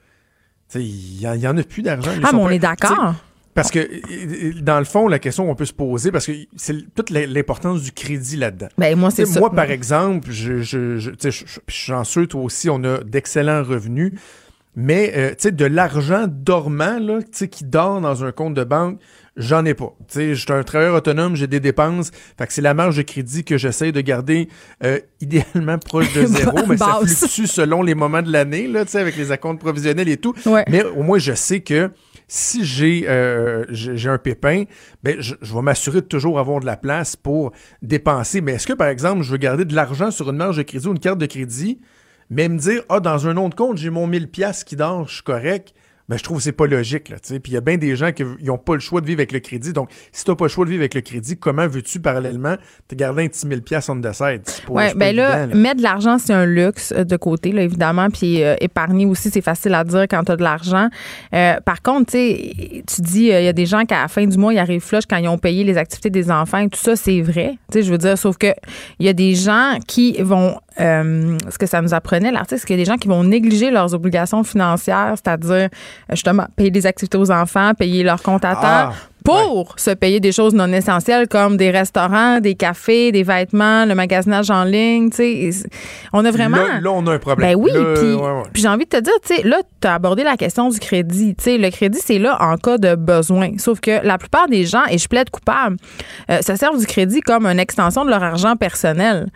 il 0.77 1.21
y, 1.21 1.27
en- 1.29 1.35
il 1.35 1.41
y 1.41 1.49
en 1.49 1.57
a 1.57 1.63
plus 1.65 1.83
d'argent. 1.83 2.11
Ah, 2.23 2.31
mais 2.33 2.39
on 2.39 2.49
est 2.51 2.59
d'accord. 2.61 3.15
Parce 3.55 3.71
que, 3.71 4.61
dans 4.61 4.79
le 4.81 4.85
fond, 4.85 5.07
la 5.09 5.19
question 5.21 5.47
qu'on 5.47 5.55
peut 5.55 5.65
se 5.65 5.73
poser, 5.73 6.11
parce 6.11 6.27
que 6.27 6.33
c'est 6.57 6.93
toute 6.95 7.11
l'importance 7.11 7.83
du 7.83 7.93
crédit 7.93 8.37
là-dedans. 8.37 8.69
Ben, 8.79 8.97
moi, 8.99 9.11
c'est. 9.11 9.25
Moi, 9.39 9.51
par 9.53 9.71
exemple, 9.71 10.31
je, 10.31 10.61
je- 10.63 10.99
je- 10.99 11.11
je 11.23 11.31
suis 11.31 11.51
chanceux, 11.69 12.27
toi 12.27 12.43
aussi, 12.43 12.69
on 12.71 12.83
a 12.85 12.99
d'excellents 13.05 13.63
revenus. 13.63 14.13
Mais, 14.77 15.13
euh, 15.17 15.31
tu 15.31 15.37
sais, 15.39 15.53
de 15.53 15.65
l'argent 15.65 16.27
dormant, 16.29 16.99
là, 16.99 17.23
tu 17.23 17.29
sais, 17.33 17.49
qui 17.49 17.65
dort 17.65 18.01
dans 18.01 18.25
un 18.25 18.33
compte 18.33 18.55
de 18.55 18.65
banque, 18.65 18.99
j'en 19.37 19.65
ai 19.65 19.75
pas. 19.75 19.95
Tu 20.09 20.15
sais, 20.15 20.35
je 20.35 20.41
suis 20.41 20.53
un 20.53 20.63
travailleur 20.63 20.97
autonome, 20.97 21.37
j'ai 21.37 21.47
des 21.47 21.61
dépenses. 21.61 22.11
Fait 22.39 22.47
que 22.47 22.53
c'est 22.53 22.63
la 22.63 22.75
marge 22.75 22.97
de 22.97 23.03
crédit 23.03 23.45
que 23.45 23.57
j'essaie 23.57 23.93
de 23.93 24.01
garder 24.01 24.49
euh, 24.83 24.99
idéalement 25.21 25.79
proche 25.79 26.13
de 26.13 26.27
zéro, 26.27 26.59
mais 26.69 26.77
ça 26.77 26.99
fluctue 27.03 27.47
selon 27.47 27.83
les 27.83 27.95
moments 27.95 28.23
de 28.23 28.33
l'année, 28.33 28.67
là, 28.67 28.85
tu 28.85 28.93
sais, 28.93 29.01
avec 29.01 29.17
les 29.17 29.31
acomptes 29.31 29.61
provisionnels 29.61 30.09
et 30.09 30.17
tout. 30.17 30.35
Mais 30.69 30.83
au 30.85 31.03
moins, 31.03 31.19
je 31.19 31.35
sais 31.35 31.61
que 31.61 31.91
si 32.27 32.65
j'ai 32.65 33.05
euh, 33.07 33.65
j'ai 33.69 34.09
un 34.09 34.19
pépin, 34.19 34.65
ben 35.03 35.17
je, 35.21 35.35
je 35.41 35.55
vais 35.55 35.61
m'assurer 35.61 36.01
de 36.01 36.07
toujours 36.07 36.39
avoir 36.39 36.59
de 36.59 36.67
la 36.67 36.77
place 36.77 37.17
pour 37.17 37.53
dépenser. 37.83 38.41
Mais 38.41 38.53
est-ce 38.55 38.67
que, 38.67 38.73
par 38.73 38.89
exemple, 38.89 39.23
je 39.23 39.31
veux 39.31 39.37
garder 39.37 39.65
de 39.65 39.75
l'argent 39.75 40.11
sur 40.11 40.31
une 40.31 40.37
marge 40.37 40.57
de 40.57 40.63
crédit 40.63 40.87
ou 40.89 40.93
une 40.93 40.99
carte 40.99 41.19
de 41.19 41.27
crédit, 41.27 41.81
mais 42.35 42.49
me 42.49 42.59
dire, 42.59 42.83
ah, 42.89 43.01
dans 43.01 43.29
un 43.29 43.37
autre 43.37 43.57
compte, 43.57 43.79
j'ai 43.79 43.91
mon 43.91 44.07
1000 44.07 44.29
pièces 44.29 44.65
qui 44.65 44.77
dort, 44.77 45.09
je 45.09 45.15
suis 45.15 45.23
correct 45.23 45.73
ben, 46.09 46.19
je 46.19 46.23
trouve 46.23 46.37
que 46.37 46.43
c'est 46.43 46.53
pas 46.53 46.67
logique. 46.67 47.09
Là, 47.09 47.17
Puis 47.23 47.41
il 47.47 47.53
y 47.53 47.57
a 47.57 47.63
bien 47.63 47.79
des 47.79 47.97
gens 47.97 48.13
qui 48.13 48.25
n'ont 48.43 48.59
pas 48.59 48.75
le 48.75 48.81
choix 48.81 49.01
de 49.01 49.07
vivre 49.07 49.21
avec 49.21 49.33
le 49.33 49.41
crédit. 49.41 49.73
Donc, 49.73 49.89
si 50.13 50.25
tu 50.25 50.31
n'as 50.31 50.37
pas 50.37 50.45
le 50.45 50.51
choix 50.51 50.67
de 50.67 50.71
vivre 50.71 50.83
avec 50.83 50.95
le 50.95 51.01
crédit, 51.01 51.39
comment 51.39 51.67
veux-tu 51.67 51.99
parallèlement 51.99 52.57
te 52.89 52.95
garder 52.95 53.25
un 53.25 53.29
petit 53.29 53.47
1000 53.47 53.63
pièces 53.63 53.89
on 53.89 54.01
the 54.01 54.13
side? 54.13 54.43
Oui, 54.69 54.85
ben 54.97 55.17
là, 55.17 55.47
mettre 55.47 55.79
de 55.79 55.83
l'argent, 55.83 56.19
c'est 56.19 56.35
un 56.35 56.45
luxe 56.45 56.93
euh, 56.95 57.05
de 57.05 57.17
côté, 57.17 57.53
là, 57.53 57.63
évidemment. 57.63 58.11
Puis 58.11 58.43
euh, 58.43 58.55
épargner 58.61 59.07
aussi, 59.07 59.31
c'est 59.31 59.41
facile 59.41 59.75
à 59.75 59.85
dire 59.85 60.03
quand 60.03 60.25
tu 60.25 60.33
as 60.33 60.37
de 60.37 60.43
l'argent. 60.43 60.89
Euh, 61.35 61.59
par 61.65 61.81
contre, 61.81 62.11
tu 62.13 63.01
dis, 63.01 63.25
il 63.25 63.45
y 63.45 63.49
a 63.49 63.53
des 63.55 63.67
gens 63.67 63.85
qui, 63.87 63.95
à 63.95 64.03
la 64.03 64.09
fin 64.09 64.27
du 64.27 64.37
mois, 64.37 64.53
ils 64.53 64.59
arrivent 64.59 64.83
flush 64.83 65.05
quand 65.09 65.17
ils 65.17 65.29
ont 65.29 65.39
payé 65.39 65.65
les 65.65 65.79
activités 65.79 66.11
des 66.11 66.31
enfants. 66.31 66.59
Et 66.59 66.69
tout 66.69 66.81
ça, 66.81 66.97
c'est 66.97 67.23
vrai. 67.23 67.57
Je 67.75 67.91
veux 67.91 67.99
dire, 67.99 68.19
sauf 68.19 68.37
que 68.37 68.53
il 68.99 69.07
y 69.07 69.09
a 69.09 69.15
des 69.15 69.35
gens 69.35 69.79
qui 69.87 70.21
vont 70.21 70.59
ce 70.77 71.59
que 71.59 71.67
ça 71.67 71.81
nous 71.83 71.95
apprenait, 71.95 72.33
l'artiste, 72.33 72.63
c'est 72.63 72.67
qu'il 72.67 72.77
y 72.77 72.81
a 72.81 72.85
des 72.85 72.91
gens 72.91 72.97
qui 72.97 73.09
vont 73.09 73.25
négliger 73.25 73.71
leurs 73.71 73.95
obligations 73.95 74.45
financières, 74.45 75.15
c'est-à-dire 75.15 75.69
justement 76.11 76.47
payer 76.57 76.71
des 76.71 76.87
activités 76.87 77.19
aux 77.19 77.31
enfants, 77.31 77.73
payer 77.75 78.03
leur 78.03 78.23
compte 78.23 78.45
à. 78.45 78.55
Ah, 78.67 78.93
pour 79.25 79.75
se 79.79 79.91
payer 79.91 80.21
des 80.21 80.33
choses 80.33 80.53
non 80.53 80.71
essentielles 80.71 81.29
comme 81.29 81.57
des 81.57 81.71
restaurants, 81.71 82.41
des 82.41 82.55
cafés, 82.55 83.11
des 83.11 83.23
vêtements, 83.23 83.87
le 83.87 83.95
magasinage 83.95 84.51
en 84.51 84.65
ligne, 84.65 85.09
tu 85.09 85.51
sais, 85.51 85.67
on 86.13 86.23
a 86.27 86.31
vraiment 86.31 86.59
là, 86.59 86.91
on 86.93 87.07
a 87.07 87.15
un 87.15 87.19
problème. 87.19 87.55
Ben 87.55 87.59
oui, 87.59 87.73
puis 88.53 88.61
j'ai 88.61 88.69
envie 88.69 88.85
de 88.85 88.91
te 88.91 89.01
dire, 89.01 89.15
tu 89.27 89.35
sais, 89.35 89.43
là 89.43 89.57
tu 89.81 89.89
as 89.89 89.95
abordé 89.95 90.25
la 90.25 90.37
question 90.37 90.69
du 90.69 90.79
crédit, 90.79 91.35
tu 91.37 91.45
sais, 91.45 91.59
le 91.59 91.71
crédit 91.71 92.01
c'est 92.05 92.19
là 92.19 92.37
en 92.39 92.59
cas 92.59 92.77
de 92.77 92.95
besoin. 92.97 93.53
Sauf 93.57 93.81
que 93.81 94.07
la 94.07 94.19
plupart 94.19 94.47
des 94.47 94.67
gens 94.67 94.85
et 94.91 94.99
je 94.99 95.09
plaide 95.09 95.31
coupable, 95.31 95.79
euh, 96.31 96.43
se 96.43 96.55
servent 96.57 96.79
du 96.79 96.87
crédit 96.87 97.23
comme 97.23 97.47
une 97.47 97.59
extension 97.59 98.05
de 98.05 98.11
leur 98.11 98.23
argent 98.23 98.57
personnel 98.57 99.29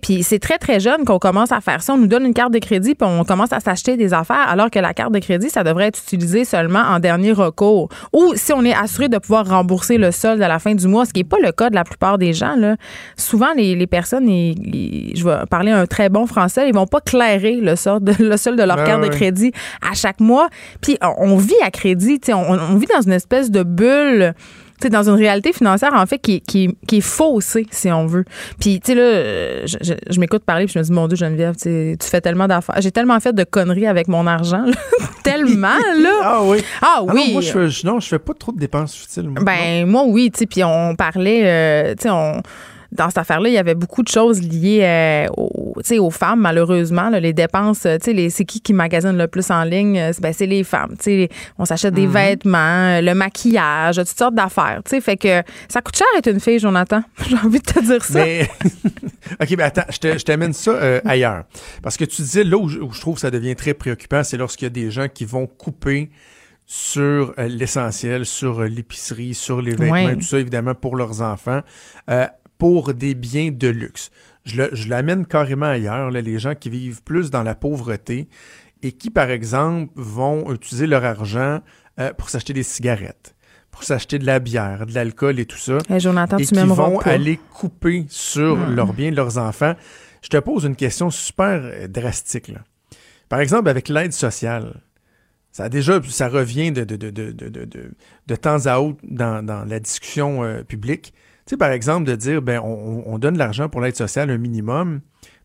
puis 0.00 0.22
c'est 0.22 0.38
très, 0.38 0.58
très 0.58 0.80
jeune 0.80 1.04
qu'on 1.04 1.18
commence 1.18 1.52
à 1.52 1.60
faire 1.60 1.82
ça. 1.82 1.94
On 1.94 1.98
nous 1.98 2.06
donne 2.06 2.26
une 2.26 2.34
carte 2.34 2.52
de 2.52 2.58
crédit, 2.58 2.94
puis 2.94 3.08
on 3.08 3.24
commence 3.24 3.52
à 3.52 3.60
s'acheter 3.60 3.96
des 3.96 4.14
affaires, 4.14 4.48
alors 4.48 4.70
que 4.70 4.78
la 4.78 4.94
carte 4.94 5.12
de 5.12 5.18
crédit, 5.18 5.50
ça 5.50 5.64
devrait 5.64 5.86
être 5.86 5.98
utilisé 5.98 6.44
seulement 6.44 6.80
en 6.80 7.00
dernier 7.00 7.32
recours. 7.32 7.88
Ou 8.12 8.34
si 8.36 8.52
on 8.52 8.64
est 8.64 8.74
assuré 8.74 9.08
de 9.08 9.18
pouvoir 9.18 9.46
rembourser 9.48 9.98
le 9.98 10.10
solde 10.10 10.40
à 10.42 10.48
la 10.48 10.58
fin 10.58 10.74
du 10.74 10.86
mois, 10.86 11.04
ce 11.04 11.12
qui 11.12 11.20
n'est 11.20 11.24
pas 11.24 11.38
le 11.42 11.52
cas 11.52 11.70
de 11.70 11.74
la 11.74 11.84
plupart 11.84 12.18
des 12.18 12.32
gens. 12.32 12.54
Là. 12.56 12.76
Souvent, 13.16 13.52
les, 13.56 13.86
personnes, 13.86 14.26
je 14.28 15.24
vais 15.24 15.46
parler 15.50 15.72
un 15.72 15.86
très 15.86 16.08
bon 16.08 16.26
français, 16.26 16.68
ils 16.68 16.74
vont 16.74 16.86
pas 16.86 17.00
clairer 17.00 17.56
le 17.56 17.76
solde, 17.76 18.14
le 18.18 18.36
solde 18.36 18.58
de 18.58 18.64
leur 18.64 18.76
ben 18.76 18.84
carte 18.84 19.02
de 19.02 19.08
crédit 19.08 19.52
à 19.82 19.94
chaque 19.94 20.20
mois. 20.20 20.48
Puis 20.80 20.96
on, 21.00 21.36
vit 21.36 21.54
à 21.62 21.70
crédit, 21.70 22.20
on, 22.28 22.32
on 22.32 22.76
vit 22.76 22.86
dans 22.86 23.02
une 23.02 23.12
espèce 23.12 23.50
de 23.50 23.62
bulle 23.62 24.34
dans 24.90 25.08
une 25.08 25.16
réalité 25.16 25.52
financière, 25.52 25.92
en 25.94 26.06
fait, 26.06 26.18
qui, 26.18 26.40
qui, 26.40 26.76
qui 26.86 26.98
est 26.98 27.00
faussée, 27.00 27.66
si 27.70 27.90
on 27.90 28.06
veut. 28.06 28.24
Puis, 28.58 28.80
tu 28.80 28.92
sais, 28.92 28.94
là, 28.94 29.66
je, 29.66 30.20
m'écoute 30.20 30.44
parler, 30.44 30.66
puis 30.66 30.74
je 30.74 30.78
me 30.78 30.84
dis, 30.84 30.92
mon 30.92 31.08
Dieu, 31.08 31.16
Geneviève, 31.16 31.56
tu 31.56 31.96
fais 32.00 32.20
tellement 32.20 32.46
d'affaires. 32.46 32.76
J'ai 32.80 32.90
tellement 32.90 33.18
fait 33.20 33.32
de 33.32 33.44
conneries 33.44 33.86
avec 33.86 34.08
mon 34.08 34.26
argent, 34.26 34.64
tellement, 35.22 35.68
là. 35.68 36.10
Ah 36.26 36.40
oui. 36.42 36.58
Ah, 36.80 36.96
ah 36.98 37.02
oui. 37.04 37.26
non, 37.26 37.32
moi, 37.32 37.42
je 37.42 37.50
fais, 37.50 37.86
non, 37.86 38.00
je 38.00 38.08
fais 38.08 38.18
pas 38.18 38.32
trop 38.34 38.52
de 38.52 38.58
dépenses 38.58 38.94
futiles. 38.94 39.28
ben, 39.28 39.86
moi, 39.86 40.04
oui, 40.06 40.30
tu 40.32 40.40
sais, 40.40 40.46
puis 40.46 40.64
on 40.64 40.94
parlait, 40.96 41.42
euh, 41.44 41.94
tu 41.94 42.04
sais, 42.04 42.10
on 42.10 42.40
dans 42.94 43.08
cette 43.08 43.18
affaire-là, 43.18 43.48
il 43.48 43.54
y 43.54 43.58
avait 43.58 43.74
beaucoup 43.74 44.02
de 44.02 44.08
choses 44.08 44.40
liées 44.40 44.80
euh, 44.82 45.26
aux, 45.36 45.74
aux 45.98 46.10
femmes, 46.10 46.40
malheureusement. 46.40 47.10
les 47.10 47.32
dépenses, 47.32 47.80
c'est 48.00 48.44
qui 48.44 48.60
qui 48.60 48.72
magasine 48.72 49.18
le 49.18 49.26
plus 49.26 49.50
en 49.50 49.64
ligne? 49.64 49.98
Euh, 49.98 50.12
ben, 50.20 50.32
c'est 50.32 50.46
les 50.46 50.62
femmes. 50.62 50.94
on 51.58 51.64
s'achète 51.64 51.94
des 51.94 52.06
mhm. 52.06 52.12
vêtements, 52.12 52.98
euh, 52.98 53.00
le 53.00 53.14
maquillage, 53.14 53.96
toutes 53.96 54.08
sortes 54.08 54.34
d'affaires. 54.34 54.80
Fait 54.86 55.16
que 55.16 55.42
ça 55.68 55.82
coûte 55.82 55.96
cher 55.96 56.06
être 56.16 56.30
une 56.30 56.38
fille, 56.38 56.60
Jonathan. 56.60 57.02
J'ai 57.28 57.36
envie 57.36 57.58
de 57.58 57.64
te 57.64 57.80
dire 57.80 58.04
ça. 58.04 58.24
Mais... 58.24 58.48
OK, 59.40 59.54
mais 59.56 59.64
attends, 59.64 59.86
je 59.90 60.22
t'amène 60.22 60.52
ça 60.52 61.00
ailleurs. 61.04 61.44
Parce 61.82 61.96
que 61.96 62.04
tu 62.04 62.22
disais, 62.22 62.44
là 62.44 62.56
où 62.56 62.68
je, 62.68 63.00
trouve 63.00 63.16
que 63.16 63.20
ça 63.20 63.30
devient 63.32 63.56
très 63.56 63.74
préoccupant, 63.74 64.22
c'est 64.22 64.36
lorsqu'il 64.36 64.66
y 64.66 64.70
a 64.70 64.70
des 64.70 64.90
gens 64.92 65.08
qui 65.12 65.24
vont 65.24 65.46
couper 65.46 66.10
sur 66.66 67.34
l'essentiel, 67.36 68.24
sur 68.24 68.62
l'épicerie, 68.62 69.34
sur 69.34 69.60
les 69.60 69.74
vêtements, 69.74 70.14
tout 70.14 70.22
ça, 70.22 70.38
évidemment, 70.38 70.74
pour 70.74 70.96
leurs 70.96 71.22
enfants 71.22 71.60
pour 72.64 72.94
des 72.94 73.14
biens 73.14 73.50
de 73.52 73.68
luxe. 73.68 74.10
Je 74.46 74.88
l'amène 74.88 75.26
carrément 75.26 75.66
ailleurs, 75.66 76.10
les 76.10 76.38
gens 76.38 76.54
qui 76.54 76.70
vivent 76.70 77.02
plus 77.02 77.30
dans 77.30 77.42
la 77.42 77.54
pauvreté 77.54 78.26
et 78.82 78.92
qui, 78.92 79.10
par 79.10 79.28
exemple, 79.28 79.92
vont 79.96 80.50
utiliser 80.50 80.86
leur 80.86 81.04
argent 81.04 81.60
euh, 82.00 82.14
pour 82.14 82.30
s'acheter 82.30 82.54
des 82.54 82.62
cigarettes, 82.62 83.34
pour 83.70 83.82
s'acheter 83.82 84.18
de 84.18 84.24
la 84.24 84.38
bière, 84.38 84.86
de 84.86 84.94
l'alcool 84.94 85.40
et 85.40 85.44
tout 85.44 85.58
ça. 85.58 85.76
Jonathan, 85.98 86.38
et 86.38 86.46
qui 86.46 86.54
vont 86.54 87.00
aller 87.00 87.38
couper 87.52 88.06
sur 88.08 88.56
hmm. 88.56 88.74
leurs 88.74 88.94
biens, 88.94 89.10
leurs 89.10 89.36
enfants. 89.36 89.74
Je 90.22 90.30
te 90.30 90.38
pose 90.38 90.64
une 90.64 90.76
question 90.76 91.10
super 91.10 91.60
euh, 91.62 91.86
drastique. 91.86 92.50
Par 93.28 93.40
exemple, 93.40 93.68
avec 93.68 93.90
l'aide 93.90 94.14
sociale, 94.14 94.80
ça 95.52 95.64
a 95.64 95.68
déjà, 95.68 96.00
ça 96.08 96.28
revient 96.28 96.72
de, 96.72 96.84
de, 96.84 96.96
de, 96.96 97.90
de 98.26 98.36
temps 98.36 98.64
à 98.64 98.78
autre 98.78 99.00
dans, 99.02 99.44
dans 99.44 99.66
la 99.66 99.80
discussion 99.80 100.42
euh, 100.42 100.62
publique. 100.62 101.12
Tu 101.46 101.50
sais, 101.50 101.56
par 101.56 101.70
exemple, 101.70 102.06
de 102.06 102.14
dire, 102.14 102.42
ben, 102.42 102.60
on, 102.60 103.18
donne 103.18 103.36
l'argent 103.36 103.68
pour 103.68 103.80
l'aide 103.80 103.96
sociale 103.96 104.30
un 104.30 104.38
minimum, 104.38 105.00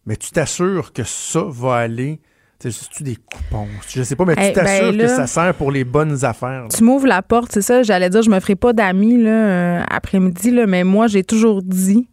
mais 0.05 0.15
tu 0.15 0.31
t'assures 0.31 0.93
que 0.93 1.03
ça 1.03 1.43
va 1.45 1.75
aller 1.75 2.21
c'est-tu 2.61 3.03
des 3.03 3.15
coupons? 3.15 3.67
Je 3.87 4.03
sais 4.03 4.17
pas, 4.17 4.25
mais 4.25 4.35
tu 4.35 4.41
ben 4.41 4.53
t'assures 4.53 4.97
que 4.97 5.07
ça 5.07 5.27
sert 5.27 5.53
pour 5.53 5.71
les 5.71 5.85
bonnes 5.85 6.25
affaires. 6.25 6.65
Tu 6.75 6.83
m'ouvres 6.83 7.07
la 7.07 7.21
porte, 7.21 7.53
c'est 7.53 7.61
ça? 7.61 7.83
J'allais 7.83 8.09
dire, 8.09 8.21
je 8.21 8.29
me 8.29 8.39
ferai 8.41 8.55
pas 8.55 8.73
d'amis 8.73 9.17
là, 9.21 9.29
euh, 9.29 9.83
après-midi, 9.89 10.51
là, 10.51 10.67
mais 10.67 10.83
moi, 10.83 11.07
j'ai 11.07 11.23
toujours 11.23 11.61
dit. 11.63 12.09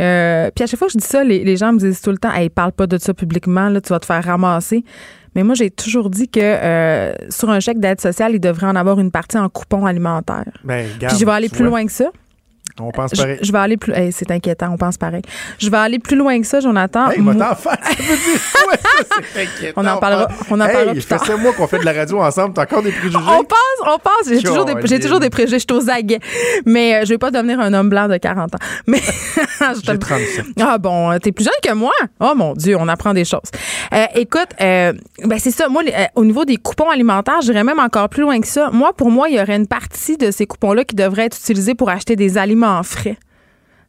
Euh, 0.00 0.50
puis 0.52 0.64
à 0.64 0.66
chaque 0.66 0.78
fois 0.78 0.88
que 0.88 0.94
je 0.94 0.98
dis 0.98 1.06
ça, 1.06 1.22
les, 1.22 1.56
gens 1.56 1.72
me 1.72 1.78
disent 1.78 2.00
tout 2.00 2.10
le 2.10 2.18
temps, 2.18 2.32
hey, 2.32 2.50
parle 2.50 2.72
pas 2.72 2.88
de 2.88 2.98
ça 2.98 3.14
publiquement, 3.14 3.68
là, 3.68 3.80
tu 3.80 3.90
vas 3.90 4.00
te 4.00 4.06
faire 4.06 4.24
ramasser. 4.24 4.84
Mais 5.36 5.44
moi, 5.44 5.54
j'ai 5.54 5.70
toujours 5.70 6.10
dit 6.10 6.28
que 6.28 6.40
euh, 6.40 7.12
sur 7.28 7.50
un 7.50 7.60
chèque 7.60 7.78
d'aide 7.78 8.00
sociale, 8.00 8.32
il 8.34 8.40
devrait 8.40 8.66
en 8.66 8.76
avoir 8.76 8.98
une 8.98 9.12
partie 9.12 9.38
en 9.38 9.48
coupons 9.48 9.86
alimentaires. 9.86 10.58
Ben, 10.64 10.88
puis 10.98 11.16
je 11.18 11.24
vais 11.24 11.32
aller 11.32 11.48
plus 11.48 11.64
loin 11.64 11.86
que 11.86 11.92
ça. 11.92 12.10
On 12.80 12.90
pense 12.90 13.12
pareil. 13.12 13.38
Je, 13.40 13.52
vais 13.52 13.58
aller 13.58 13.76
plus. 13.76 13.92
c'est 14.10 14.30
inquiétant, 14.30 14.70
on 14.72 14.76
pense 14.76 14.98
pareil. 14.98 15.22
Je 15.58 15.70
vais 15.70 15.76
aller 15.76 15.98
plus 16.00 16.16
loin 16.16 16.40
que 16.40 16.46
ça, 16.46 16.58
Jonathan. 16.58 17.08
Hey, 17.10 17.20
moi... 17.20 17.34
t'en 17.34 17.54
ça 17.54 17.70
veut 17.98 18.16
dire 18.16 18.40
quoi, 18.52 18.72
ça? 18.76 19.16
C'est 19.32 19.42
inquiétant. 19.42 19.80
On 19.80 19.86
en 19.86 19.98
parlera, 19.98 20.28
on 20.50 20.60
en 20.60 20.66
parlera 20.66 20.92
plus 20.92 21.04
tard. 21.04 21.22
qu'on 21.56 21.66
fait 21.68 21.78
de 21.78 21.84
la 21.84 21.92
radio 21.92 22.20
ensemble. 22.20 22.54
T'as 22.54 22.62
encore 22.62 22.82
des 22.82 22.90
préjugés? 22.90 23.16
On 23.16 23.44
pense, 23.44 23.58
on 23.86 23.98
pense. 23.98 24.28
J'ai 24.28 24.42
toujours, 24.42 24.64
des, 24.64 24.74
j'ai 24.84 24.98
toujours 24.98 25.20
des 25.20 25.30
préjugés. 25.30 25.58
Je 25.58 25.66
suis 25.72 25.86
aux 25.86 25.88
aguets. 25.88 26.20
Mais 26.66 26.96
euh, 26.96 27.04
je 27.04 27.10
vais 27.10 27.18
pas 27.18 27.30
devenir 27.30 27.60
un 27.60 27.72
homme 27.72 27.88
blanc 27.88 28.08
de 28.08 28.16
40 28.16 28.54
ans. 28.54 28.58
Mais. 28.86 29.00
j'ai 29.84 29.98
37. 29.98 30.46
Ah 30.60 30.78
bon, 30.78 31.12
euh, 31.12 31.18
t'es 31.18 31.32
plus 31.32 31.44
jeune 31.44 31.52
que 31.62 31.72
moi? 31.74 31.92
Oh 32.20 32.32
mon 32.34 32.54
Dieu, 32.54 32.76
on 32.78 32.88
apprend 32.88 33.14
des 33.14 33.24
choses. 33.24 33.50
Euh, 33.92 34.06
écoute, 34.14 34.48
euh, 34.60 34.92
ben 35.24 35.38
c'est 35.38 35.50
ça. 35.50 35.68
Moi, 35.68 35.82
au 36.16 36.24
niveau 36.24 36.44
des 36.44 36.56
coupons 36.56 36.90
alimentaires, 36.90 37.40
j'irais 37.42 37.64
même 37.64 37.78
encore 37.78 38.08
plus 38.08 38.22
loin 38.22 38.40
que 38.40 38.46
ça. 38.46 38.70
Moi, 38.72 38.92
pour 38.94 39.10
moi, 39.10 39.28
il 39.28 39.36
y 39.36 39.40
aurait 39.40 39.56
une 39.56 39.66
partie 39.66 40.16
de 40.16 40.30
ces 40.30 40.46
coupons-là 40.46 40.84
qui 40.84 40.96
devrait 40.96 41.26
être 41.26 41.36
utilisée 41.36 41.74
pour 41.74 41.88
acheter 41.90 42.16
des 42.16 42.38
aliments 42.38 42.63
frais 42.82 43.16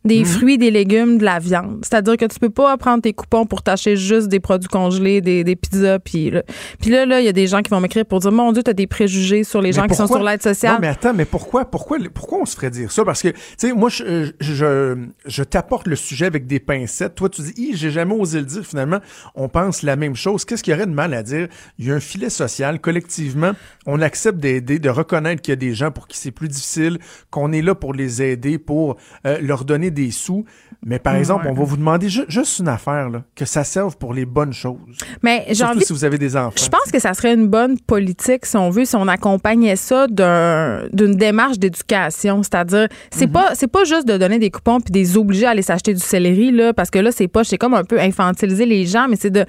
des 0.06 0.20
mhm. 0.20 0.26
fruits, 0.26 0.58
des 0.58 0.72
légumes, 0.72 1.18
de 1.18 1.26
la 1.26 1.40
viande. 1.40 1.80
C'est-à-dire 1.84 2.16
que 2.16 2.26
tu 2.26 2.40
peux 2.40 2.50
pas 2.50 2.78
prendre 2.78 3.02
tes 3.02 3.14
coupons 3.14 3.46
pour 3.46 3.64
t'acheter 3.64 3.98
juste 3.98 4.28
des 4.28 4.40
produits 4.40 4.70
congelés, 4.70 5.20
des, 5.22 5.44
des 5.44 5.56
pizzas. 5.56 6.00
Puis 6.00 6.30
là, 6.30 6.44
puis 6.80 6.92
là, 6.92 7.20
il 7.20 7.26
y 7.26 7.30
a 7.30 7.34
des 7.34 7.48
gens 7.48 7.62
qui 7.62 7.72
vont 7.72 7.80
m'écrire 7.80 8.06
pour 8.06 8.20
dire 8.20 8.32
Mon 8.32 8.52
Dieu, 8.52 8.64
tu 8.64 8.70
as 8.70 8.74
des 8.74 8.88
préjugés 8.88 9.44
sur 9.44 9.62
les 9.62 9.74
gens 9.74 9.88
qui 9.88 9.96
sont 9.96 10.08
sur 10.08 10.24
l'aide 10.24 10.42
sociale. 10.42 10.74
Non, 10.74 10.80
mais 10.80 10.88
attends, 10.88 11.14
mais 11.14 11.26
pourquoi, 11.26 11.66
pourquoi, 11.66 11.98
pourquoi 12.14 12.40
on 12.42 12.46
se 12.46 12.56
ferait 12.56 12.70
dire 12.70 12.92
ça? 12.92 13.04
Parce 13.04 13.22
que, 13.22 13.30
tu 13.30 13.38
sais, 13.58 13.74
moi, 13.74 13.90
je, 13.90 14.32
je, 14.40 14.96
je 15.26 15.44
t'apporte 15.44 15.88
le 15.88 15.96
sujet 15.96 16.26
avec 16.26 16.46
des 16.48 16.60
pincettes. 16.60 17.16
Toi, 17.16 17.30
tu 17.30 17.42
dis 17.42 17.76
j'ai 17.76 17.92
jamais 17.92 18.14
osé 18.14 18.40
le 18.40 18.46
dire. 18.46 18.66
Finalement, 18.66 19.00
on 19.34 19.50
pense 19.50 19.82
la 19.84 19.96
même 19.96 20.16
chose. 20.16 20.46
Qu'est-ce 20.46 20.64
qu'il 20.64 20.74
y 20.74 20.76
aurait 20.76 20.86
de 20.86 20.92
mal 20.92 21.14
à 21.14 21.24
dire? 21.24 21.48
Il 21.80 21.88
y 21.88 21.92
a 21.92 21.96
un 21.96 22.00
filet 22.00 22.30
social. 22.30 22.80
Collectivement, 22.80 23.54
on 23.86 24.02
accepte 24.02 24.38
d'aider, 24.38 24.80
de 24.80 24.90
reconnaître 24.90 25.42
qu'il 25.42 25.52
y 25.52 25.54
a 25.54 25.58
des 25.58 25.74
gens 25.74 25.92
pour 25.92 26.08
qui 26.08 26.18
c'est 26.18 26.32
plus 26.32 26.48
difficile, 26.48 27.00
qu'on 27.32 27.52
est 27.52 27.62
là 27.62 27.76
pour 27.76 27.94
les 27.94 28.22
aider, 28.22 28.58
pour 28.58 28.98
euh, 29.26 29.40
leur 29.42 29.66
donner 29.66 29.92
des 29.96 30.12
sous. 30.12 30.46
Mais 30.86 31.00
par 31.00 31.16
exemple, 31.16 31.48
on 31.50 31.54
va 31.54 31.64
vous 31.64 31.78
demander 31.78 32.10
juste 32.10 32.60
une 32.60 32.68
affaire, 32.68 33.10
là, 33.10 33.24
que 33.36 33.46
ça 33.46 33.64
serve 33.64 33.98
pour 33.98 34.14
les 34.14 34.26
bonnes 34.26 34.54
choses. 34.54 34.78
Mais 35.24 35.52
Surtout 35.52 35.82
si 35.82 35.92
vous 35.92 36.06
avez 36.06 36.20
des 36.20 36.38
enfants. 36.38 36.64
Je 36.64 36.70
pense 36.70 36.92
que 36.92 37.00
ça 37.00 37.16
serait 37.16 37.34
une 37.34 37.48
bonne 37.48 37.80
politique, 37.80 38.46
si 38.46 38.56
on 38.56 38.70
veut, 38.70 38.86
si 38.86 38.96
on 38.96 39.08
accompagnait 39.08 39.78
ça 39.78 40.06
d'une 40.08 41.16
démarche 41.16 41.58
d'éducation. 41.58 42.44
C'est-à-dire, 42.44 42.88
c'est 43.10 43.26
mhm. 43.26 43.32
pas 43.32 43.56
c'est 43.56 43.68
pas 43.68 43.84
juste 43.84 44.08
de 44.08 44.18
donner 44.18 44.38
des 44.38 44.52
coupons 44.52 44.80
puis 44.80 44.92
des 44.92 45.18
obliger 45.18 45.48
à 45.48 45.52
aller 45.52 45.62
s'acheter 45.62 45.94
du 45.94 46.00
céleri, 46.00 46.52
là, 46.52 46.74
parce 46.74 46.92
que 46.92 47.00
là, 47.00 47.12
c'est 47.12 47.28
pas, 47.28 47.44
c'est 47.44 47.58
comme 47.58 47.74
un 47.74 47.84
peu 47.84 48.00
infantiliser 48.00 48.66
les 48.66 48.86
gens, 48.86 49.08
mais 49.10 49.16
c'est 49.16 49.32
de, 49.32 49.46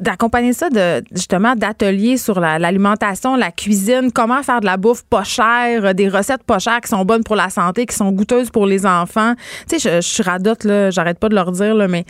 d'accompagner 0.00 0.52
ça 0.52 0.68
de, 0.68 1.02
justement, 1.12 1.54
d'ateliers 1.54 2.16
sur 2.16 2.40
l'alimentation, 2.40 3.36
la, 3.36 3.50
cuisine, 3.50 4.10
comment 4.12 4.42
faire 4.42 4.60
de 4.60 4.66
la 4.66 4.76
bouffe 4.76 5.04
pas 5.04 5.24
chère, 5.24 5.94
des 5.94 6.08
recettes 6.08 6.42
pas 6.42 6.58
chères 6.58 6.80
qui 6.80 6.88
sont 6.88 7.04
bonnes 7.04 7.24
pour 7.24 7.36
la 7.36 7.50
santé, 7.50 7.86
qui 7.86 7.94
sont 7.94 8.12
goûteuses 8.12 8.50
pour 8.50 8.66
les 8.66 8.84
enfants. 8.84 9.34
Tu 9.68 9.75
je, 9.78 9.96
je 9.96 10.00
suis 10.00 10.22
radote, 10.22 10.64
là, 10.64 10.90
j'arrête 10.90 11.18
pas 11.18 11.28
de 11.28 11.34
leur 11.34 11.52
dire, 11.52 11.74
là, 11.74 11.88
mais 11.88 12.04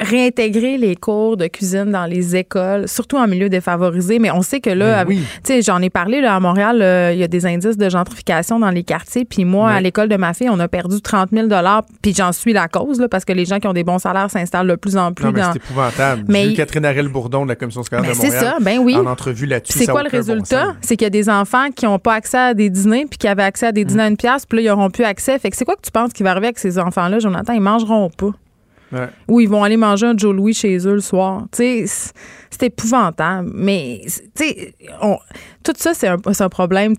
réintégrer 0.00 0.76
les 0.78 0.96
cours 0.96 1.36
de 1.36 1.46
cuisine 1.46 1.90
dans 1.90 2.06
les 2.06 2.36
écoles, 2.36 2.88
surtout 2.88 3.16
en 3.16 3.26
milieu 3.26 3.48
défavorisé. 3.48 4.18
Mais 4.18 4.30
on 4.30 4.42
sait 4.42 4.60
que 4.60 4.70
là, 4.70 5.04
ben 5.04 5.16
tu 5.16 5.22
sais, 5.44 5.62
j'en 5.62 5.80
ai 5.80 5.90
parlé 5.90 6.20
là, 6.20 6.34
à 6.34 6.40
Montréal, 6.40 6.80
euh, 6.82 7.12
il 7.12 7.18
y 7.18 7.22
a 7.22 7.28
des 7.28 7.46
indices 7.46 7.76
de 7.76 7.88
gentrification 7.88 8.58
dans 8.58 8.70
les 8.70 8.82
quartiers. 8.82 9.24
Puis 9.24 9.44
moi, 9.44 9.70
à 9.70 9.80
l'école 9.80 10.08
de 10.08 10.16
ma 10.16 10.34
fille, 10.34 10.50
on 10.50 10.60
a 10.60 10.68
perdu 10.68 11.00
30 11.00 11.30
000 11.32 11.48
Puis 12.02 12.14
j'en 12.14 12.32
suis 12.32 12.52
la 12.52 12.68
cause, 12.68 13.00
là, 13.00 13.08
parce 13.08 13.24
que 13.24 13.32
les 13.32 13.44
gens 13.44 13.58
qui 13.58 13.66
ont 13.66 13.72
des 13.72 13.84
bons 13.84 13.98
salaires 13.98 14.30
s'installent 14.30 14.68
de 14.68 14.76
plus 14.76 14.96
en 14.96 15.12
plus. 15.12 15.26
Non, 15.26 15.32
mais 15.32 15.42
c'est 15.52 15.56
épouvantable. 15.56 16.24
Mais 16.28 16.48
J'ai 16.48 16.54
Catherine 16.54 16.84
Arel-Bourdon 16.84 17.44
de 17.44 17.50
la 17.50 17.56
Commission 17.56 17.82
scolaire 17.82 18.10
de 18.10 18.16
Montréal. 18.16 18.32
C'est 18.32 18.38
ça, 18.38 18.56
ben 18.60 18.78
oui. 18.78 18.96
En 18.96 19.06
entrevue 19.06 19.46
là-dessus. 19.46 19.78
C'est 19.78 19.86
quoi 19.86 20.02
le 20.02 20.10
résultat? 20.10 20.74
c'est 20.80 20.96
qu'il 20.96 21.04
y 21.04 21.06
a 21.06 21.10
des 21.10 21.28
enfants 21.28 21.70
qui 21.74 21.84
n'ont 21.86 21.98
pas 21.98 22.14
accès 22.14 22.38
à 22.38 22.54
des 22.54 22.70
dîners, 22.70 23.06
puis 23.08 23.18
qui 23.18 23.28
avaient 23.28 23.42
accès 23.42 23.66
à 23.66 23.72
des 23.72 23.84
dîners 23.84 24.02
à 24.02 24.08
une 24.08 24.16
pièce, 24.16 24.46
puis 24.46 24.58
là, 24.58 24.62
ils 24.62 24.68
n'auront 24.68 24.90
plus 24.90 25.04
accès. 25.04 25.38
Fait 25.38 25.50
que 25.50 25.56
c'est 25.56 25.64
quoi 25.64 25.76
que 25.76 25.82
tu 25.82 25.90
penses 25.90 26.12
qui 26.12 26.22
va 26.22 26.30
arriver 26.30 26.46
avec 26.48 26.58
ces 26.58 26.78
enfants-là, 26.78 27.18
Jonathan? 27.18 27.52
Ils 27.52 27.60
mangeront 27.60 28.10
pas. 28.10 28.30
Ou 29.28 29.40
ils 29.40 29.48
vont 29.48 29.64
aller 29.64 29.76
manger 29.76 30.06
un 30.06 30.16
Joe 30.16 30.34
Louis 30.34 30.54
chez 30.54 30.76
eux 30.86 30.94
le 30.94 31.00
soir. 31.00 31.46
c'est 31.52 32.62
épouvantable. 32.62 33.50
Mais 33.54 34.02
tout 35.62 35.72
ça, 35.76 35.94
c'est 35.94 36.08
un, 36.08 36.18
un, 36.26 36.48
problème 36.48 36.94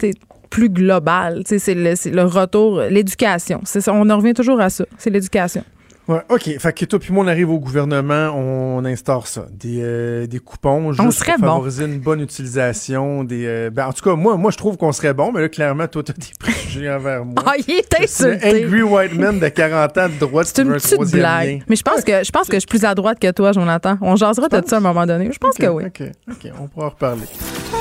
plus 0.50 0.70
global. 0.70 1.44
C'est 1.46 1.74
le, 1.74 2.24
retour, 2.24 2.82
l'éducation. 2.82 3.62
On 3.88 4.10
en 4.10 4.18
revient 4.18 4.34
toujours 4.34 4.60
à 4.60 4.70
ça. 4.70 4.86
C'est 4.98 5.10
l'éducation. 5.10 5.64
Ouais, 6.08 6.22
OK. 6.30 6.60
Fait 6.60 6.74
que 6.74 6.86
toi 6.86 7.00
puis 7.00 7.12
moi, 7.12 7.26
on 7.26 7.28
arrive 7.28 7.50
au 7.50 7.60
gouvernement, 7.60 8.32
on 8.36 8.86
instaure 8.86 9.26
ça. 9.26 9.48
Des, 9.52 9.80
euh, 9.82 10.28
des 10.28 10.40
coupons 10.40 10.94
juste 10.94 11.24
pour 11.26 11.36
favoriser 11.36 11.86
une 11.86 12.00
bonne 12.00 12.22
utilisation. 12.22 13.24
Des, 13.24 13.46
euh, 13.46 13.70
ben, 13.72 13.88
en 13.88 13.94
tout 13.94 14.04
cas, 14.04 14.16
moi, 14.16 14.38
moi 14.38 14.52
je 14.52 14.58
trouve 14.58 14.78
qu'on 14.78 14.92
serait 14.92 15.14
bon, 15.14 15.32
mais 15.32 15.42
là, 15.42 15.50
clairement, 15.50 15.88
toi, 15.88 16.04
t'as 16.04 16.14
des 16.14 16.28
préjugés 16.40 16.92
envers 16.92 17.26
moi. 17.26 17.36
Ah, 17.46 17.54
il 17.68 17.74
est 17.74 18.00
insulté. 18.00 18.66
angry 18.66 18.84
white 18.84 19.14
man 19.14 19.40
de 19.40 19.48
40 19.48 19.98
ans 19.98 20.10
de 20.10 20.20
droite. 20.20 20.48
C'est 20.54 20.62
une 20.62 20.74
petite 20.74 21.12
blague. 21.12 21.64
Mais 21.68 21.76
je 21.76 21.84
pense 21.84 22.04
que 22.04 22.24
je 22.24 22.32
pense 22.32 22.48
que 22.48 22.56
je 22.56 22.60
suis 22.60 22.68
plus 22.68 22.86
à 22.86 22.94
droite 22.94 23.18
que 23.20 23.32
toi, 23.32 23.52
Jonathan. 23.52 23.98
On 24.02 24.16
jasera 24.16 24.48
de 24.48 24.62
ça 24.68 24.76
à 24.76 24.80
un 24.80 24.82
moment 24.82 25.06
donné. 25.08 25.30
Je 25.32 25.40
pense 25.40 25.56
que 25.56 25.66
oui. 25.68 25.86
OK, 25.86 26.04
OK. 26.30 26.52
On 26.62 26.68
pourra 26.68 26.88
en 26.88 26.90
reparler. 26.90 27.26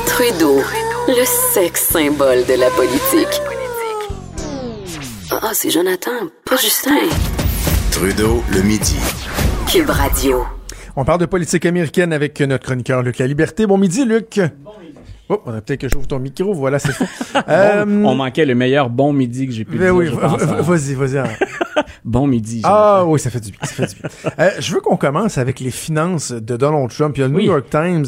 Trudeau, 0.07 0.61
le 1.09 1.25
sexe 1.53 1.89
symbole 1.89 2.45
de 2.47 2.59
la 2.59 2.71
politique. 2.71 3.41
Ah, 5.31 5.51
c'est 5.53 5.71
Jonathan, 5.71 6.11
pas 6.47 6.57
Justin. 6.57 7.09
Trudeau, 7.95 8.43
le 8.53 8.61
midi. 8.63 8.97
Cube 9.71 9.89
Radio. 9.89 10.45
On 10.97 11.05
parle 11.05 11.21
de 11.21 11.27
politique 11.27 11.65
américaine 11.65 12.13
avec 12.13 12.41
notre 12.41 12.65
chroniqueur 12.65 13.05
Luc 13.05 13.19
La 13.19 13.29
Liberté. 13.29 13.69
Bon 13.69 13.79
midi, 13.79 14.05
Luc. 14.05 14.41
Bon 14.65 14.73
midi. 14.81 14.99
Oh, 15.29 15.41
on 15.47 15.55
a 15.55 15.61
peut-être 15.61 15.83
que 15.83 15.89
j'ouvre 15.89 16.09
ton 16.09 16.19
micro. 16.19 16.53
Voilà, 16.55 16.81
c'est. 16.81 16.91
Euh, 17.49 17.85
on 17.85 18.15
manquait 18.15 18.47
le 18.47 18.55
meilleur 18.55 18.91
bon 18.91 19.13
midi 19.13 19.47
que 19.47 19.53
j'ai 19.53 19.65
pu 19.65 19.77
ben 19.77 19.85
dire. 19.85 19.95
Oui, 19.95 20.09
hein. 20.23 20.37
vas-y, 20.61 20.95
vas-y. 20.95 21.23
bon 22.05 22.27
midi. 22.27 22.63
Ah 22.65 23.05
oui, 23.07 23.21
ça 23.21 23.31
fait 23.31 23.41
du 23.41 23.51
bien. 23.51 23.61
Ça 23.63 23.75
fait 23.75 23.87
du 23.87 24.01
bien. 24.01 24.11
Euh, 24.41 24.51
je 24.59 24.75
veux 24.75 24.81
qu'on 24.81 24.97
commence 24.97 25.39
avec 25.39 25.61
les 25.61 25.71
finances 25.71 26.33
de 26.33 26.57
Donald 26.57 26.91
Trump. 26.91 27.17
Il 27.17 27.21
y 27.21 27.25
a 27.25 27.29
le 27.29 27.35
New 27.35 27.41
York 27.41 27.67
Times 27.71 28.07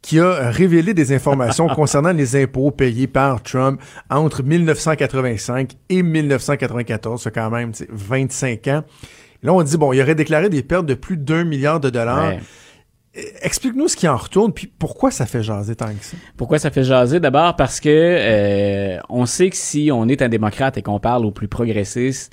qui 0.00 0.18
a 0.18 0.50
révélé 0.50 0.94
des 0.94 1.12
informations 1.12 1.68
concernant 1.68 2.12
les 2.12 2.42
impôts 2.42 2.70
payés 2.70 3.06
par 3.06 3.42
Trump 3.42 3.80
entre 4.08 4.42
1985 4.42 5.72
et 5.90 6.02
1994. 6.02 7.22
C'est 7.22 7.34
quand 7.34 7.50
même 7.50 7.72
25 7.90 8.68
ans. 8.68 8.82
Là, 9.42 9.52
on 9.52 9.62
dit, 9.62 9.76
bon, 9.76 9.92
il 9.92 10.00
aurait 10.00 10.14
déclaré 10.14 10.48
des 10.48 10.62
pertes 10.62 10.86
de 10.86 10.94
plus 10.94 11.16
d'un 11.16 11.44
milliard 11.44 11.80
de 11.80 11.90
dollars. 11.90 12.34
Explique-nous 13.40 13.88
ce 13.88 13.96
qui 13.96 14.08
en 14.08 14.16
retourne, 14.16 14.52
puis 14.52 14.66
pourquoi 14.66 15.10
ça 15.10 15.24
fait 15.24 15.42
jaser 15.42 15.74
tant 15.74 15.86
que 15.86 16.04
ça? 16.04 16.18
Pourquoi 16.36 16.58
ça 16.58 16.70
fait 16.70 16.84
jaser? 16.84 17.18
D'abord 17.18 17.56
parce 17.56 17.80
que 17.80 17.88
euh, 17.88 18.98
on 19.08 19.24
sait 19.24 19.48
que 19.48 19.56
si 19.56 19.90
on 19.90 20.06
est 20.08 20.20
un 20.20 20.28
démocrate 20.28 20.76
et 20.76 20.82
qu'on 20.82 21.00
parle 21.00 21.24
aux 21.24 21.30
plus 21.30 21.48
progressistes, 21.48 22.30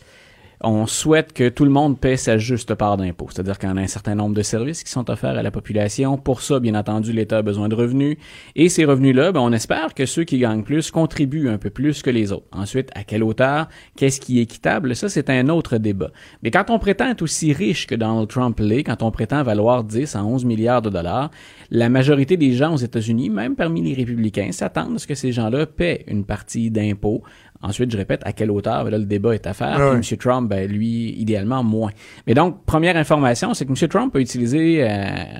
on 0.63 0.87
souhaite 0.87 1.33
que 1.33 1.49
tout 1.49 1.65
le 1.65 1.71
monde 1.71 1.99
paie 1.99 2.15
sa 2.15 2.37
juste 2.37 2.73
part 2.75 2.97
d'impôts. 2.97 3.27
C'est-à-dire 3.29 3.59
qu'on 3.59 3.75
a 3.75 3.81
un 3.81 3.87
certain 3.87 4.15
nombre 4.15 4.33
de 4.33 4.41
services 4.41 4.83
qui 4.83 4.91
sont 4.91 5.09
offerts 5.09 5.37
à 5.37 5.43
la 5.43 5.51
population. 5.51 6.17
Pour 6.17 6.41
ça, 6.41 6.59
bien 6.59 6.73
entendu, 6.75 7.11
l'État 7.11 7.39
a 7.39 7.41
besoin 7.41 7.67
de 7.67 7.75
revenus. 7.75 8.17
Et 8.55 8.69
ces 8.69 8.85
revenus-là, 8.85 9.33
ben, 9.33 9.41
on 9.41 9.51
espère 9.51 9.93
que 9.93 10.05
ceux 10.05 10.23
qui 10.23 10.39
gagnent 10.39 10.63
plus 10.63 10.89
contribuent 10.89 11.49
un 11.49 11.57
peu 11.57 11.69
plus 11.69 12.01
que 12.01 12.09
les 12.09 12.31
autres. 12.31 12.47
Ensuite, 12.53 12.89
à 12.95 13.03
quelle 13.03 13.23
hauteur? 13.23 13.67
Qu'est-ce 13.97 14.21
qui 14.21 14.39
est 14.39 14.43
équitable? 14.43 14.95
Ça, 14.95 15.09
c'est 15.09 15.29
un 15.29 15.49
autre 15.49 15.77
débat. 15.77 16.11
Mais 16.43 16.51
quand 16.51 16.69
on 16.69 16.79
prétend 16.79 17.09
être 17.09 17.21
aussi 17.21 17.51
riche 17.51 17.85
que 17.85 17.95
Donald 17.95 18.29
Trump 18.29 18.57
l'est, 18.59 18.83
quand 18.83 19.03
on 19.03 19.11
prétend 19.11 19.43
valoir 19.43 19.83
10 19.83 20.15
à 20.15 20.23
11 20.23 20.45
milliards 20.45 20.81
de 20.81 20.89
dollars, 20.89 21.29
la 21.71 21.89
majorité 21.89 22.37
des 22.37 22.53
gens 22.53 22.73
aux 22.73 22.77
États-Unis, 22.77 23.29
même 23.29 23.55
parmi 23.55 23.81
les 23.81 23.93
républicains, 23.93 24.51
s'attendent 24.51 24.95
à 24.95 24.99
ce 24.99 25.07
que 25.07 25.15
ces 25.15 25.31
gens-là 25.33 25.65
paient 25.65 26.05
une 26.07 26.23
partie 26.23 26.71
d'impôts 26.71 27.23
Ensuite, 27.63 27.91
je 27.91 27.97
répète, 27.97 28.21
à 28.25 28.33
quelle 28.33 28.51
hauteur? 28.51 28.83
Là, 28.89 28.97
le 28.97 29.05
débat 29.05 29.33
est 29.33 29.47
à 29.47 29.53
faire. 29.53 29.79
M. 29.93 30.01
Trump, 30.19 30.49
ben, 30.49 30.69
lui, 30.69 31.15
idéalement, 31.17 31.63
moins. 31.63 31.91
Mais 32.27 32.33
donc, 32.33 32.65
première 32.65 32.97
information, 32.97 33.53
c'est 33.53 33.65
que 33.65 33.71
M. 33.71 33.87
Trump 33.87 34.15
a 34.15 34.19
utilisé 34.19 34.83
euh, 34.83 34.87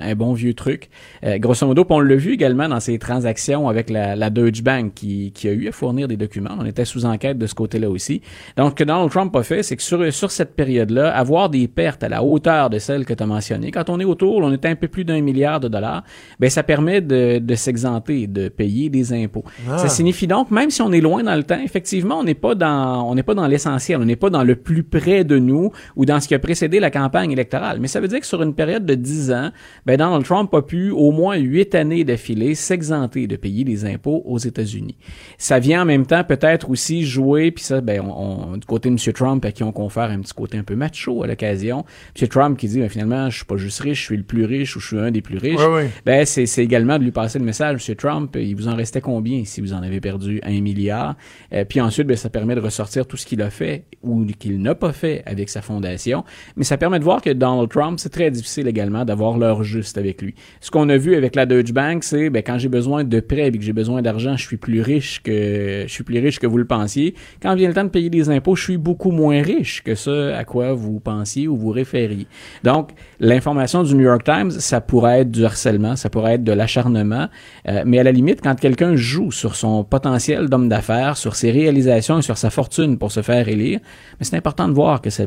un 0.00 0.14
bon 0.14 0.32
vieux 0.32 0.54
truc. 0.54 0.88
Euh, 1.22 1.36
grosso 1.38 1.66
modo, 1.66 1.84
on 1.90 2.00
l'a 2.00 2.16
vu 2.16 2.32
également 2.32 2.68
dans 2.68 2.80
ses 2.80 2.98
transactions 2.98 3.68
avec 3.68 3.90
la, 3.90 4.16
la 4.16 4.30
Deutsche 4.30 4.62
Bank 4.62 4.94
qui, 4.94 5.32
qui, 5.32 5.48
a 5.48 5.52
eu 5.52 5.68
à 5.68 5.72
fournir 5.72 6.08
des 6.08 6.16
documents. 6.16 6.56
On 6.58 6.64
était 6.64 6.86
sous 6.86 7.04
enquête 7.04 7.38
de 7.38 7.46
ce 7.46 7.54
côté-là 7.54 7.90
aussi. 7.90 8.22
Donc, 8.56 8.70
ce 8.70 8.74
que 8.76 8.84
Donald 8.84 9.10
Trump 9.10 9.36
a 9.36 9.42
fait, 9.42 9.62
c'est 9.62 9.76
que 9.76 9.82
sur, 9.82 10.12
sur 10.12 10.30
cette 10.30 10.56
période-là, 10.56 11.14
avoir 11.14 11.50
des 11.50 11.68
pertes 11.68 12.02
à 12.02 12.08
la 12.08 12.24
hauteur 12.24 12.70
de 12.70 12.78
celles 12.78 13.04
que 13.04 13.12
tu 13.12 13.22
as 13.22 13.26
mentionnées, 13.26 13.70
quand 13.70 13.90
on 13.90 14.00
est 14.00 14.04
autour, 14.04 14.38
on 14.38 14.52
est 14.52 14.64
un 14.64 14.74
peu 14.74 14.88
plus 14.88 15.04
d'un 15.04 15.20
milliard 15.20 15.60
de 15.60 15.68
dollars, 15.68 16.02
ben, 16.40 16.48
ça 16.48 16.62
permet 16.62 17.02
de, 17.02 17.38
de 17.38 17.54
s'exenter, 17.54 18.26
de 18.26 18.48
payer 18.48 18.88
des 18.88 19.12
impôts. 19.12 19.44
Ça 19.66 19.82
ah. 19.84 19.88
signifie 19.88 20.26
donc, 20.26 20.50
même 20.50 20.70
si 20.70 20.82
on 20.82 20.92
est 20.92 21.00
loin 21.00 21.22
dans 21.22 21.36
le 21.36 21.44
temps, 21.44 21.60
effectivement, 21.62 22.13
on 22.14 22.24
n'est 22.24 22.34
pas 22.34 22.54
dans, 22.54 23.08
on 23.08 23.14
n'est 23.14 23.22
pas 23.22 23.34
dans 23.34 23.46
l'essentiel, 23.46 24.00
on 24.00 24.04
n'est 24.04 24.16
pas 24.16 24.30
dans 24.30 24.44
le 24.44 24.56
plus 24.56 24.82
près 24.82 25.24
de 25.24 25.38
nous 25.38 25.70
ou 25.96 26.04
dans 26.04 26.20
ce 26.20 26.28
qui 26.28 26.34
a 26.34 26.38
précédé 26.38 26.80
la 26.80 26.90
campagne 26.90 27.32
électorale. 27.32 27.78
Mais 27.80 27.88
ça 27.88 28.00
veut 28.00 28.08
dire 28.08 28.20
que 28.20 28.26
sur 28.26 28.42
une 28.42 28.54
période 28.54 28.86
de 28.86 28.94
10 28.94 29.32
ans, 29.32 29.50
ben 29.86 29.96
Donald 29.96 30.24
Trump 30.24 30.52
a 30.54 30.62
pu 30.62 30.90
au 30.90 31.10
moins 31.10 31.36
huit 31.36 31.74
années 31.74 32.04
d'affilée 32.04 32.54
s'exenter 32.54 33.26
de 33.26 33.36
payer 33.36 33.64
des 33.64 33.84
impôts 33.84 34.22
aux 34.24 34.38
États-Unis. 34.38 34.96
Ça 35.38 35.58
vient 35.58 35.82
en 35.82 35.84
même 35.84 36.06
temps 36.06 36.24
peut-être 36.24 36.70
aussi 36.70 37.04
jouer, 37.04 37.50
puis 37.50 37.64
ça, 37.64 37.80
ben, 37.80 38.00
on, 38.00 38.56
du 38.56 38.66
côté 38.66 38.88
de 38.88 38.94
M. 38.94 39.12
Trump, 39.12 39.44
à 39.44 39.52
qui 39.52 39.62
on 39.62 39.72
confère 39.72 40.04
un 40.04 40.20
petit 40.20 40.34
côté 40.34 40.58
un 40.58 40.62
peu 40.62 40.74
macho 40.74 41.22
à 41.22 41.26
l'occasion. 41.26 41.84
M. 42.20 42.28
Trump 42.28 42.58
qui 42.58 42.68
dit, 42.68 42.80
ben, 42.80 42.88
finalement, 42.88 43.30
je 43.30 43.36
suis 43.36 43.44
pas 43.44 43.56
juste 43.56 43.80
riche, 43.80 44.00
je 44.00 44.04
suis 44.04 44.16
le 44.16 44.22
plus 44.22 44.44
riche 44.44 44.76
ou 44.76 44.80
je 44.80 44.86
suis 44.86 44.98
un 44.98 45.10
des 45.10 45.22
plus 45.22 45.38
riches. 45.38 45.60
Ben, 46.04 46.24
c'est, 46.24 46.46
c'est 46.46 46.64
également 46.64 46.98
de 46.98 47.04
lui 47.04 47.12
passer 47.12 47.38
le 47.38 47.44
message, 47.44 47.88
M. 47.88 47.96
Trump, 47.96 48.36
il 48.38 48.54
vous 48.54 48.68
en 48.68 48.76
restait 48.76 49.00
combien 49.00 49.44
si 49.44 49.60
vous 49.60 49.72
en 49.72 49.82
avez 49.82 50.00
perdu 50.00 50.40
un 50.42 50.60
milliard? 50.60 51.16
Euh, 51.52 51.64
puis 51.64 51.80
ensuite, 51.80 52.03
ben, 52.04 52.16
ça 52.16 52.30
permet 52.30 52.54
de 52.54 52.60
ressortir 52.60 53.06
tout 53.06 53.16
ce 53.16 53.26
qu'il 53.26 53.42
a 53.42 53.50
fait 53.50 53.84
ou 54.02 54.24
qu'il 54.38 54.60
n'a 54.60 54.74
pas 54.74 54.92
fait 54.92 55.22
avec 55.26 55.48
sa 55.48 55.62
fondation. 55.62 56.24
Mais 56.56 56.64
ça 56.64 56.76
permet 56.76 56.98
de 56.98 57.04
voir 57.04 57.22
que 57.22 57.30
Donald 57.30 57.68
Trump, 57.68 57.98
c'est 57.98 58.10
très 58.10 58.30
difficile 58.30 58.68
également 58.68 59.04
d'avoir 59.04 59.38
l'heure 59.38 59.62
juste 59.62 59.98
avec 59.98 60.22
lui. 60.22 60.34
Ce 60.60 60.70
qu'on 60.70 60.88
a 60.88 60.96
vu 60.96 61.14
avec 61.14 61.34
la 61.34 61.46
Deutsche 61.46 61.72
Bank, 61.72 62.04
c'est 62.04 62.30
ben, 62.30 62.42
quand 62.42 62.58
j'ai 62.58 62.68
besoin 62.68 63.04
de 63.04 63.20
prêts 63.20 63.48
et 63.48 63.52
que 63.52 63.62
j'ai 63.62 63.72
besoin 63.72 64.02
d'argent, 64.02 64.36
je 64.36 64.46
suis 64.46 64.56
plus 64.56 64.80
riche 64.80 65.22
que 65.22 65.84
je 65.86 65.92
suis 65.92 66.04
plus 66.04 66.18
riche 66.18 66.38
que 66.38 66.46
vous 66.46 66.58
le 66.58 66.66
pensiez. 66.66 67.14
Quand 67.42 67.54
vient 67.54 67.68
le 67.68 67.74
temps 67.74 67.84
de 67.84 67.90
payer 67.90 68.10
des 68.10 68.30
impôts, 68.30 68.56
je 68.56 68.64
suis 68.64 68.76
beaucoup 68.76 69.10
moins 69.10 69.42
riche 69.42 69.82
que 69.82 69.94
ce 69.94 70.32
à 70.32 70.44
quoi 70.44 70.72
vous 70.72 71.00
pensiez 71.00 71.48
ou 71.48 71.56
vous 71.56 71.70
référiez. 71.70 72.26
Donc, 72.62 72.90
l'information 73.20 73.82
du 73.82 73.94
New 73.94 74.04
York 74.04 74.24
Times, 74.24 74.50
ça 74.50 74.80
pourrait 74.80 75.20
être 75.20 75.30
du 75.30 75.44
harcèlement, 75.44 75.96
ça 75.96 76.10
pourrait 76.10 76.34
être 76.34 76.44
de 76.44 76.52
l'acharnement, 76.52 77.28
euh, 77.68 77.82
mais 77.86 77.98
à 77.98 78.02
la 78.02 78.12
limite, 78.12 78.40
quand 78.42 78.58
quelqu'un 78.58 78.96
joue 78.96 79.30
sur 79.30 79.56
son 79.56 79.84
potentiel 79.84 80.48
d'homme 80.48 80.68
d'affaires, 80.68 81.16
sur 81.16 81.34
ses 81.34 81.50
réalisations 81.50 81.93
sur 82.02 82.36
sa 82.38 82.50
fortune 82.50 82.98
pour 82.98 83.12
se 83.12 83.22
faire 83.22 83.48
élire. 83.48 83.80
Mais 84.18 84.24
c'est 84.24 84.36
important 84.36 84.68
de 84.68 84.74
voir 84.74 85.00
que 85.00 85.10
ce, 85.10 85.22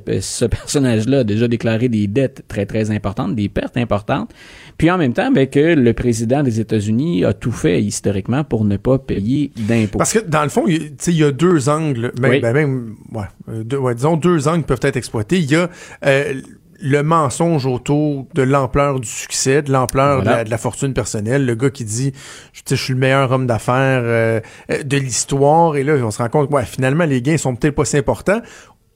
personnage-là 0.46 1.20
a 1.20 1.24
déjà 1.24 1.48
déclaré 1.48 1.90
des 1.90 2.08
dettes 2.08 2.44
très, 2.48 2.66
très 2.66 2.92
importantes, 2.92 3.36
des 3.36 3.50
pertes 3.50 3.78
importantes. 3.78 4.32
Puis 4.78 4.92
en 4.92 4.98
même 4.98 5.14
temps, 5.14 5.32
ben, 5.32 5.48
que 5.48 5.76
le 5.76 5.94
président 5.94 6.44
des 6.44 6.60
États-Unis 6.60 7.26
a 7.26 7.34
tout 7.34 7.52
fait 7.52 7.82
historiquement 7.82 8.44
pour 8.44 8.66
ne 8.66 8.78
pas 8.78 9.00
payer 9.00 9.52
d'impôts. 9.58 9.98
Parce 9.98 10.14
que 10.14 10.20
dans 10.20 10.44
le 10.44 10.50
fond, 10.50 10.66
il 10.68 10.96
y 11.08 11.24
a 11.24 11.32
deux 11.32 11.70
angles, 11.70 12.12
ben, 12.20 12.42
ben, 12.42 12.54
ben 12.54 13.78
ouais, 13.78 13.96
disons 13.96 14.18
deux 14.18 14.48
angles 14.48 14.64
peuvent 14.64 14.80
être 14.82 14.98
exploités. 14.98 15.38
Il 15.40 15.52
y 15.52 15.56
a 15.56 15.70
euh, 16.06 16.42
le 16.80 17.02
mensonge 17.04 17.66
autour 17.66 18.28
de 18.34 18.42
l'ampleur 18.42 19.00
du 19.00 19.08
succès, 19.08 19.62
de 19.62 19.72
l'ampleur 19.72 20.22
de, 20.22 20.50
la 20.50 20.58
fortune 20.58 20.94
personnelle. 20.94 21.46
Le 21.46 21.56
gars 21.56 21.70
qui 21.70 21.86
dit, 21.86 22.14
je, 22.54 22.62
je 22.70 22.76
suis 22.76 22.94
le 22.94 23.00
meilleur 23.00 23.32
homme 23.32 23.48
d'affaires 23.48 24.02
euh, 24.04 24.40
euh, 24.72 24.84
de 24.84 24.98
l'histoire. 24.98 25.76
Et 25.76 25.84
là, 25.84 25.94
on 25.94 26.12
se 26.12 26.20
rend 26.20 26.30
compte, 26.30 26.52
ouais, 26.52 26.66
finalement, 26.66 27.06
les 27.06 27.22
gains 27.22 27.38
sont 27.38 27.56
peut-être 27.56 27.76
pas 27.76 27.86
si 27.86 27.98
importants. 27.98 28.42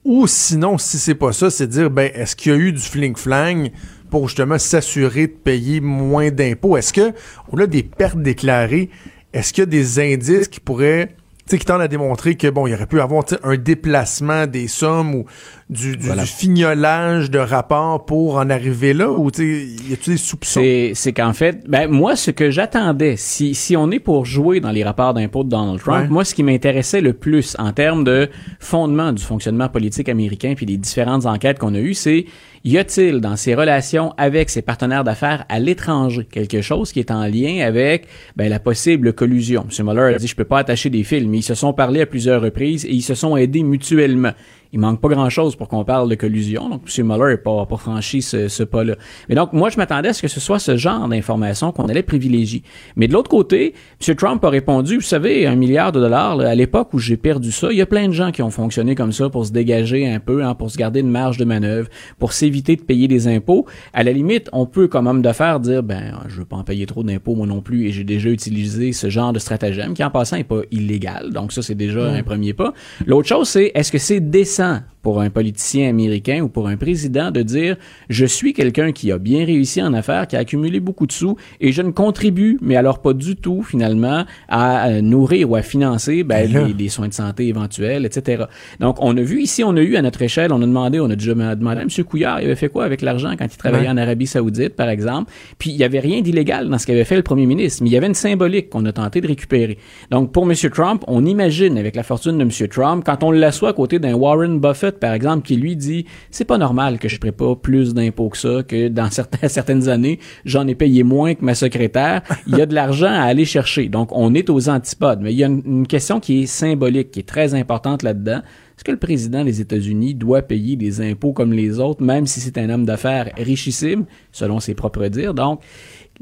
Ou 0.04 0.28
sinon, 0.28 0.78
si 0.78 0.98
c'est 0.98 1.16
pas 1.16 1.32
ça, 1.32 1.50
c'est 1.50 1.68
dire, 1.68 1.90
ben, 1.90 2.12
est-ce 2.14 2.36
qu'il 2.36 2.52
y 2.52 2.56
a 2.56 2.58
eu 2.58 2.72
du 2.72 2.82
fling-flang 2.82 3.72
pour 4.10 4.28
justement 4.28 4.58
s'assurer 4.58 5.28
de 5.28 5.34
payer 5.34 5.80
moins 5.80 6.32
d'impôts? 6.32 6.78
Est-ce 6.78 6.94
que, 6.94 7.14
au-delà 7.52 7.68
des 7.68 7.84
pertes 7.84 8.18
déclarées, 8.18 8.90
est-ce 9.34 9.54
qu'il 9.54 9.62
y 9.62 9.68
a 9.68 9.68
des 9.68 10.00
indices 10.00 10.48
qui 10.48 10.60
pourraient 10.60 11.16
qui 11.58 11.66
tendent 11.66 11.82
à 11.82 11.88
démontrer 11.88 12.36
que 12.36 12.48
bon, 12.48 12.68
il 12.68 12.74
aurait 12.74 12.86
pu 12.86 13.00
avoir 13.02 13.26
un 13.44 13.58
déplacement 13.58 14.48
des 14.48 14.68
sommes 14.68 15.16
ou 15.16 15.26
du, 15.72 15.96
du, 15.96 16.10
fignolage 16.26 17.32
de 17.32 17.40
rapports 17.40 18.06
pour 18.06 18.36
en 18.36 18.50
arriver 18.50 18.94
là 18.94 19.10
ou 19.10 19.32
y 19.40 19.94
a-t-il 19.94 20.14
des 20.14 20.18
soupçons? 20.18 20.62
C'est 20.94 21.14
qu'en 21.14 21.32
fait, 21.32 21.64
ben 21.68 21.90
moi 21.90 22.18
ce 22.18 22.30
que 22.30 22.52
j'attendais, 22.52 23.16
si 23.16 23.56
si 23.56 23.78
on 23.78 23.90
est 23.90 24.00
pour 24.00 24.26
jouer 24.26 24.60
dans 24.60 24.72
les 24.72 24.84
rapports 24.84 25.14
d'impôts 25.14 25.46
de 25.46 25.50
Donald 25.50 25.80
Trump, 25.80 26.10
moi 26.10 26.26
ce 26.26 26.36
qui 26.36 26.44
m'intéressait 26.44 27.00
le 27.00 27.14
plus 27.14 27.56
en 27.58 27.72
termes 27.72 28.04
de 28.04 28.30
fondement 28.60 29.14
du 29.14 29.24
fonctionnement 29.24 29.70
politique 29.70 30.10
américain 30.10 30.54
puis 30.58 30.66
des 30.66 30.78
différentes 30.78 31.26
enquêtes 31.26 31.58
qu'on 31.58 31.74
a 31.74 31.80
eues, 31.80 31.94
c'est 31.94 32.26
y 32.64 32.78
a-t-il 32.78 33.22
dans 33.22 33.38
ses 33.38 33.56
relations 33.56 34.14
avec 34.18 34.50
ses 34.50 34.62
partenaires 34.62 35.04
d'affaires 35.04 35.46
à 35.50 35.60
l'étranger 35.60 36.28
quelque 36.30 36.62
chose 36.62 36.92
qui 36.92 37.00
est 37.00 37.12
en 37.12 37.26
lien 37.26 37.66
avec 37.66 38.08
ben, 38.36 38.50
la 38.50 38.60
possible 38.60 39.14
collusion? 39.14 39.66
M. 39.80 39.86
Mueller 39.86 40.16
a 40.16 40.18
dit, 40.18 40.28
je 40.28 40.36
peux 40.36 40.44
pas 40.44 40.60
attacher 40.60 40.90
des 40.92 41.04
fils, 41.04 41.26
mais 41.26 41.40
ils 41.40 41.44
se 41.44 41.56
sont 41.56 41.74
parlé 41.74 42.02
à 42.02 42.06
plusieurs 42.06 42.42
reprises 42.42 42.86
et 42.86 42.92
ils 42.92 43.02
se 43.02 43.16
sont 43.16 43.36
aidés 43.36 43.64
mutuellement 43.64 44.34
il 44.74 44.80
manque 44.80 45.02
pas 45.02 45.10
grand-chose 45.10 45.56
pour 45.56 45.68
qu'on 45.68 45.84
parle 45.84 46.10
de 46.10 46.16
collusion. 46.16 46.70
Donc, 46.70 46.82
M. 46.98 47.06
Mueller 47.06 47.34
n'a 47.34 47.38
pas, 47.38 47.66
pas 47.66 47.78
franchi 47.78 48.22
ce, 48.22 48.48
ce 48.48 48.64
pas-là. 48.64 48.96
Mais 49.28 49.36
donc, 49.36 49.52
moi, 49.54 49.70
je 49.70 49.78
m'attendais 49.78 50.10
à 50.10 50.14
ce 50.14 50.22
que 50.22 50.28
ce 50.28 50.40
soit 50.40 50.60
ce 50.60 50.78
genre 50.78 51.08
d'information 51.08 51.72
qu'on 51.72 51.86
allait 51.86 52.04
privilégier. 52.04 52.64
Mais 52.96 53.08
de 53.08 53.14
l'autre 53.14 53.30
côté, 53.30 53.74
M. 54.08 54.16
Trump 54.16 54.44
a 54.46 54.50
répondu, 54.50 54.96
vous 54.96 55.02
savez, 55.02 55.46
un 55.46 55.56
milliard 55.56 55.92
de 55.92 56.00
dollars, 56.00 56.40
à 56.40 56.56
l'époque 56.56 56.94
où 56.94 57.00
j'ai 57.00 57.18
perdu 57.18 57.52
ça, 57.52 57.68
il 57.72 57.78
y 57.78 57.82
a 57.82 57.86
plein 57.86 58.08
de 58.08 58.14
gens 58.14 58.32
qui 58.32 58.42
ont 58.42 58.50
fonctionné 58.50 58.96
comme 58.96 59.12
ça 59.12 59.30
pour 59.30 59.46
se 59.46 59.52
dégager 59.52 60.08
un 60.08 60.20
peu, 60.20 60.44
hein, 60.44 60.56
pour 60.56 60.72
se 60.72 60.78
garder 60.78 61.02
une 61.02 61.12
marge 61.12 61.38
de 61.38 61.46
manœuvre, 61.46 61.90
pour 62.18 62.32
s'éviter 62.32 62.76
de 62.78 62.82
payer 62.82 63.08
des 63.08 63.28
impôts. 63.28 63.66
À 63.94 64.04
la 64.04 64.14
limite, 64.14 64.50
on 64.54 64.66
peut, 64.66 64.88
comme 64.88 65.08
homme 65.08 65.22
d'affaires, 65.22 65.60
dire, 65.60 65.84
ben, 65.84 66.18
je 66.28 66.40
veux 66.40 66.46
pas 66.46 66.56
en 66.56 66.64
payer 66.64 66.86
trop 66.86 67.04
d'impôts, 67.04 67.36
moi 67.36 67.48
non 67.48 67.62
plus, 67.62 67.88
et 67.88 67.92
j'ai 67.92 68.04
déjà 68.06 68.30
utilisé 68.30 68.94
ce 68.94 69.10
genre 69.10 69.34
de 69.34 69.40
stratagème, 69.40 69.94
qui 69.94 70.04
en 70.04 70.10
passant 70.10 70.38
n'est 70.38 70.44
pas 70.44 70.62
illégal. 70.72 71.32
Donc 71.34 71.52
ça, 71.52 71.62
c'est 71.62 71.76
déjà 71.76 72.06
un 72.06 72.24
premier 72.24 72.54
pas. 72.54 72.74
L'autre 73.06 73.28
chose, 73.28 73.50
c'est, 73.50 73.72
est-ce 73.76 73.92
que 73.92 73.98
c'est 73.98 74.20
décent 74.20 74.61
pour 75.02 75.22
un 75.22 75.30
politicien 75.30 75.90
américain 75.90 76.42
ou 76.42 76.48
pour 76.48 76.68
un 76.68 76.78
président 76.78 77.32
de 77.32 77.42
dire 77.42 77.78
je 78.10 78.26
suis 78.26 78.54
quelqu'un 78.54 78.92
qui 78.92 79.12
a 79.12 79.18
bien 79.18 79.46
réussi 79.46 79.82
en 79.82 79.94
affaires, 79.94 80.28
qui 80.28 80.36
a 80.36 80.40
accumulé 80.40 80.80
beaucoup 80.80 81.08
de 81.08 81.12
sous 81.12 81.38
et 81.60 81.72
je 81.72 81.82
ne 81.82 81.92
contribue, 81.92 82.58
mais 82.62 82.76
alors 82.76 83.02
pas 83.02 83.14
du 83.14 83.36
tout 83.36 83.64
finalement 83.64 84.26
à 84.48 85.02
nourrir 85.02 85.50
ou 85.50 85.56
à 85.56 85.62
financer 85.62 86.24
ben, 86.24 86.52
ben 86.52 86.74
les, 86.78 86.90
soins 86.90 87.08
de 87.08 87.14
santé 87.14 87.48
éventuels, 87.48 88.06
etc. 88.06 88.46
Donc 88.80 88.98
on 89.00 89.16
a 89.18 89.22
vu 89.22 89.42
ici, 89.42 89.64
on 89.64 89.76
a 89.76 89.82
eu 89.82 89.96
à 89.96 90.02
notre 90.02 90.22
échelle, 90.22 90.52
on 90.54 90.62
a 90.62 90.66
demandé, 90.66 91.00
on 91.00 91.10
a 91.10 91.16
déjà 91.16 91.34
demandé 91.34 91.80
à 91.80 91.82
M. 91.82 91.90
Couillard, 92.04 92.42
il 92.42 92.46
avait 92.46 92.56
fait 92.56 92.70
quoi 92.70 92.86
avec 92.86 93.02
l'argent 93.02 93.34
quand 93.38 93.48
il 93.52 93.58
travaillait 93.58 93.90
en 93.90 93.98
Arabie 93.98 94.28
Saoudite, 94.28 94.76
par 94.76 94.90
exemple? 94.90 95.32
Puis 95.58 95.72
il 95.72 95.78
y 95.78 95.84
avait 95.84 96.00
rien 96.00 96.22
d'illégal 96.22 96.70
dans 96.70 96.78
ce 96.78 96.86
qu'avait 96.86 97.06
fait 97.06 97.16
le 97.16 97.24
premier 97.24 97.46
ministre, 97.46 97.84
mais 97.84 97.90
il 97.90 97.94
y 97.94 97.98
avait 97.98 98.08
une 98.08 98.14
symbolique 98.14 98.70
qu'on 98.70 98.86
a 98.86 98.92
tenté 98.92 99.22
de 99.22 99.28
récupérer. 99.28 99.78
Donc 100.12 100.32
pour 100.32 100.50
M. 100.50 100.56
Trump, 100.72 101.04
on 101.08 101.26
imagine 101.26 101.78
avec 101.78 101.96
la 101.96 102.04
fortune 102.04 102.38
de 102.38 102.44
M. 102.44 102.68
Trump, 102.70 103.04
quand 103.06 103.24
on 103.24 103.32
l'assoit 103.32 103.70
à 103.70 103.74
côté 103.74 104.00
d'un 104.00 104.14
Warren 104.14 104.51
Buffett 104.60 105.00
par 105.00 105.14
exemple, 105.14 105.46
qui 105.46 105.56
lui 105.56 105.76
dit 105.76 106.06
c'est 106.30 106.46
pas 106.46 106.58
normal 106.58 107.00
que 107.00 107.10
je 107.10 107.18
ne 107.24 107.32
pas 107.32 107.56
plus 107.56 107.94
d'impôts 107.94 108.30
que 108.30 108.38
ça, 108.38 108.64
que 108.68 108.88
dans 108.88 109.10
certaines, 109.12 109.50
certaines 109.50 109.90
années, 109.90 110.20
j'en 110.46 110.68
ai 110.68 110.76
payé 110.76 111.04
moins 111.04 111.36
que 111.36 111.44
ma 111.44 111.56
secrétaire. 111.56 112.22
Il 112.48 112.58
y 112.58 112.62
a 112.62 112.66
de 112.66 112.76
l'argent 112.76 113.12
à 113.12 113.24
aller 113.24 113.46
chercher. 113.46 113.90
Donc, 113.90 114.10
on 114.12 114.34
est 114.34 114.50
aux 114.50 114.70
antipodes. 114.70 115.20
Mais 115.22 115.34
il 115.34 115.38
y 115.38 115.44
a 115.44 115.48
une, 115.48 115.88
question 115.88 116.20
qui 116.20 116.44
est 116.44 116.46
symbolique, 116.46 117.12
qui 117.12 117.20
est 117.20 117.28
très 117.28 117.54
importante 117.54 118.04
là-dedans. 118.04 118.42
Est-ce 118.78 118.84
que 118.84 118.92
le 118.92 118.98
président 118.98 119.44
des 119.44 119.62
États-Unis 119.62 120.16
doit 120.16 120.42
payer 120.42 120.76
des 120.76 121.02
impôts 121.02 121.34
comme 121.34 121.54
les 121.54 121.80
autres, 121.80 122.04
même 122.04 122.26
si 122.26 122.40
c'est 122.40 122.58
un 122.58 122.70
homme 122.70 122.86
d'affaires 122.86 123.30
richissime, 123.38 124.06
selon 124.32 124.60
ses 124.60 124.74
propres 124.74 125.08
dires? 125.08 125.34
Donc, 125.34 125.62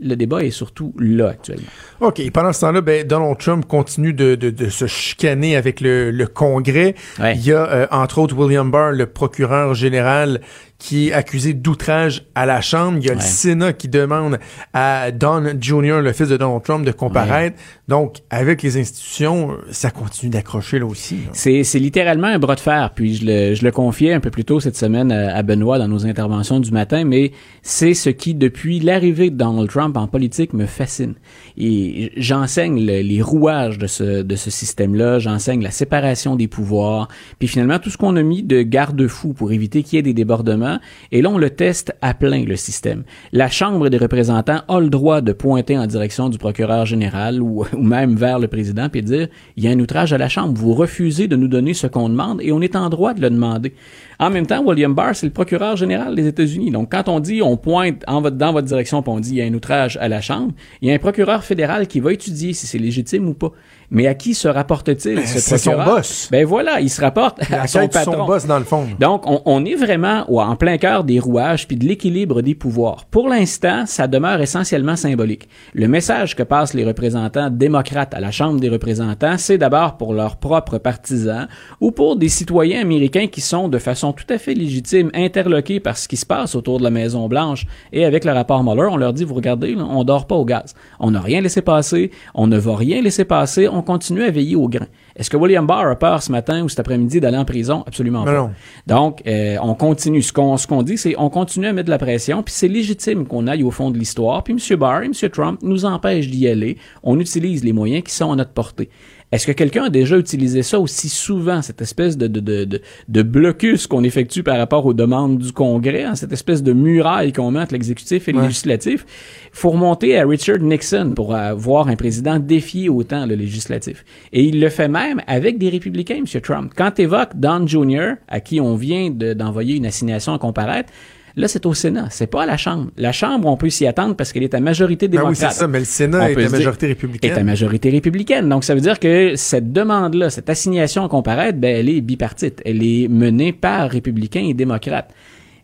le 0.02 0.16
débat 0.16 0.43
est 0.43 0.52
surtout 0.52 0.93
là 0.97 1.30
actuellement. 1.30 1.68
OK. 2.02 2.22
Pendant 2.32 2.54
ce 2.54 2.62
temps-là, 2.62 2.82
ben, 2.82 3.06
Donald 3.06 3.38
Trump 3.38 3.66
continue 3.68 4.14
de, 4.14 4.36
de, 4.36 4.70
se 4.70 4.88
chicaner 4.88 5.56
avec 5.56 5.82
le, 5.82 6.12
le 6.12 6.28
Congrès. 6.28 6.95
Il 7.20 7.41
y 7.45 7.52
a, 7.52 7.70
euh, 7.70 7.88
entre 7.91 8.20
autres, 8.20 8.36
William 8.36 8.70
Barr, 8.70 8.91
le 8.91 9.06
procureur 9.06 9.74
général, 9.74 10.41
qui 10.80 11.09
est 11.09 11.13
accusé 11.13 11.53
d'outrage 11.53 12.23
à 12.36 12.45
la 12.45 12.61
Chambre. 12.61 12.97
Il 13.01 13.05
y 13.05 13.09
a 13.09 13.13
le 13.13 13.19
Sénat 13.19 13.73
qui 13.73 13.89
demande 13.89 14.39
à 14.73 15.11
Don 15.11 15.43
Jr., 15.59 15.99
le 16.01 16.13
fils 16.13 16.30
de 16.30 16.38
Donald 16.38 16.63
Trump, 16.63 16.86
de 16.86 16.91
comparaître. 16.91 17.57
Donc, 17.89 18.19
avec 18.30 18.63
les 18.63 18.77
institutions, 18.77 19.57
ça 19.71 19.91
continue 19.91 20.32
d'accrocher 20.32 20.80
là 20.80 20.86
aussi. 20.86 21.19
C'est, 21.34 21.63
littéralement 21.80 22.27
un 22.27 22.39
bras 22.39 22.55
de 22.55 22.61
fer. 22.61 22.91
Puis 22.95 23.15
je 23.15 23.25
le, 23.25 23.55
je 23.55 23.63
le 23.63 23.71
confiais 23.71 24.13
un 24.13 24.21
peu 24.21 24.32
plus 24.32 24.45
tôt 24.45 24.59
cette 24.59 24.77
semaine 24.77 25.11
à 25.11 25.43
Benoît 25.43 25.80
dans 25.80 25.88
nos 25.88 26.05
interventions 26.05 26.59
du 26.59 26.71
matin, 26.71 27.03
mais 27.03 27.34
c'est 27.61 27.93
ce 27.93 28.09
qui, 28.09 28.34
depuis 28.34 28.80
l'arrivée 28.80 29.30
de 29.30 29.36
Donald 29.36 29.69
Trump 29.69 29.97
en 29.97 30.07
politique, 30.07 30.53
me 30.53 30.65
fascine. 30.65 31.15
Et 31.60 32.12
j'enseigne 32.16 32.80
les 32.80 33.22
rouages 33.22 33.78
de 33.78 33.88
ce, 33.88 34.22
de 34.22 34.36
ce 34.36 34.49
système-là, 34.49 35.20
j'enseigne 35.20 35.62
la 35.62 35.72
séparation 35.72 36.36
des 36.36 36.47
pouvoirs, 36.47 37.10
puis 37.38 37.47
finalement 37.47 37.80
tout 37.80 37.89
ce 37.89 37.97
qu'on 37.97 38.16
a 38.16 38.24
mis 38.24 38.43
de 38.43 38.62
garde-fous 38.62 39.34
pour 39.34 39.51
éviter 39.51 39.84
qu'il 39.84 39.97
y 39.97 39.99
ait 39.99 40.03
des 40.03 40.14
débordements 40.14 40.80
et 41.12 41.22
là, 41.22 41.30
on 41.30 41.38
le 41.38 41.49
teste 41.49 41.93
à 42.01 42.14
plein, 42.14 42.45
le 42.45 42.55
système. 42.55 43.03
La 43.32 43.49
Chambre 43.49 43.89
des 43.89 43.97
représentants 43.97 44.62
a 44.68 44.80
le 44.80 44.89
droit 44.89 45.22
de 45.22 45.34
pointer 45.34 45.78
en 45.78 45.86
direction 45.86 46.30
du 46.30 46.38
procureur 46.38 46.86
général 46.86 47.41
ou, 47.41 47.66
même 47.78 48.16
vers 48.16 48.39
le 48.39 48.47
président 48.47 48.89
puis 48.89 49.01
dire, 49.01 49.28
il 49.57 49.64
y 49.64 49.68
a 49.68 49.72
un 49.72 49.80
outrage 49.80 50.14
à 50.14 50.18
la 50.18 50.30
Chambre, 50.30 50.53
vous 50.57 50.74
refusez 50.74 51.28
de 51.28 51.36
nous 51.36 51.47
donner 51.47 51.74
ce 51.74 51.88
qu'on 51.88 52.10
demande 52.10 52.41
et 52.41 52.51
on 52.51 52.62
est 52.62 52.76
en 52.76 52.89
droit 52.89 53.14
de 53.14 53.22
le 53.22 53.30
demander. 53.30 53.74
En 54.22 54.30
même 54.30 54.45
temps, 54.45 54.62
William 54.62 54.93
Barr, 54.93 55.16
c'est 55.16 55.26
le 55.26 55.32
procureur 55.32 55.78
général 55.78 56.14
des 56.14 56.28
États-Unis. 56.28 56.72
Donc, 56.72 56.91
quand 56.91 57.07
on 57.07 57.22
dit, 57.22 57.41
on 57.41 57.55
pointe 57.55 58.03
dans 58.05 58.51
votre 58.51 58.68
direction, 58.68 59.01
puis 59.01 59.12
on 59.14 59.20
dit, 59.22 59.30
il 59.30 59.38
y 59.38 59.41
a 59.41 59.45
un 59.45 59.53
outrage 59.53 59.97
à 60.01 60.10
la 60.10 60.20
Chambre, 60.20 60.51
il 60.82 60.89
y 60.89 60.91
a 60.91 60.95
un 60.95 60.99
procureur 60.99 61.45
fédéral 61.50 61.88
qui 61.88 62.00
va 62.00 62.14
étudier 62.14 62.54
si 62.54 62.68
c'est 62.68 62.78
légitime 62.78 63.28
ou 63.28 63.34
pas. 63.34 63.52
Mais 63.92 64.08
à 64.08 64.14
qui 64.14 64.34
se 64.34 64.48
rapporte-t-il, 64.48 65.16
ben, 65.16 65.26
ce 65.26 65.56
procureur? 65.56 65.86
son 65.86 65.94
boss. 65.94 66.30
Ben 66.32 66.46
voilà, 66.46 66.80
il 66.80 66.90
se 66.90 67.02
rapporte 67.02 67.40
à 67.52 67.68
son 67.68 67.88
patron. 67.88 68.14
son 68.14 68.26
boss, 68.26 68.46
dans 68.46 68.60
le 68.60 68.66
fond. 68.66 68.88
Donc, 69.00 69.24
on, 69.26 69.42
on 69.46 69.66
est 69.66 69.76
vraiment 69.76 70.26
en 70.28 70.56
plein 70.56 70.78
cœur 70.78 71.04
des 71.04 71.20
rouages 71.20 71.68
puis 71.68 71.78
de 71.78 71.86
l'équilibre 71.86 72.42
des 72.42 72.56
pouvoirs. 72.56 73.06
Pour 73.06 73.30
l'instant, 73.30 73.86
ça 73.86 74.08
demeure 74.08 74.42
essentiellement 74.42 74.96
symbolique. 74.96 75.50
Le 75.74 75.88
message 75.88 76.36
que 76.36 76.44
passent 76.44 76.74
les 76.74 76.86
représentants 76.86 77.50
démocrates 77.50 78.14
à 78.14 78.20
la 78.20 78.32
Chambre 78.32 78.60
des 78.60 78.70
représentants, 78.70 79.38
c'est 79.38 79.58
d'abord 79.58 79.98
pour 79.98 80.14
leurs 80.14 80.38
propres 80.38 80.78
partisans 80.78 81.48
ou 81.82 81.92
pour 81.92 82.16
des 82.16 82.30
citoyens 82.30 82.82
américains 82.82 83.28
qui 83.28 83.42
sont 83.42 83.68
de 83.68 83.78
façon 83.78 84.14
tout 84.14 84.26
à 84.30 84.38
fait 84.38 84.54
légitime 84.54 85.10
interloqués 85.14 85.80
par 85.80 85.98
ce 85.98 86.08
qui 86.08 86.18
se 86.18 86.26
passe 86.26 86.56
autour 86.56 86.80
de 86.80 86.84
la 86.84 86.92
Maison-Blanche. 86.92 87.66
Et 87.92 88.06
avec 88.06 88.26
le 88.26 88.32
rapport 88.32 88.64
Mueller, 88.64 88.90
on 88.92 88.98
leur 88.98 89.14
dit, 89.14 89.24
vous 89.24 89.36
regardez, 89.36 89.76
on 89.76 90.04
dort 90.04 90.28
pas 90.28 90.36
au 90.36 90.46
gaz. 90.46 90.76
On 91.00 91.12
n'a 91.12 91.22
rien 91.22 91.42
laissé 91.42 91.62
passer, 91.62 92.12
on 92.34 92.48
ne 92.48 92.58
va 92.58 92.76
rien 92.76 93.02
laisser 93.02 93.26
passer, 93.26 93.68
on 93.68 93.78
continue 93.82 94.23
à 94.23 94.32
veiller 94.32 94.55
au 94.55 94.67
grain. 94.67 94.88
Est-ce 95.15 95.30
que 95.30 95.38
William 95.38 95.65
Barr 95.65 95.88
a 95.88 95.95
peur 95.95 96.21
ce 96.21 96.32
matin 96.32 96.63
ou 96.63 96.69
cet 96.69 96.80
après-midi 96.80 97.19
d'aller 97.19 97.38
en 97.38 97.45
prison? 97.45 97.84
Absolument 97.86 98.23
pas. 98.23 98.51
Donc, 98.88 99.21
euh, 99.27 99.57
on 99.61 99.75
continue. 99.75 100.21
Ce 100.21 100.32
qu'on 100.32 100.57
ce 100.57 100.67
qu'on 100.67 100.84
dit, 100.84 100.97
c'est 100.97 101.15
on 101.17 101.30
continue 101.30 101.67
à 101.67 101.73
mettre 101.73 101.88
de 101.88 101.91
la 101.91 101.97
pression, 101.97 102.43
puis 102.43 102.53
c'est 102.53 102.67
légitime 102.67 103.25
qu'on 103.25 103.47
aille 103.47 103.63
au 103.63 103.71
fond 103.71 103.91
de 103.91 103.97
l'histoire. 103.97 104.43
Puis 104.43 104.53
M. 104.53 104.77
Barr 104.77 105.03
et 105.03 105.05
M. 105.05 105.13
Trump 105.30 105.59
nous 105.61 105.86
empêchent 105.86 106.30
d'y 106.30 106.47
aller. 106.47 106.77
On 107.03 107.19
utilise 107.19 107.63
les 107.63 107.73
moyens 107.73 108.03
qui 108.03 108.13
sont 108.13 108.32
à 108.32 108.36
notre 108.36 108.51
portée. 108.51 108.89
Est-ce 109.32 109.45
que 109.45 109.51
quelqu'un 109.51 109.86
a 109.86 109.89
déjà 109.89 110.17
utilisé 110.17 110.63
ça 110.63 110.80
aussi 110.80 111.07
souvent, 111.07 111.61
cette 111.61 111.82
espèce 111.82 112.17
de, 112.17 112.27
de, 112.27 112.39
de, 112.39 112.82
de, 113.07 113.21
blocus 113.21 113.86
qu'on 113.86 114.03
effectue 114.03 114.41
par 114.41 114.57
rapport 114.57 114.86
aux 114.88 114.93
demandes 114.93 115.38
du 115.38 115.51
Congrès, 115.51 116.03
hein, 116.03 116.15
cette 116.15 116.32
espèce 116.32 116.63
de 116.63 116.73
muraille 116.73 117.32
qu'on 117.32 117.51
met 117.51 117.59
entre 117.59 117.73
l'exécutif 117.73 118.27
et 118.27 118.32
le 118.32 118.41
législatif? 118.41 119.05
Faut 119.51 119.69
remonter 119.69 120.17
à 120.17 120.25
Richard 120.25 120.59
Nixon 120.59 121.13
pour 121.15 121.36
voir 121.55 121.89
un 121.89 121.95
président 121.95 122.39
défier 122.39 122.89
autant 122.89 123.27
le 123.27 123.36
législatif. 123.36 124.03
Et 124.34 124.43
il 124.43 124.59
le 124.59 124.69
fait 124.69 124.88
même 124.88 125.21
avec 125.27 125.59
des 125.59 125.69
républicains, 125.69 126.17
M. 126.17 126.41
Trump. 126.41 126.71
Quand 126.75 126.91
tu 126.91 127.03
évoques 127.03 127.36
Don 127.36 127.67
Jr., 127.67 128.13
à 128.27 128.39
qui 128.39 128.59
on 128.59 128.75
vient 128.75 129.11
d'envoyer 129.11 129.75
une 129.75 129.86
assignation 129.86 130.34
à 130.34 130.39
comparaître, 130.39 130.91
Là, 131.40 131.48
c'est 131.48 131.66
au 131.66 131.74
Sénat, 131.74 132.10
c'est 132.10 132.28
pas 132.28 132.44
à 132.44 132.46
la 132.46 132.58
Chambre. 132.58 132.92
La 132.98 133.14
Chambre, 133.14 133.48
on 133.48 133.56
peut 133.56 133.70
s'y 133.70 133.88
attendre 133.88 134.14
parce 134.14 134.34
qu'elle 134.34 134.44
est 134.44 134.54
à 134.54 134.60
majorité 134.60 135.08
démocrate. 135.08 135.40
Ben 135.40 135.48
oui, 135.48 135.54
c'est 135.54 135.60
ça, 135.60 135.68
mais 135.70 135.80
le 135.80 135.86
Sénat 135.86 136.32
est 136.32 136.46
à 136.46 136.50
majorité 136.50 136.88
républicaine. 136.88 137.32
Est 137.32 137.40
à 137.40 137.44
majorité 137.46 137.90
républicaine. 137.90 138.50
Donc, 138.50 138.66
ça 138.66 138.76
veut 138.76 138.82
dire 138.82 139.00
que 139.00 139.38
cette 139.38 139.72
demande-là, 139.72 140.30
cette 140.30 140.50
assignation 140.50 141.06
à 141.06 141.08
comparaître, 141.08 141.58
ben, 141.58 141.74
elle 141.78 141.88
est 141.88 142.02
bipartite. 142.02 142.62
Elle 142.66 142.84
est 142.84 143.08
menée 143.08 143.54
par 143.54 143.90
républicains 143.90 144.44
et 144.44 144.54
démocrates. 144.54 145.14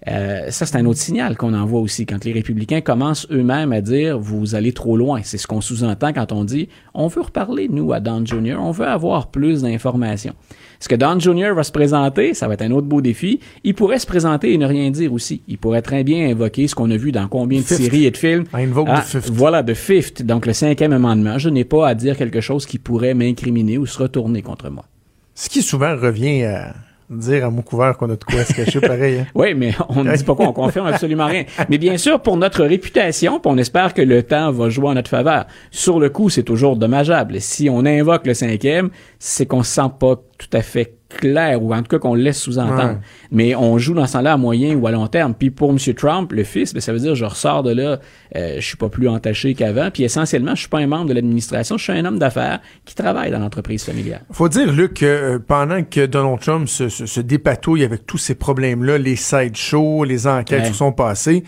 Euh, 0.08 0.50
ça, 0.50 0.66
c'est 0.66 0.78
un 0.78 0.86
autre 0.86 1.00
signal 1.00 1.36
qu'on 1.36 1.54
envoie 1.54 1.82
aussi 1.82 2.06
quand 2.06 2.24
les 2.24 2.32
républicains 2.32 2.80
commencent 2.80 3.28
eux-mêmes 3.30 3.74
à 3.74 3.82
dire 3.82 4.18
vous 4.18 4.56
allez 4.56 4.72
trop 4.72 4.96
loin. 4.96 5.20
C'est 5.24 5.38
ce 5.38 5.46
qu'on 5.46 5.60
sous-entend 5.60 6.14
quand 6.14 6.32
on 6.32 6.46
dit 6.46 6.70
on 6.94 7.08
veut 7.08 7.22
reparler, 7.22 7.68
nous, 7.68 7.92
à 7.92 8.00
Don 8.00 8.24
Jr., 8.26 8.56
on 8.62 8.72
veut 8.72 8.88
avoir 8.88 9.28
plus 9.28 9.64
d'informations. 9.64 10.36
Est-ce 10.86 10.90
que 10.94 11.04
Don 11.04 11.20
Jr. 11.20 11.56
va 11.56 11.64
se 11.64 11.72
présenter? 11.72 12.36
Ça 12.36 12.48
va 12.48 12.54
être 12.54 12.62
un 12.62 12.70
autre 12.70 12.86
beau 12.86 13.02
défi. 13.02 13.40
Il 13.64 13.74
pourrait 13.74 13.98
se 13.98 14.06
présenter 14.06 14.54
et 14.54 14.58
ne 14.60 14.68
rien 14.68 14.92
dire 14.92 15.12
aussi. 15.14 15.42
Il 15.48 15.58
pourrait 15.58 15.82
très 15.82 16.04
bien 16.04 16.30
invoquer 16.30 16.68
ce 16.68 16.76
qu'on 16.76 16.92
a 16.92 16.96
vu 16.96 17.12
dans 17.12 17.28
combien 17.28 17.62
de 17.62 17.66
séries 17.66 18.06
et 18.06 18.12
de 18.12 18.18
films. 18.18 18.44
Ah, 18.54 19.02
fifth. 19.02 19.32
Voilà, 19.32 19.64
de 19.64 19.74
fifth. 19.74 20.22
Donc, 20.22 20.46
le 20.46 20.54
cinquième 20.54 20.94
amendement. 20.94 21.40
Je 21.40 21.50
n'ai 21.50 21.64
pas 21.64 21.88
à 21.88 21.96
dire 21.96 22.16
quelque 22.16 22.40
chose 22.40 22.68
qui 22.68 22.78
pourrait 22.78 23.16
m'incriminer 23.16 23.80
ou 23.80 23.88
se 23.88 23.98
retourner 23.98 24.44
contre 24.44 24.70
moi. 24.70 24.86
Ce 25.34 25.50
qui 25.50 25.64
souvent 25.64 25.96
revient 25.98 26.44
à 26.44 26.76
dire 27.10 27.46
à 27.46 27.50
mon 27.50 27.62
couvert 27.62 27.98
qu'on 27.98 28.10
a 28.10 28.16
de 28.16 28.24
quoi 28.24 28.44
se 28.44 28.54
cacher 28.54 28.80
pareil. 28.82 29.20
Hein? 29.20 29.26
Oui, 29.36 29.54
mais 29.54 29.74
on 29.90 30.04
ne 30.04 30.16
dit 30.16 30.24
pas 30.24 30.36
quoi, 30.36 30.48
on 30.48 30.54
confirme 30.54 30.88
absolument 30.88 31.26
rien. 31.28 31.46
Mais 31.70 31.78
bien 31.78 31.98
sûr, 31.98 32.22
pour 32.22 32.38
notre 32.38 32.64
réputation, 32.64 33.40
on 33.46 33.58
espère 33.58 33.94
que 33.94 34.02
le 34.02 34.24
temps 34.24 34.52
va 34.52 34.70
jouer 34.70 34.88
en 34.90 34.94
notre 34.94 35.10
faveur. 35.10 35.46
Sur 35.72 36.00
le 36.00 36.10
coup, 36.10 36.30
c'est 36.30 36.44
toujours 36.44 36.76
dommageable. 36.76 37.40
Si 37.42 37.70
on 37.70 37.86
invoque 37.86 38.26
le 38.26 38.34
cinquième, 38.34 38.90
c'est 39.20 39.46
qu'on 39.46 39.64
se 39.64 39.74
sent 39.74 39.90
pas 40.00 40.16
tout 40.38 40.50
à 40.54 40.62
fait 40.62 40.96
clair 41.18 41.62
ou 41.62 41.74
en 41.74 41.82
tout 41.82 41.90
cas 41.90 42.00
qu'on 42.00 42.16
laisse 42.16 42.40
sous-entendre. 42.40 43.00
Mais 43.32 43.56
on 43.56 43.78
joue 43.78 43.94
dans 43.94 44.08
ce 44.08 44.22
là 44.22 44.34
à 44.34 44.38
moyen 44.38 44.76
ou 44.76 44.88
à 44.88 44.92
long 44.92 45.08
terme. 45.08 45.34
Puis 45.34 45.52
pour 45.52 45.72
M. 45.72 45.78
Trump, 45.96 46.32
le 46.32 46.44
fils, 46.44 46.74
ben, 46.74 46.80
ça 46.80 46.94
veut 46.94 47.00
dire 47.00 47.16
je 47.16 47.26
ressors 47.26 47.64
de 47.64 47.72
là, 47.72 48.00
euh, 48.36 48.56
je 48.56 48.66
suis 48.66 48.78
pas 48.78 48.90
plus 48.90 49.08
entaché 49.08 49.54
qu'avant. 49.54 49.90
Puis 49.92 50.04
essentiellement, 50.04 50.56
je 50.56 50.62
suis 50.62 50.70
pas 50.70 50.80
un 50.80 50.88
membre 50.88 51.10
de 51.10 51.14
l'administration, 51.14 51.78
je 51.78 51.84
suis 51.84 51.94
un 51.94 52.06
homme 52.06 52.20
d'affaires 52.20 52.60
qui 52.86 52.96
travaille 52.96 53.32
dans 53.32 53.40
l'entreprise 53.40 53.84
familiale. 53.84 54.22
Faut 54.32 54.50
dire, 54.50 54.72
Luc, 54.72 54.96
que 54.96 55.06
euh, 55.06 55.40
pendant 55.40 55.84
que 55.84 56.06
Donald 56.06 56.40
Trump 56.40 56.68
se, 56.68 56.90
se, 56.90 57.20
dépatouille 57.20 57.84
avec 57.84 58.06
tous 58.06 58.18
ces 58.18 58.36
problèmes-là, 58.36 58.98
les 58.98 59.16
sideshows, 59.16 60.04
les 60.04 60.28
enquêtes 60.28 60.68
qui 60.68 60.74
sont 60.74 60.92
passées, 60.92 61.44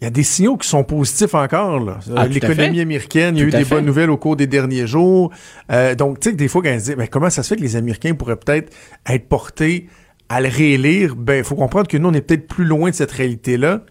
il 0.00 0.04
y 0.04 0.06
a 0.06 0.10
des 0.10 0.22
signaux 0.22 0.56
qui 0.56 0.66
sont 0.66 0.82
positifs 0.82 1.34
encore. 1.34 2.00
Ah, 2.16 2.26
L'économie 2.26 2.80
américaine, 2.80 3.36
il 3.36 3.40
y 3.40 3.44
a 3.44 3.48
eu 3.48 3.50
des 3.50 3.64
bonnes 3.64 3.84
nouvelles 3.84 4.10
au 4.10 4.16
cours 4.16 4.34
des 4.34 4.46
derniers 4.46 4.86
jours. 4.86 5.30
Euh, 5.70 5.94
donc, 5.94 6.20
tu 6.20 6.30
sais, 6.30 6.34
des 6.34 6.48
fois, 6.48 6.62
quand 6.62 6.74
on 6.74 6.78
se 6.78 6.84
dit, 6.84 6.94
ben, 6.94 7.06
comment 7.06 7.28
ça 7.28 7.42
se 7.42 7.48
fait 7.48 7.56
que 7.56 7.62
les 7.62 7.76
Américains 7.76 8.14
pourraient 8.14 8.36
peut-être 8.36 8.72
être 9.06 9.28
portés 9.28 9.88
à 10.30 10.40
le 10.40 10.48
réélire, 10.48 11.16
ben, 11.16 11.38
il 11.38 11.44
faut 11.44 11.54
comprendre 11.54 11.86
que 11.86 11.98
nous, 11.98 12.08
on 12.08 12.14
est 12.14 12.22
peut-être 12.22 12.46
plus 12.48 12.64
loin 12.64 12.90
de 12.90 12.94
cette 12.94 13.12
réalité-là 13.12 13.82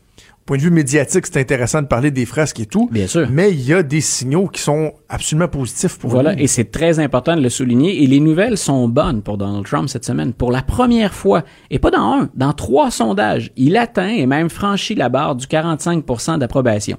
point 0.49 0.57
de 0.57 0.63
vue 0.63 0.71
médiatique, 0.71 1.27
c'est 1.27 1.39
intéressant 1.39 1.83
de 1.83 1.85
parler 1.85 2.09
des 2.09 2.25
frasques 2.25 2.59
et 2.59 2.65
tout. 2.65 2.89
Bien 2.91 3.05
sûr. 3.05 3.27
Mais 3.29 3.51
il 3.51 3.61
y 3.61 3.71
a 3.71 3.83
des 3.83 4.01
signaux 4.01 4.47
qui 4.47 4.59
sont 4.59 4.93
absolument 5.07 5.47
positifs 5.47 5.99
pour 5.99 6.09
Voilà, 6.09 6.33
et 6.39 6.47
c'est 6.47 6.71
très 6.71 6.97
important 6.97 7.35
de 7.35 7.41
le 7.41 7.49
souligner. 7.49 8.01
Et 8.01 8.07
les 8.07 8.19
nouvelles 8.19 8.57
sont 8.57 8.87
bonnes 8.87 9.21
pour 9.21 9.37
Donald 9.37 9.63
Trump 9.67 9.89
cette 9.89 10.05
semaine. 10.05 10.33
Pour 10.33 10.51
la 10.51 10.63
première 10.63 11.13
fois, 11.13 11.43
et 11.69 11.77
pas 11.77 11.91
dans 11.91 11.99
un, 11.99 12.29
dans 12.33 12.53
trois 12.53 12.89
sondages, 12.89 13.51
il 13.57 13.77
atteint 13.77 14.09
et 14.09 14.25
même 14.25 14.49
franchit 14.49 14.95
la 14.95 15.09
barre 15.09 15.35
du 15.35 15.45
45% 15.45 16.39
d'approbation 16.39 16.97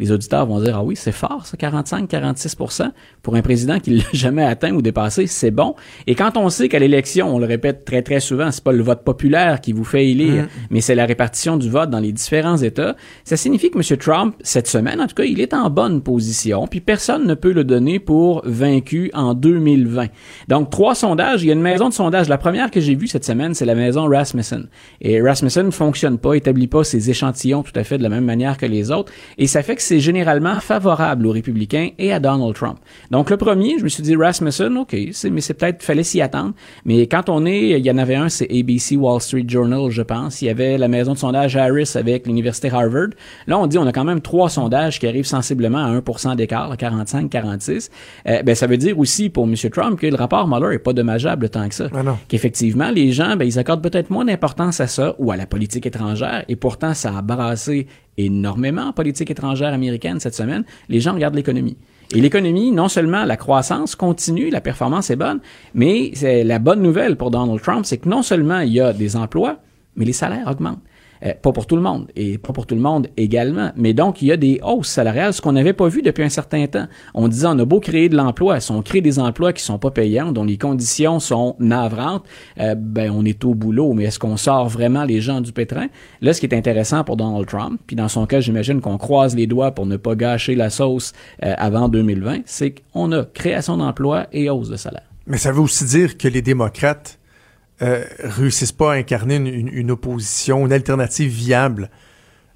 les 0.00 0.10
auditeurs 0.10 0.46
vont 0.46 0.60
dire, 0.60 0.76
ah 0.76 0.82
oui, 0.82 0.96
c'est 0.96 1.12
fort, 1.12 1.46
ça, 1.46 1.56
45-46 1.56 2.90
pour 3.22 3.36
un 3.36 3.42
président 3.42 3.78
qui 3.78 3.90
l'a 3.98 4.04
jamais 4.12 4.44
atteint 4.44 4.72
ou 4.72 4.82
dépassé, 4.82 5.26
c'est 5.26 5.50
bon. 5.50 5.74
Et 6.06 6.14
quand 6.14 6.36
on 6.36 6.48
sait 6.48 6.68
qu'à 6.68 6.78
l'élection, 6.78 7.34
on 7.34 7.38
le 7.38 7.46
répète 7.46 7.84
très, 7.84 8.02
très 8.02 8.20
souvent, 8.20 8.50
c'est 8.50 8.64
pas 8.64 8.72
le 8.72 8.82
vote 8.82 9.04
populaire 9.04 9.60
qui 9.60 9.72
vous 9.72 9.84
fait 9.84 10.08
élire, 10.08 10.44
mm. 10.44 10.48
mais 10.70 10.80
c'est 10.80 10.94
la 10.94 11.06
répartition 11.06 11.56
du 11.56 11.68
vote 11.68 11.90
dans 11.90 12.00
les 12.00 12.12
différents 12.12 12.56
États, 12.56 12.96
ça 13.24 13.36
signifie 13.36 13.70
que 13.70 13.78
M. 13.78 13.98
Trump, 13.98 14.34
cette 14.40 14.66
semaine, 14.66 15.00
en 15.00 15.06
tout 15.06 15.14
cas, 15.14 15.24
il 15.24 15.40
est 15.40 15.54
en 15.54 15.70
bonne 15.70 16.00
position, 16.00 16.66
puis 16.66 16.80
personne 16.80 17.26
ne 17.26 17.34
peut 17.34 17.52
le 17.52 17.64
donner 17.64 17.98
pour 17.98 18.42
vaincu 18.44 19.10
en 19.14 19.34
2020. 19.34 20.06
Donc, 20.48 20.70
trois 20.70 20.94
sondages. 20.94 21.42
Il 21.42 21.46
y 21.46 21.50
a 21.50 21.54
une 21.54 21.60
maison 21.60 21.88
de 21.88 21.94
sondage. 21.94 22.28
La 22.28 22.38
première 22.38 22.70
que 22.70 22.80
j'ai 22.80 22.94
vue 22.94 23.06
cette 23.06 23.24
semaine, 23.24 23.54
c'est 23.54 23.64
la 23.64 23.74
maison 23.74 24.08
Rasmussen. 24.08 24.68
Et 25.00 25.20
Rasmussen 25.20 25.66
ne 25.66 25.70
fonctionne 25.70 26.18
pas, 26.18 26.34
établit 26.34 26.66
pas 26.66 26.84
ses 26.84 27.10
échantillons 27.10 27.62
tout 27.62 27.72
à 27.74 27.84
fait 27.84 27.98
de 27.98 28.02
la 28.02 28.08
même 28.08 28.24
manière 28.24 28.56
que 28.56 28.66
les 28.66 28.90
autres. 28.90 29.12
Et 29.38 29.46
ça 29.46 29.62
fait 29.62 29.76
que 29.76 29.82
c'est 29.90 29.98
généralement 29.98 30.60
favorable 30.60 31.26
aux 31.26 31.32
républicains 31.32 31.88
et 31.98 32.12
à 32.12 32.20
Donald 32.20 32.54
Trump. 32.54 32.78
Donc 33.10 33.28
le 33.28 33.36
premier, 33.36 33.76
je 33.76 33.82
me 33.82 33.88
suis 33.88 34.04
dit 34.04 34.14
Rasmussen, 34.14 34.78
ok, 34.78 34.96
mais 35.32 35.40
c'est 35.40 35.54
peut-être 35.54 35.82
fallait 35.82 36.04
s'y 36.04 36.20
attendre. 36.20 36.52
Mais 36.84 37.08
quand 37.08 37.28
on 37.28 37.44
est, 37.44 37.70
il 37.70 37.84
y 37.84 37.90
en 37.90 37.98
avait 37.98 38.14
un, 38.14 38.28
c'est 38.28 38.46
ABC 38.56 38.94
Wall 38.96 39.20
Street 39.20 39.46
Journal, 39.48 39.90
je 39.90 40.02
pense. 40.02 40.42
Il 40.42 40.44
y 40.44 40.48
avait 40.48 40.78
la 40.78 40.86
maison 40.86 41.14
de 41.14 41.18
sondage 41.18 41.56
Harris 41.56 41.94
avec 41.96 42.28
l'université 42.28 42.70
Harvard. 42.70 43.08
Là, 43.48 43.58
on 43.58 43.66
dit 43.66 43.78
on 43.78 43.86
a 43.88 43.90
quand 43.90 44.04
même 44.04 44.20
trois 44.20 44.48
sondages 44.48 45.00
qui 45.00 45.08
arrivent 45.08 45.26
sensiblement 45.26 45.84
à 45.84 45.90
1% 45.90 46.36
d'écart, 46.36 46.72
45-46. 46.76 47.90
Euh, 48.28 48.44
ben 48.44 48.54
ça 48.54 48.68
veut 48.68 48.76
dire 48.76 48.96
aussi 48.96 49.28
pour 49.28 49.42
M. 49.42 49.56
Trump 49.72 49.98
que 49.98 50.06
le 50.06 50.14
rapport 50.14 50.46
Mueller 50.46 50.76
est 50.76 50.78
pas 50.78 50.92
dommageable 50.92 51.48
tant 51.48 51.68
que 51.68 51.74
ça. 51.74 51.88
Ah 51.92 52.16
Qu'effectivement, 52.28 52.92
les 52.92 53.10
gens, 53.10 53.34
ben, 53.34 53.44
ils 53.44 53.58
accordent 53.58 53.82
peut-être 53.82 54.10
moins 54.10 54.24
d'importance 54.24 54.80
à 54.80 54.86
ça 54.86 55.16
ou 55.18 55.32
à 55.32 55.36
la 55.36 55.46
politique 55.46 55.84
étrangère, 55.84 56.44
et 56.48 56.54
pourtant 56.54 56.94
ça 56.94 57.18
a 57.18 57.22
brassé 57.22 57.88
énormément 58.16 58.82
en 58.82 58.92
politique 58.92 59.30
étrangère 59.30 59.72
américaine 59.72 60.20
cette 60.20 60.34
semaine, 60.34 60.64
les 60.88 61.00
gens 61.00 61.14
regardent 61.14 61.36
l'économie. 61.36 61.76
Et 62.14 62.20
l'économie, 62.20 62.72
non 62.72 62.88
seulement 62.88 63.24
la 63.24 63.36
croissance 63.36 63.94
continue, 63.94 64.50
la 64.50 64.60
performance 64.60 65.10
est 65.10 65.16
bonne, 65.16 65.40
mais 65.74 66.12
la 66.22 66.58
bonne 66.58 66.82
nouvelle 66.82 67.16
pour 67.16 67.30
Donald 67.30 67.62
Trump, 67.62 67.86
c'est 67.86 67.98
que 67.98 68.08
non 68.08 68.22
seulement 68.22 68.60
il 68.60 68.72
y 68.72 68.80
a 68.80 68.92
des 68.92 69.16
emplois, 69.16 69.58
mais 69.94 70.04
les 70.04 70.12
salaires 70.12 70.48
augmentent. 70.48 70.82
Euh, 71.24 71.34
pas 71.40 71.52
pour 71.52 71.66
tout 71.66 71.76
le 71.76 71.82
monde 71.82 72.06
et 72.16 72.38
pas 72.38 72.52
pour 72.52 72.66
tout 72.66 72.74
le 72.74 72.80
monde 72.80 73.08
également. 73.16 73.72
Mais 73.76 73.92
donc, 73.92 74.22
il 74.22 74.28
y 74.28 74.32
a 74.32 74.36
des 74.36 74.60
hausses 74.62 74.88
salariales, 74.88 75.34
ce 75.34 75.40
qu'on 75.40 75.52
n'avait 75.52 75.72
pas 75.72 75.88
vu 75.88 76.02
depuis 76.02 76.22
un 76.22 76.28
certain 76.28 76.66
temps. 76.66 76.86
On 77.14 77.28
disait, 77.28 77.46
on 77.48 77.58
a 77.58 77.64
beau 77.64 77.80
créer 77.80 78.08
de 78.08 78.16
l'emploi, 78.16 78.60
si 78.60 78.70
on 78.72 78.82
crée 78.82 79.00
des 79.00 79.18
emplois 79.18 79.52
qui 79.52 79.62
sont 79.62 79.78
pas 79.78 79.90
payants, 79.90 80.32
dont 80.32 80.44
les 80.44 80.58
conditions 80.58 81.20
sont 81.20 81.56
navrantes, 81.58 82.24
euh, 82.58 82.74
ben 82.74 83.12
on 83.14 83.24
est 83.24 83.44
au 83.44 83.54
boulot. 83.54 83.92
Mais 83.92 84.04
est-ce 84.04 84.18
qu'on 84.18 84.36
sort 84.36 84.68
vraiment 84.68 85.04
les 85.04 85.20
gens 85.20 85.40
du 85.40 85.52
pétrin? 85.52 85.88
Là, 86.20 86.32
ce 86.32 86.40
qui 86.40 86.46
est 86.46 86.54
intéressant 86.54 87.04
pour 87.04 87.16
Donald 87.16 87.46
Trump, 87.46 87.80
puis 87.86 87.96
dans 87.96 88.08
son 88.08 88.26
cas, 88.26 88.40
j'imagine 88.40 88.80
qu'on 88.80 88.98
croise 88.98 89.36
les 89.36 89.46
doigts 89.46 89.72
pour 89.72 89.86
ne 89.86 89.96
pas 89.96 90.14
gâcher 90.14 90.54
la 90.54 90.70
sauce 90.70 91.12
euh, 91.44 91.54
avant 91.58 91.88
2020, 91.88 92.40
c'est 92.46 92.74
qu'on 92.92 93.12
a 93.12 93.24
création 93.24 93.76
d'emplois 93.76 94.26
et 94.32 94.48
hausse 94.50 94.68
de 94.68 94.76
salaire. 94.76 95.02
Mais 95.26 95.38
ça 95.38 95.52
veut 95.52 95.60
aussi 95.60 95.84
dire 95.84 96.18
que 96.18 96.28
les 96.28 96.42
démocrates 96.42 97.19
réussissent 97.80 98.72
pas 98.72 98.92
à 98.92 98.96
incarner 98.96 99.36
une, 99.36 99.68
une, 99.68 99.90
opposition, 99.90 100.66
une 100.66 100.72
alternative 100.72 101.30
viable 101.30 101.90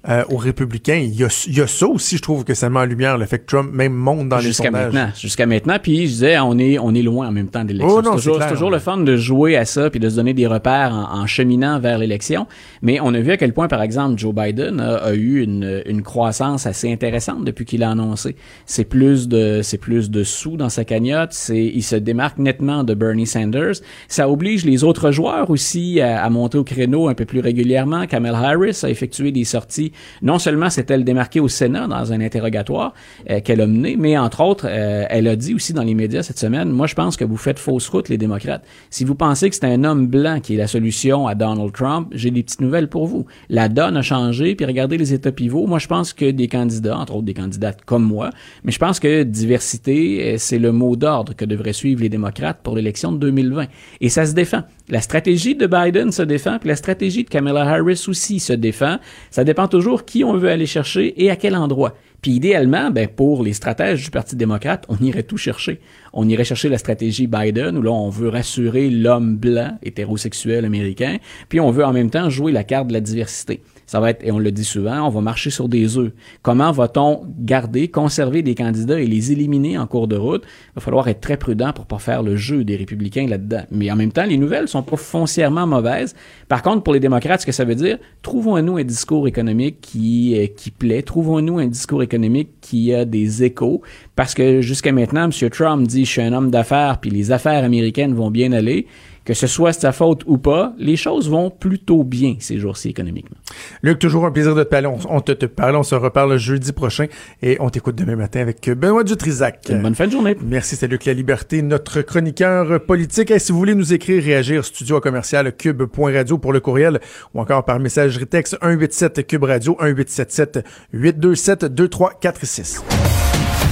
euh, 0.07 0.23
aux 0.29 0.37
républicains. 0.37 0.97
Il 1.03 1.15
y, 1.15 1.23
a, 1.23 1.45
il 1.47 1.57
y, 1.57 1.61
a, 1.61 1.67
ça 1.67 1.87
aussi, 1.87 2.17
je 2.17 2.21
trouve 2.21 2.43
que 2.43 2.53
ça 2.53 2.69
met 2.69 2.79
en 2.79 2.85
lumière 2.85 3.17
le 3.17 3.25
fait 3.25 3.39
que 3.39 3.45
Trump 3.45 3.71
même 3.73 3.93
monte 3.93 4.29
dans 4.29 4.37
les 4.37 4.53
sondages. 4.53 4.71
Jusqu'à 4.71 4.71
maintenant. 4.71 5.09
Jusqu'à 5.19 5.45
maintenant. 5.47 5.77
Puis 5.81 6.05
je 6.05 6.11
disais, 6.11 6.39
on 6.39 6.57
est, 6.59 6.77
on 6.77 6.93
est 6.93 7.01
loin 7.01 7.27
en 7.27 7.31
même 7.31 7.49
temps 7.49 7.63
de 7.63 7.73
l'élection. 7.73 7.97
Oh, 7.97 8.01
c'est 8.03 8.11
toujours, 8.11 8.47
toujours 8.47 8.69
le 8.69 8.77
fun 8.77 8.97
de 8.97 9.15
jouer 9.17 9.57
à 9.57 9.65
ça 9.65 9.89
puis 9.89 9.99
de 9.99 10.07
se 10.07 10.15
donner 10.15 10.33
des 10.33 10.45
repères 10.45 10.93
en, 10.93 11.21
en 11.21 11.25
cheminant 11.25 11.79
vers 11.79 11.97
l'élection. 11.97 12.45
Mais 12.83 12.99
on 13.01 13.13
a 13.13 13.19
vu 13.19 13.31
à 13.31 13.37
quel 13.37 13.53
point, 13.53 13.67
par 13.67 13.81
exemple, 13.81 14.19
Joe 14.19 14.33
Biden 14.33 14.79
a, 14.79 14.95
a 14.97 15.13
eu 15.13 15.41
une, 15.41 15.81
une, 15.85 16.03
croissance 16.03 16.67
assez 16.67 16.91
intéressante 16.91 17.43
depuis 17.43 17.65
qu'il 17.65 17.81
a 17.81 17.89
annoncé. 17.89 18.35
C'est 18.67 18.83
plus 18.83 19.27
de, 19.27 19.61
c'est 19.63 19.79
plus 19.79 20.11
de 20.11 20.23
sous 20.23 20.55
dans 20.55 20.69
sa 20.69 20.85
cagnotte. 20.85 21.33
C'est, 21.33 21.65
il 21.65 21.81
se 21.81 21.95
démarque 21.95 22.37
nettement 22.37 22.83
de 22.83 22.93
Bernie 22.93 23.25
Sanders. 23.25 23.81
Ça 24.07 24.29
oblige 24.29 24.65
les 24.65 24.83
autres 24.83 25.09
joueurs 25.09 25.49
aussi 25.49 25.99
à, 25.99 26.23
à 26.23 26.29
monter 26.29 26.59
au 26.59 26.63
créneau 26.63 27.07
un 27.07 27.15
peu 27.15 27.25
plus 27.25 27.39
régulièrement. 27.39 28.05
Kamala 28.05 28.37
Harris 28.37 28.81
a 28.83 28.89
effectué 28.89 29.31
des 29.31 29.45
sorties 29.45 29.93
non 30.21 30.39
seulement 30.39 30.69
s'est-elle 30.69 31.03
démarquée 31.03 31.39
au 31.39 31.47
Sénat 31.47 31.87
dans 31.87 32.13
un 32.13 32.21
interrogatoire 32.21 32.93
euh, 33.29 33.39
qu'elle 33.41 33.61
a 33.61 33.67
mené, 33.67 33.95
mais 33.97 34.17
entre 34.17 34.41
autres, 34.41 34.67
euh, 34.69 35.05
elle 35.09 35.27
a 35.27 35.35
dit 35.35 35.53
aussi 35.53 35.73
dans 35.73 35.83
les 35.83 35.95
médias 35.95 36.23
cette 36.23 36.39
semaine, 36.39 36.69
moi 36.69 36.87
je 36.87 36.95
pense 36.95 37.17
que 37.17 37.25
vous 37.25 37.37
faites 37.37 37.59
fausse 37.59 37.87
route 37.89 38.09
les 38.09 38.17
démocrates. 38.17 38.63
Si 38.89 39.03
vous 39.03 39.15
pensez 39.15 39.49
que 39.49 39.55
c'est 39.55 39.65
un 39.65 39.83
homme 39.83 40.07
blanc 40.07 40.39
qui 40.41 40.55
est 40.55 40.57
la 40.57 40.67
solution 40.67 41.27
à 41.27 41.35
Donald 41.35 41.71
Trump, 41.71 42.09
j'ai 42.11 42.31
des 42.31 42.43
petites 42.43 42.61
nouvelles 42.61 42.89
pour 42.89 43.07
vous. 43.07 43.25
La 43.49 43.69
donne 43.69 43.97
a 43.97 44.01
changé, 44.01 44.55
puis 44.55 44.65
regardez 44.65 44.97
les 44.97 45.13
états 45.13 45.31
pivots. 45.31 45.67
Moi 45.67 45.79
je 45.79 45.87
pense 45.87 46.13
que 46.13 46.31
des 46.31 46.47
candidats, 46.47 46.97
entre 46.97 47.15
autres 47.15 47.25
des 47.25 47.33
candidates 47.33 47.79
comme 47.85 48.03
moi, 48.03 48.29
mais 48.63 48.71
je 48.71 48.79
pense 48.79 48.99
que 48.99 49.23
diversité, 49.23 50.33
euh, 50.33 50.35
c'est 50.37 50.59
le 50.59 50.71
mot 50.71 50.95
d'ordre 50.95 51.35
que 51.35 51.45
devraient 51.45 51.73
suivre 51.73 52.01
les 52.01 52.09
démocrates 52.09 52.59
pour 52.63 52.75
l'élection 52.75 53.11
de 53.11 53.17
2020. 53.17 53.65
Et 54.01 54.09
ça 54.09 54.25
se 54.25 54.33
défend. 54.33 54.63
La 54.89 55.01
stratégie 55.01 55.55
de 55.55 55.65
Biden 55.65 56.11
se 56.11 56.21
défend, 56.21 56.59
puis 56.59 56.69
la 56.69 56.75
stratégie 56.75 57.23
de 57.23 57.29
Kamala 57.29 57.61
Harris 57.61 58.05
aussi 58.07 58.39
se 58.39 58.53
défend. 58.53 58.97
Ça 59.31 59.43
dépend 59.43 59.67
toujours 59.67 59.84
qui 60.05 60.23
on 60.23 60.35
veut 60.35 60.49
aller 60.49 60.65
chercher 60.65 61.23
et 61.23 61.29
à 61.29 61.35
quel 61.35 61.55
endroit. 61.55 61.95
Puis 62.21 62.31
idéalement, 62.31 62.89
ben 62.89 63.07
pour 63.07 63.43
les 63.43 63.53
stratèges 63.53 64.05
du 64.05 64.09
Parti 64.09 64.35
démocrate, 64.35 64.85
on 64.89 64.97
irait 64.97 65.23
tout 65.23 65.37
chercher. 65.37 65.79
On 66.11 66.27
irait 66.27 66.43
chercher 66.43 66.69
la 66.69 66.79
stratégie 66.79 67.27
Biden 67.27 67.77
où 67.77 67.81
là 67.83 67.91
on 67.91 68.09
veut 68.09 68.29
rassurer 68.29 68.89
l'homme 68.89 69.37
blanc 69.37 69.77
hétérosexuel 69.83 70.65
américain, 70.65 71.17
puis 71.49 71.59
on 71.59 71.69
veut 71.69 71.85
en 71.85 71.93
même 71.93 72.09
temps 72.09 72.29
jouer 72.29 72.51
la 72.51 72.63
carte 72.63 72.87
de 72.87 72.93
la 72.93 73.01
diversité 73.01 73.61
ça 73.85 73.99
va 73.99 74.09
être, 74.09 74.23
et 74.23 74.31
on 74.31 74.39
le 74.39 74.51
dit 74.51 74.63
souvent, 74.63 75.05
on 75.05 75.09
va 75.09 75.21
marcher 75.21 75.49
sur 75.49 75.69
des 75.69 75.97
œufs. 75.97 76.11
Comment 76.41 76.71
va-t-on 76.71 77.21
garder, 77.39 77.87
conserver 77.87 78.41
des 78.41 78.55
candidats 78.55 78.99
et 78.99 79.05
les 79.05 79.31
éliminer 79.31 79.77
en 79.77 79.87
cours 79.87 80.07
de 80.07 80.15
route? 80.15 80.43
Il 80.45 80.75
va 80.75 80.81
falloir 80.81 81.07
être 81.07 81.21
très 81.21 81.37
prudent 81.37 81.71
pour 81.73 81.85
pas 81.85 81.99
faire 81.99 82.23
le 82.23 82.35
jeu 82.35 82.63
des 82.63 82.75
républicains 82.75 83.27
là-dedans. 83.27 83.63
Mais 83.71 83.91
en 83.91 83.95
même 83.95 84.11
temps, 84.11 84.25
les 84.25 84.37
nouvelles 84.37 84.67
sont 84.67 84.83
pas 84.83 84.97
foncièrement 84.97 85.67
mauvaises. 85.67 86.15
Par 86.47 86.61
contre, 86.61 86.83
pour 86.83 86.93
les 86.93 86.99
démocrates, 86.99 87.41
ce 87.41 87.45
que 87.45 87.51
ça 87.51 87.65
veut 87.65 87.75
dire, 87.75 87.97
trouvons-nous 88.21 88.77
un 88.77 88.83
discours 88.83 89.27
économique 89.27 89.81
qui, 89.81 90.35
euh, 90.37 90.47
qui 90.47 90.71
plaît, 90.71 91.03
trouvons-nous 91.03 91.59
un 91.59 91.67
discours 91.67 92.01
économique 92.01 92.49
qui 92.61 92.93
a 92.93 93.05
des 93.05 93.43
échos, 93.43 93.81
parce 94.15 94.33
que 94.33 94.61
jusqu'à 94.61 94.91
maintenant, 94.91 95.25
M. 95.25 95.49
Trump 95.49 95.87
dit, 95.87 96.05
je 96.05 96.09
suis 96.09 96.21
un 96.21 96.33
homme 96.33 96.49
d'affaires, 96.49 96.99
puis 96.99 97.11
les 97.11 97.31
affaires 97.31 97.63
américaines 97.63 98.13
vont 98.13 98.31
bien 98.31 98.51
aller 98.51 98.87
que 99.25 99.33
ce 99.33 99.47
soit 99.47 99.73
sa 99.73 99.91
faute 99.91 100.21
ou 100.27 100.37
pas, 100.37 100.73
les 100.77 100.95
choses 100.95 101.29
vont 101.29 101.49
plutôt 101.49 102.03
bien 102.03 102.35
ces 102.39 102.59
jours-ci 102.59 102.89
économiquement. 102.89 103.37
Luc, 103.81 103.99
toujours 103.99 104.25
un 104.25 104.31
plaisir 104.31 104.55
de 104.55 104.63
te 104.63 104.69
parler. 104.69 104.87
On, 105.09 105.19
te, 105.21 105.31
te 105.31 105.47
parle, 105.47 105.75
on 105.75 105.83
se 105.83 105.95
reparle 105.95 106.37
jeudi 106.37 106.71
prochain 106.71 107.07
et 107.41 107.57
on 107.59 107.69
t'écoute 107.69 107.95
demain 107.95 108.15
matin 108.15 108.41
avec 108.41 108.69
Benoît 108.69 109.03
Dutrisac. 109.03 109.67
Une 109.69 109.81
bonne 109.81 109.95
fin 109.95 110.05
de 110.05 110.11
journée. 110.11 110.37
Merci, 110.41 110.75
c'est 110.75 110.87
Luc 110.87 111.05
La 111.05 111.13
Liberté, 111.13 111.61
notre 111.63 112.01
chroniqueur 112.01 112.79
politique. 112.85 113.31
Et 113.31 113.39
si 113.39 113.51
vous 113.51 113.57
voulez 113.57 113.75
nous 113.75 113.93
écrire, 113.93 114.23
réagir, 114.23 114.63
studio 114.63 114.97
à 114.97 115.01
commercial 115.01 115.55
cube.radio 115.55 116.37
pour 116.37 116.53
le 116.53 116.59
courriel 116.59 116.99
ou 117.33 117.41
encore 117.41 117.65
par 117.65 117.79
messagerie 117.79 118.27
texte 118.27 118.57
187 118.61 119.25
cube 119.25 119.43
radio 119.43 119.75
1877 119.81 120.63
827 120.93 121.65
2346. 121.65 122.83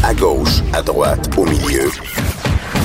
À 0.03 0.13
gauche, 0.13 0.61
à 0.73 0.81
droite, 0.81 1.29
au 1.37 1.45
milieu. 1.45 1.89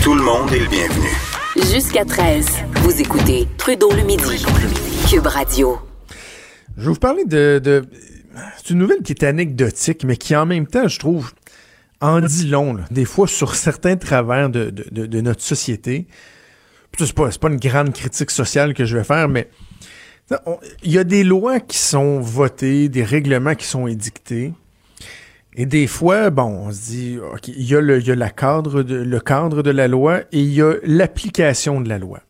Tout 0.03 0.15
le 0.15 0.23
monde 0.23 0.53
est 0.53 0.61
le 0.61 0.69
bienvenu. 0.69 1.38
Jusqu'à 1.67 2.05
13, 2.05 2.47
vous 2.83 3.01
écoutez 3.01 3.49
Trudeau 3.59 3.91
le 3.91 4.03
midi. 4.03 4.45
Cube 5.11 5.27
Radio. 5.27 5.77
Je 6.77 6.83
vais 6.83 6.89
vous 6.89 6.95
parler 6.95 7.25
de... 7.25 7.85
C'est 8.57 8.71
une 8.71 8.79
nouvelle 8.79 9.03
qui 9.03 9.13
est 9.13 9.25
anecdotique, 9.25 10.05
mais 10.05 10.17
qui 10.17 10.37
en 10.37 10.47
même 10.47 10.69
temps, 10.69 10.87
je 10.87 10.99
trouve, 11.01 11.33
en 12.01 12.21
dit 12.21 12.47
long, 12.47 12.79
des 12.93 13.05
fois, 13.05 13.27
sur 13.27 13.57
certains 13.57 13.97
travers 13.97 14.51
de, 14.51 15.21
notre 15.21 15.43
société. 15.43 16.07
C'est 16.97 17.13
pas 17.13 17.49
une 17.49 17.57
grande 17.57 17.93
critique 17.93 18.31
sociale 18.31 18.73
que 18.73 18.85
je 18.85 18.97
vais 18.97 19.05
faire, 19.05 19.29
mais 19.29 19.51
il 20.85 20.93
y 20.93 20.99
a 20.99 21.05
des 21.05 21.25
lois 21.25 21.59
qui 21.59 21.79
sont 21.79 22.21
votées, 22.21 22.89
des 22.89 23.03
règlements 23.05 23.57
qui 23.57 23.67
sont 23.67 23.89
édictés. 23.89 24.53
Et 25.61 25.67
des 25.67 25.89
fois, 25.89 26.31
bon, 26.31 26.67
on 26.69 26.73
se 26.73 26.81
dit, 26.83 27.19
il 27.49 27.65
y 27.65 27.75
a, 27.75 27.81
le 27.81 28.29
cadre 28.29 28.83
de 29.63 29.71
la 29.73 29.89
loi 29.89 30.21
et 30.31 30.39
il 30.39 30.55
y 30.55 30.63
a 30.63 30.75
l'application 30.85 31.81
de 31.81 31.89
la 31.89 31.99
loi. 31.99 32.21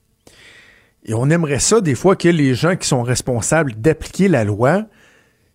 Et 1.04 1.12
on 1.12 1.28
aimerait 1.28 1.58
ça, 1.58 1.82
des 1.82 1.94
fois, 1.94 2.16
que 2.16 2.28
les 2.28 2.54
gens 2.54 2.74
qui 2.74 2.88
sont 2.88 3.02
responsables 3.02 3.74
d'appliquer 3.74 4.28
la 4.28 4.44
loi 4.44 4.84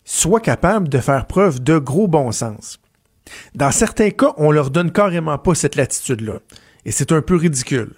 soient 0.06 0.40
capables 0.40 0.88
de 0.88 1.00
faire 1.00 1.26
preuve 1.26 1.64
de 1.64 1.80
gros 1.80 2.08
bon 2.08 2.32
sens. 2.32 2.80
Dans 3.56 3.72
certains 3.72 4.12
cas, 4.12 4.34
on 4.38 4.52
leur 4.52 4.70
donne 4.70 4.92
carrément 4.92 5.40
pas 5.40 5.56
cette 5.56 5.76
latitude-là. 5.76 6.42
Et 6.86 6.92
c'est 6.92 7.12
un 7.12 7.24
peu 7.24 7.38
ridicule 7.38 7.96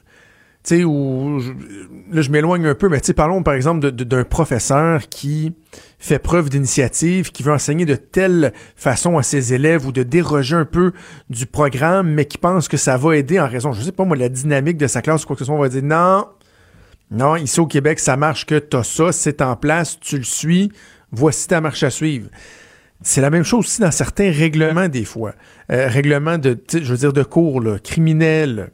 tu 0.66 0.78
sais, 0.78 0.84
où 0.84 1.39
là 2.11 2.22
je 2.22 2.32
m'éloigne 2.32 2.66
un 2.66 2.74
peu, 2.74 2.89
mais 2.89 2.99
tu 2.99 3.07
sais, 3.07 3.13
parlons 3.13 3.43
par 3.43 3.53
exemple 3.53 3.91
d'un 3.91 4.24
professeur 4.24 5.07
qui 5.09 5.53
fait 5.99 6.18
preuve 6.18 6.49
d'initiative, 6.49 7.32
qui 7.32 7.43
veut 7.43 7.53
enseigner 7.53 7.86
de 7.86 7.95
telle 7.95 8.51
façon 8.76 9.20
à 9.20 9.24
ses 9.24 9.53
élèves 9.53 9.86
ou 9.86 9.91
de 9.91 10.01
déroger 10.01 10.55
un 10.55 10.66
peu 10.66 10.91
du 11.30 11.45
programme, 11.45 12.09
mais 12.09 12.26
qui 12.26 12.39
pense 12.39 12.68
que 12.68 12.78
ça 12.78 12.97
va 12.97 13.16
aider 13.16 13.39
en 13.39 13.47
raison, 13.47 13.74
je 13.74 13.82
sais 13.82 13.91
pas 13.91 14.05
moi, 14.05 14.18
la 14.18 14.30
dynamique 14.30 14.78
de 14.78 14.88
sa 14.88 15.03
classe 15.03 15.24
ou 15.24 15.28
quoi 15.28 15.36
que 15.36 15.41
ce 15.41 15.45
soit, 15.45 15.55
on 15.55 15.59
va 15.59 15.70
dire 15.70 15.84
non, 15.84 16.26
non, 17.11 17.36
ici 17.36 17.59
au 17.59 17.68
Québec, 17.68 17.99
ça 17.99 18.18
marche 18.18 18.47
que 18.47 18.57
t'as 18.57 18.84
ça, 18.84 19.11
c'est 19.11 19.43
en 19.43 19.55
place, 19.55 19.99
tu 19.99 20.18
le 20.18 20.24
suis, 20.24 20.72
voici 21.11 21.47
ta 21.47 21.61
marche 21.61 21.84
à 21.84 21.91
suivre. 21.91 22.30
C'est 23.03 23.22
la 23.22 23.30
même 23.30 23.43
chose 23.43 23.66
aussi 23.66 23.82
dans 23.82 23.91
certains 23.91 24.32
règlements 24.32 24.88
des 24.88 25.05
fois. 25.05 25.36
Euh, 25.72 25.88
règlements 25.88 26.39
de, 26.39 26.57
je 26.72 26.80
veux 26.80 26.97
dire, 26.97 27.13
de 27.13 27.22
cours, 27.22 27.61
là, 27.61 27.78
criminels, 27.78 28.72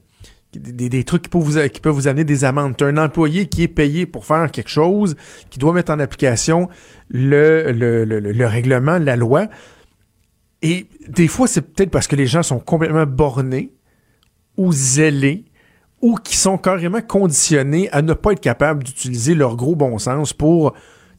des, 0.53 1.03
trucs 1.03 1.23
qui 1.23 1.29
peuvent, 1.29 1.93
vous, 1.93 2.07
amener 2.07 2.23
des 2.23 2.43
amendes. 2.43 2.75
Tu 2.77 2.83
un 2.83 2.97
employé 2.97 3.47
qui 3.47 3.63
est 3.63 3.67
payé 3.67 4.05
pour 4.05 4.25
faire 4.25 4.51
quelque 4.51 4.69
chose, 4.69 5.15
qui 5.49 5.59
doit 5.59 5.73
mettre 5.73 5.91
en 5.91 5.99
application 5.99 6.69
le, 7.09 7.71
le, 7.71 8.03
le, 8.03 8.47
règlement, 8.47 8.97
la 8.97 9.15
loi. 9.15 9.47
Et 10.61 10.87
des 11.07 11.27
fois, 11.27 11.47
c'est 11.47 11.61
peut-être 11.61 11.89
parce 11.89 12.07
que 12.07 12.15
les 12.15 12.27
gens 12.27 12.43
sont 12.43 12.59
complètement 12.59 13.05
bornés 13.05 13.71
ou 14.57 14.71
zélés 14.71 15.45
ou 16.01 16.15
qui 16.15 16.35
sont 16.35 16.57
carrément 16.57 17.01
conditionnés 17.01 17.89
à 17.91 18.01
ne 18.01 18.13
pas 18.13 18.33
être 18.33 18.41
capables 18.41 18.83
d'utiliser 18.83 19.35
leur 19.35 19.55
gros 19.55 19.75
bon 19.75 19.97
sens 19.99 20.33
pour 20.33 20.73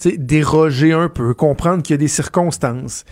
déroger 0.05 0.93
un 0.93 1.09
peu, 1.09 1.35
comprendre 1.35 1.83
qu'il 1.83 1.95
y 1.95 1.95
a 1.95 1.99
des 1.99 2.09
circonstances. 2.09 3.05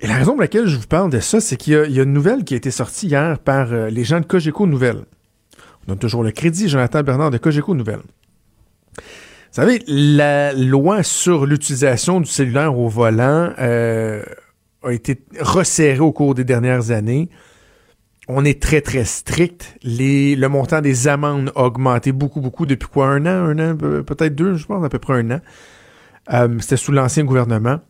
Et 0.00 0.06
la 0.06 0.16
raison 0.16 0.32
pour 0.32 0.40
laquelle 0.40 0.66
je 0.66 0.76
vous 0.76 0.86
parle 0.86 1.10
de 1.10 1.20
ça, 1.20 1.40
c'est 1.40 1.56
qu'il 1.56 1.74
y, 1.74 2.00
a 2.00 2.02
une 2.02 2.12
nouvelle 2.12 2.44
qui 2.44 2.54
a 2.54 2.56
été 2.56 2.70
sortie 2.70 3.06
hier 3.06 3.38
par 3.38 3.70
euh, 3.72 3.90
les 3.90 4.02
gens 4.02 4.20
de 4.20 4.24
Cogeco 4.24 4.66
Nouvelles. 4.66 5.04
On 5.82 5.88
donne 5.88 5.98
toujours 5.98 6.22
le 6.22 6.30
crédit, 6.30 6.70
Jonathan 6.70 7.02
Bernard 7.02 7.30
de 7.30 7.36
Cogeco 7.36 7.74
Nouvelles. 7.74 8.02
Vous 8.96 9.56
savez, 9.56 9.82
la 9.86 10.54
loi 10.54 11.02
sur 11.02 11.44
l'utilisation 11.44 12.20
du 12.20 12.30
cellulaire 12.30 12.78
au 12.78 12.88
volant 12.88 13.52
euh, 13.58 14.22
a 14.82 14.92
été 14.92 15.20
resserrée 15.38 15.98
au 15.98 16.12
cours 16.12 16.34
des 16.34 16.44
dernières 16.44 16.92
années. 16.92 17.28
On 18.26 18.44
est 18.44 18.62
très, 18.62 18.80
très 18.80 19.04
strict. 19.04 19.76
Les, 19.82 20.34
le 20.34 20.48
montant 20.48 20.80
des 20.80 21.08
amendes 21.08 21.52
a 21.56 21.64
augmenté 21.64 22.12
beaucoup, 22.12 22.40
beaucoup 22.40 22.64
depuis 22.64 22.88
quoi? 22.88 23.08
Un 23.08 23.26
an, 23.26 23.58
un 23.58 23.72
an, 23.72 23.76
peut-être 23.76 24.34
deux, 24.34 24.54
je 24.54 24.66
pense, 24.66 24.82
à 24.82 24.88
peu 24.88 24.98
près 24.98 25.14
un 25.14 25.30
an. 25.32 25.40
Euh, 26.32 26.48
c'était 26.60 26.76
sous 26.76 26.92
l'ancien 26.92 27.24
gouvernement. 27.24 27.80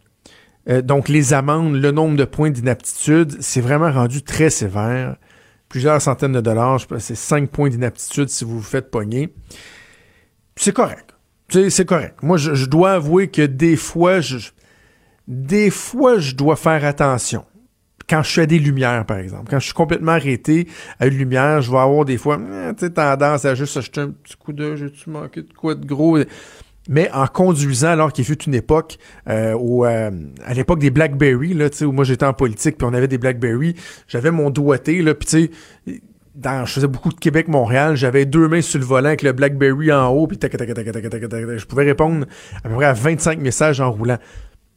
Euh, 0.68 0.82
donc, 0.82 1.08
les 1.08 1.32
amendes, 1.32 1.74
le 1.74 1.90
nombre 1.90 2.16
de 2.16 2.24
points 2.24 2.50
d'inaptitude, 2.50 3.36
c'est 3.40 3.60
vraiment 3.60 3.90
rendu 3.90 4.22
très 4.22 4.50
sévère. 4.50 5.16
Plusieurs 5.68 6.02
centaines 6.02 6.32
de 6.32 6.40
dollars, 6.40 6.80
c'est 6.98 7.14
5 7.14 7.48
points 7.48 7.68
d'inaptitude 7.68 8.28
si 8.28 8.44
vous 8.44 8.56
vous 8.56 8.62
faites 8.62 8.90
pogner. 8.90 9.32
C'est 10.56 10.74
correct. 10.74 11.14
C'est 11.48 11.84
correct. 11.84 12.16
Moi, 12.22 12.36
je, 12.36 12.66
dois 12.66 12.92
avouer 12.92 13.28
que 13.28 13.42
des 13.42 13.76
fois, 13.76 14.20
je, 14.20 14.38
je 15.28 16.34
dois 16.34 16.56
faire 16.56 16.84
attention. 16.84 17.44
Quand 18.08 18.22
je 18.22 18.30
suis 18.30 18.40
à 18.40 18.46
des 18.46 18.58
lumières, 18.58 19.06
par 19.06 19.18
exemple. 19.18 19.50
Quand 19.50 19.60
je 19.60 19.66
suis 19.66 19.74
complètement 19.74 20.12
arrêté 20.12 20.68
à 20.98 21.06
une 21.06 21.16
lumière, 21.16 21.62
je 21.62 21.70
vais 21.70 21.78
avoir 21.78 22.04
des 22.04 22.18
fois, 22.18 22.40
eh, 22.70 22.90
tendance 22.90 23.44
à 23.44 23.54
juste 23.54 23.76
acheter 23.76 24.00
un 24.00 24.10
petit 24.10 24.36
coup 24.36 24.52
d'œil, 24.52 24.76
j'ai-tu 24.76 25.10
manqué 25.10 25.42
de 25.42 25.52
quoi 25.52 25.76
de 25.76 25.86
gros? 25.86 26.18
Mais 26.88 27.10
en 27.12 27.26
conduisant 27.26 27.88
alors 27.88 28.12
qu'il 28.12 28.24
fut 28.24 28.42
une 28.44 28.54
époque 28.54 28.98
euh, 29.28 29.54
où, 29.54 29.84
euh, 29.84 30.10
à 30.44 30.54
l'époque 30.54 30.78
des 30.78 30.90
BlackBerry 30.90 31.54
là, 31.54 31.68
où 31.82 31.92
moi 31.92 32.04
j'étais 32.04 32.24
en 32.24 32.32
politique 32.32 32.78
puis 32.78 32.86
on 32.90 32.94
avait 32.94 33.08
des 33.08 33.18
BlackBerry, 33.18 33.76
j'avais 34.08 34.30
mon 34.30 34.50
doigté 34.50 35.02
là, 35.02 35.14
puis 35.14 35.28
tu 35.28 35.50
sais 35.86 36.00
je 36.42 36.72
faisais 36.72 36.86
beaucoup 36.86 37.10
de 37.10 37.18
Québec-Montréal, 37.18 37.96
j'avais 37.96 38.24
deux 38.24 38.48
mains 38.48 38.62
sur 38.62 38.78
le 38.78 38.84
volant 38.84 39.08
avec 39.08 39.22
le 39.22 39.32
BlackBerry 39.32 39.92
en 39.92 40.08
haut, 40.08 40.26
puis 40.26 40.38
je 40.40 41.66
pouvais 41.66 41.84
répondre 41.84 42.26
à 42.64 42.68
peu 42.68 42.74
près 42.76 42.86
à 42.86 42.92
25 42.92 43.38
messages 43.40 43.80
en 43.80 43.90
roulant. 43.90 44.18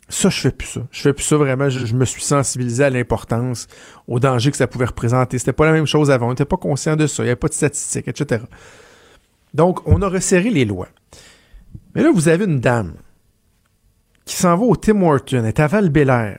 Ça, 0.10 0.30
je 0.30 0.40
fais 0.42 0.52
plus 0.52 0.68
ça. 0.68 0.82
Je 0.92 1.02
fais 1.02 1.14
plus 1.14 1.24
ça 1.24 1.38
vraiment. 1.38 1.70
Je, 1.70 1.96
me 1.96 2.06
suis 2.06 2.22
sensibilisé 2.22 2.84
à 2.84 2.90
l'importance, 2.90 3.68
au 4.08 4.20
danger 4.20 4.52
que 4.52 4.58
ça 4.58 4.68
pouvait 4.68 4.86
représenter. 4.86 5.40
C'était 5.40 5.54
pas 5.54 5.66
la 5.66 5.72
même 5.72 5.88
chose 5.88 6.12
avant. 6.12 6.28
On 6.28 6.30
n'était 6.32 6.46
pas 6.46 6.58
conscient 6.58 6.96
de 6.96 7.08
ça. 7.08 7.24
Il 7.24 7.28
n'y 7.28 7.30
avait 7.30 7.38
pas 7.38 7.48
de 7.48 7.54
statistiques, 7.54 8.08
etc. 8.10 8.44
Donc, 9.54 9.88
on 9.88 10.02
a 10.02 10.10
resserré 10.10 10.50
les 10.50 10.66
lois. 10.66 10.90
Mais 11.96 12.04
là, 12.04 12.12
vous 12.14 12.28
avez 12.28 12.46
une 12.46 12.60
dame 12.60 12.94
qui 14.26 14.36
s'en 14.36 14.56
va 14.56 14.64
au 14.64 14.76
Tim 14.76 15.02
Horton, 15.02 15.40
elle 15.40 15.46
est 15.46 15.60
à 15.60 15.68
val 15.68 15.92
Elle 15.96 16.38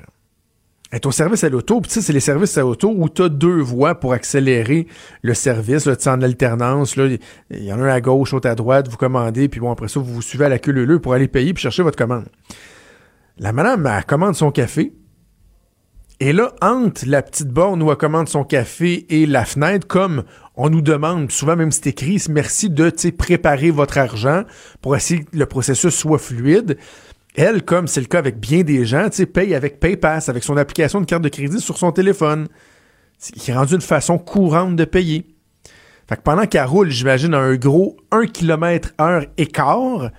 est 0.93 1.07
au 1.07 1.13
service 1.13 1.45
à 1.45 1.49
l'auto, 1.49 1.81
puis 1.81 1.89
tu 1.89 1.95
sais, 1.95 2.01
c'est 2.01 2.13
les 2.13 2.21
services 2.21 2.57
à 2.57 2.63
l'auto 2.63 2.93
où 2.97 3.09
tu 3.09 3.23
as 3.23 3.29
deux 3.29 3.61
voies 3.61 3.95
pour 3.95 4.13
accélérer 4.15 4.87
le 5.23 5.35
service, 5.35 5.85
là, 5.87 5.97
tu 5.97 6.09
en 6.09 6.23
alternance, 6.23 6.97
il 6.97 7.19
y 7.51 7.73
en 7.73 7.81
a 7.81 7.85
un 7.85 7.89
à 7.89 8.01
gauche, 8.01 8.33
l'autre 8.33 8.49
à 8.49 8.55
droite, 8.55 8.89
vous 8.89 8.97
commandez, 8.97 9.49
puis 9.49 9.61
bon, 9.61 9.71
après 9.71 9.89
ça, 9.89 10.01
vous 10.01 10.15
vous 10.15 10.23
suivez 10.23 10.47
à 10.47 10.49
la 10.49 10.59
queue 10.59 10.73
leu 10.73 10.99
pour 10.99 11.13
aller 11.13 11.29
payer 11.29 11.53
puis 11.53 11.63
chercher 11.63 11.83
votre 11.83 11.99
commande. 11.99 12.27
La 13.39 13.53
madame, 13.53 13.87
elle 13.87 14.05
commande 14.05 14.35
son 14.35 14.51
café, 14.51 14.93
et 16.21 16.33
là, 16.33 16.53
entre 16.63 17.05
la 17.07 17.23
petite 17.23 17.49
borne 17.49 17.83
où 17.83 17.91
elle 17.91 17.97
commande 17.97 18.29
son 18.29 18.45
café 18.45 19.05
et 19.09 19.27
la 19.27 19.45
fenêtre, 19.45 19.87
comme 19.87 20.25
on 20.55 20.71
nous 20.71 20.81
demande, 20.81 21.33
souvent 21.33 21.57
même 21.57 21.73
c'est 21.73 21.89
écrit, 21.89 22.23
merci 22.31 22.71
de 22.71 22.91
préparer 23.11 23.71
votre 23.71 23.99
argent 23.99 24.45
pour 24.81 24.95
essayer 24.95 25.25
que 25.25 25.37
le 25.37 25.47
processus 25.47 25.95
soit 25.95 26.19
fluide. 26.19 26.79
Elle, 27.35 27.65
comme 27.65 27.89
c'est 27.89 28.01
le 28.01 28.07
cas 28.07 28.19
avec 28.19 28.39
bien 28.39 28.63
des 28.63 28.85
gens, 28.85 29.09
paye 29.33 29.55
avec 29.57 29.81
PayPass, 29.81 30.29
avec 30.29 30.45
son 30.45 30.57
application 30.57 31.01
de 31.01 31.07
carte 31.07 31.23
de 31.23 31.29
crédit 31.29 31.61
sur 31.61 31.79
son 31.79 31.91
téléphone. 31.91 32.47
qui 33.19 33.51
est 33.51 33.55
rendu 33.55 33.75
une 33.75 33.81
façon 33.81 34.19
courante 34.19 34.77
de 34.77 34.85
payer. 34.85 35.27
Fait 36.09 36.17
que 36.17 36.23
pendant 36.23 36.47
qu'elle 36.47 36.67
roule, 36.67 36.91
j'imagine, 36.91 37.35
un 37.35 37.55
gros 37.57 37.97
1 38.13 38.27
km 38.27 38.91
heure 39.01 39.25
écart, 39.37 40.11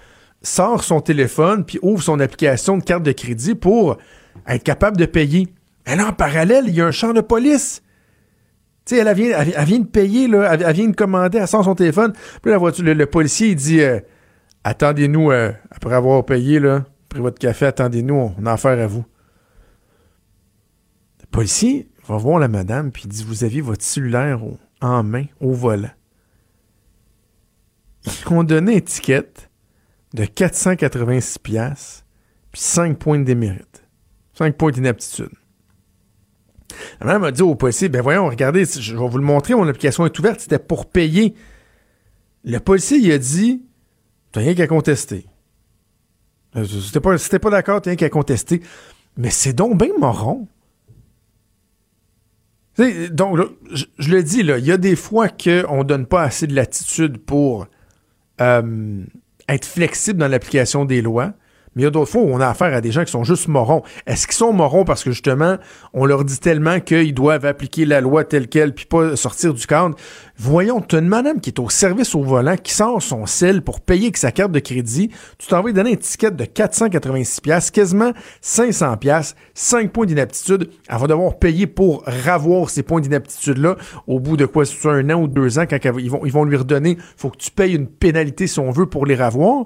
sort 0.42 0.84
son 0.84 1.00
téléphone 1.00 1.64
puis 1.64 1.80
ouvre 1.82 2.04
son 2.04 2.20
application 2.20 2.78
de 2.78 2.84
carte 2.84 3.04
de 3.04 3.12
crédit 3.12 3.56
pour 3.56 3.98
être 4.48 4.64
capable 4.64 4.98
de 4.98 5.06
payer. 5.06 5.48
Mais 5.86 5.96
là, 5.96 6.08
en 6.08 6.14
parallèle, 6.14 6.66
il 6.68 6.76
y 6.76 6.82
a 6.82 6.88
un 6.88 6.92
champ 6.92 7.14
de 7.14 7.22
police. 7.22 7.82
Tu 8.86 8.96
sais, 8.96 9.02
elle, 9.02 9.16
vient, 9.16 9.40
elle, 9.40 9.66
vient 9.66 9.80
de 9.80 9.88
payer, 9.88 10.28
là, 10.28 10.54
elle, 10.54 10.74
vient 10.74 10.88
de 10.88 10.96
commander, 10.96 11.40
elle 11.40 11.48
sort 11.48 11.64
son 11.64 11.76
téléphone. 11.76 12.14
Puis 12.42 12.52
la 12.52 12.58
voiture, 12.58 12.84
le, 12.84 13.06
policier, 13.06 13.56
dit 13.56 13.82
euh, 13.82 14.00
Attendez-nous, 14.64 15.32
euh, 15.32 15.52
après 15.72 15.96
avoir 15.96 16.24
payé, 16.26 16.60
là, 16.60 16.86
pris 17.10 17.20
votre 17.20 17.40
café, 17.40 17.66
attendez-nous, 17.66 18.34
on 18.38 18.46
a 18.46 18.54
affaire 18.54 18.80
à 18.80 18.88
vous. 18.88 19.06
Le 21.22 21.28
policier 21.28 21.90
va 22.08 22.18
voir 22.18 22.40
la 22.40 22.48
madame, 22.48 22.92
puis 22.92 23.04
il 23.06 23.10
dit 23.10 23.24
Vous 23.24 23.44
aviez 23.44 23.62
votre 23.62 23.84
cellulaire 23.84 24.40
en 24.82 25.04
main, 25.04 25.26
au 25.40 25.52
volant. 25.52 25.90
Ils 28.06 28.34
ont 28.34 28.44
donné 28.44 28.74
une 28.74 28.78
étiquette 28.78 29.50
de 30.14 30.26
486$, 30.26 32.04
puis 32.52 32.62
5 32.62 32.98
points 33.00 33.18
de 33.18 33.24
démérite. 33.24 33.84
5 34.34 34.56
points 34.56 34.72
d'inaptitude. 34.72 35.32
La 37.00 37.08
madame 37.08 37.24
a 37.26 37.32
dit 37.32 37.42
au 37.42 37.56
policier, 37.56 37.90
ben 37.90 38.02
voyons, 38.02 38.28
regardez, 38.28 38.66
je 38.66 38.96
vais 38.96 39.08
vous 39.08 39.18
le 39.18 39.24
montrer, 39.24 39.56
mon 39.56 39.68
application 39.68 40.06
est 40.06 40.18
ouverte, 40.20 40.42
c'était 40.42 40.60
pour 40.60 40.86
payer. 40.88 41.36
Le 42.44 42.60
policier, 42.60 42.98
il 42.98 43.12
a 43.12 43.18
dit, 43.18 43.64
t'as 44.32 44.42
rien 44.42 44.54
qu'à 44.54 44.68
contester. 44.68 45.26
Euh, 46.56 46.66
c'était 46.66 47.00
pas, 47.00 47.16
pas 47.18 47.50
d'accord, 47.50 47.82
t'as 47.82 47.92
rien 47.92 47.98
qu'à 47.98 48.10
contester. 48.10 48.62
Mais 49.18 49.30
c'est 49.30 49.54
donc 49.54 49.78
bien 49.78 49.94
moron. 49.98 50.48
donc, 53.12 53.40
je, 53.72 54.10
le 54.12 54.24
dis, 54.24 54.40
il 54.40 54.66
y 54.66 54.72
a 54.72 54.78
des 54.78 54.96
fois 54.96 55.30
qu'on 55.30 55.80
ne 55.80 55.84
donne 55.84 56.06
pas 56.06 56.24
assez 56.24 56.48
de 56.48 56.54
latitude 56.54 57.18
pour 57.18 57.68
euh, 58.42 59.04
être 59.48 59.66
flexible 59.66 60.20
dans 60.20 60.28
l'application 60.28 60.86
des 60.86 61.02
lois. 61.02 61.34
Mais 61.76 61.82
il 61.82 61.86
y 61.86 61.88
a 61.88 61.92
d'autres 61.92 62.12
fois 62.12 62.22
où 62.22 62.30
on 62.30 62.40
a 62.40 62.48
affaire 62.48 62.74
à 62.74 62.80
des 62.80 62.92
gens 62.92 63.04
qui 63.04 63.12
sont 63.12 63.24
juste 63.24 63.48
morons. 63.48 63.84
Est-ce 64.08 64.28
qu'ils 64.28 64.36
sont 64.36 64.54
morons 64.54 64.86
parce 64.86 65.04
que 65.04 65.12
justement, 65.12 65.58
on 65.94 66.06
leur 66.06 66.24
dit 66.24 66.40
tellement 66.40 66.80
qu'ils 66.80 67.14
doivent 67.14 67.46
appliquer 67.46 67.86
la 67.86 68.00
loi 68.00 68.24
telle 68.24 68.48
qu'elle 68.48 68.74
puis 68.74 68.86
pas 68.86 69.16
sortir 69.16 69.54
du 69.54 69.68
cadre? 69.68 69.96
Voyons, 70.38 70.82
tu 70.82 70.98
une 70.98 71.08
madame 71.08 71.42
qui 71.42 71.50
est 71.50 71.60
au 71.60 71.70
service 71.70 72.16
au 72.16 72.24
volant, 72.24 72.56
qui 72.56 72.74
sort 72.74 73.02
son 73.02 73.26
sel 73.26 73.62
pour 73.62 73.82
payer 73.82 74.06
avec 74.06 74.18
sa 74.18 74.32
carte 74.32 74.52
de 74.52 74.60
crédit. 74.60 75.10
Tu 75.38 75.48
t'en 75.48 75.62
vas 75.62 75.72
donner 75.74 75.90
une 75.90 75.96
étiquette 75.96 76.36
de 76.36 76.46
486 76.46 77.42
pièces, 77.42 77.72
quasiment 77.72 78.12
500 78.42 78.98
pièces, 78.98 79.36
5 79.54 79.92
points 79.92 80.06
d'inaptitude. 80.06 80.70
Elle 80.88 80.98
va 80.98 81.08
devoir 81.08 81.38
payer 81.38 81.68
pour 81.68 82.04
ravoir 82.06 82.70
ces 82.70 82.84
points 82.84 83.02
d'inaptitude-là 83.02 83.76
au 84.08 84.20
bout 84.20 84.38
de 84.38 84.46
quoi, 84.46 84.66
c'est 84.66 84.88
un 84.88 85.10
an 85.10 85.22
ou 85.22 85.28
deux 85.28 85.60
ans, 85.60 85.66
quand 85.70 85.80
ils 85.84 86.10
vont, 86.10 86.26
ils 86.26 86.32
vont 86.32 86.46
lui 86.46 86.58
redonner, 86.58 86.98
faut 87.18 87.30
que 87.30 87.38
tu 87.38 87.52
payes 87.52 87.76
une 87.76 87.88
pénalité 87.88 88.48
si 88.48 88.60
on 88.60 88.72
veut 88.72 88.86
pour 88.86 89.06
les 89.06 89.16
ravoir. 89.16 89.66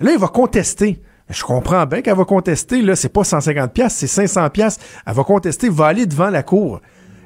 Là, 0.00 0.12
il 0.12 0.18
va 0.18 0.28
contester. 0.28 1.00
Je 1.30 1.44
comprends 1.44 1.86
bien 1.86 2.02
qu'elle 2.02 2.16
va 2.16 2.24
contester, 2.24 2.82
là, 2.82 2.96
c'est 2.96 3.08
pas 3.08 3.22
150 3.22 3.72
pièces, 3.72 3.94
c'est 3.94 4.08
500 4.08 4.50
pièces. 4.50 4.78
Elle 5.06 5.14
va 5.14 5.22
contester, 5.22 5.68
va 5.68 5.86
aller 5.86 6.06
devant 6.06 6.28
la 6.28 6.42
cour. 6.42 6.80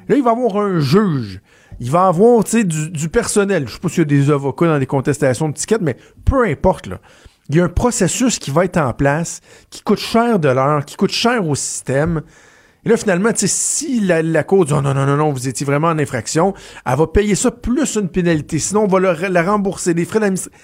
Là, 0.07 0.15
il 0.15 0.23
va 0.23 0.31
avoir 0.31 0.57
un 0.57 0.79
juge. 0.79 1.41
Il 1.79 1.89
va 1.89 2.07
avoir, 2.07 2.43
tu 2.43 2.63
du, 2.63 3.09
personnel. 3.09 3.67
Je 3.67 3.73
sais 3.73 3.79
pas 3.79 3.89
s'il 3.89 3.97
y 3.99 4.01
a 4.01 4.05
des 4.05 4.29
avocats 4.29 4.67
dans 4.67 4.79
des 4.79 4.85
contestations 4.85 5.49
de 5.49 5.55
tickets, 5.55 5.81
mais 5.81 5.97
peu 6.23 6.45
importe, 6.45 6.87
là. 6.87 6.99
Il 7.49 7.55
y 7.55 7.59
a 7.59 7.63
un 7.63 7.69
processus 7.69 8.39
qui 8.39 8.49
va 8.49 8.65
être 8.65 8.77
en 8.77 8.93
place, 8.93 9.39
qui 9.69 9.81
coûte 9.83 9.99
cher 9.99 10.39
de 10.39 10.49
l'heure, 10.49 10.83
qui 10.83 10.95
coûte 10.95 11.11
cher 11.11 11.47
au 11.47 11.53
système. 11.53 12.21
Et 12.85 12.89
là, 12.89 12.97
finalement, 12.97 13.29
si 13.35 13.99
la, 13.99 14.23
la 14.23 14.43
cour 14.43 14.65
dit 14.65 14.73
oh, 14.73 14.81
non, 14.81 14.95
non, 14.95 15.05
non, 15.05 15.15
non, 15.15 15.31
vous 15.31 15.47
étiez 15.47 15.63
vraiment 15.65 15.89
en 15.89 15.99
infraction, 15.99 16.55
elle 16.85 16.95
va 16.95 17.05
payer 17.05 17.35
ça 17.35 17.51
plus 17.51 17.97
une 17.97 18.09
pénalité. 18.09 18.57
Sinon, 18.57 18.85
on 18.85 18.87
va 18.87 18.99
la 18.99 19.43
rembourser, 19.43 19.93
des 19.93 20.05
frais 20.05 20.19
d'administration. 20.19 20.59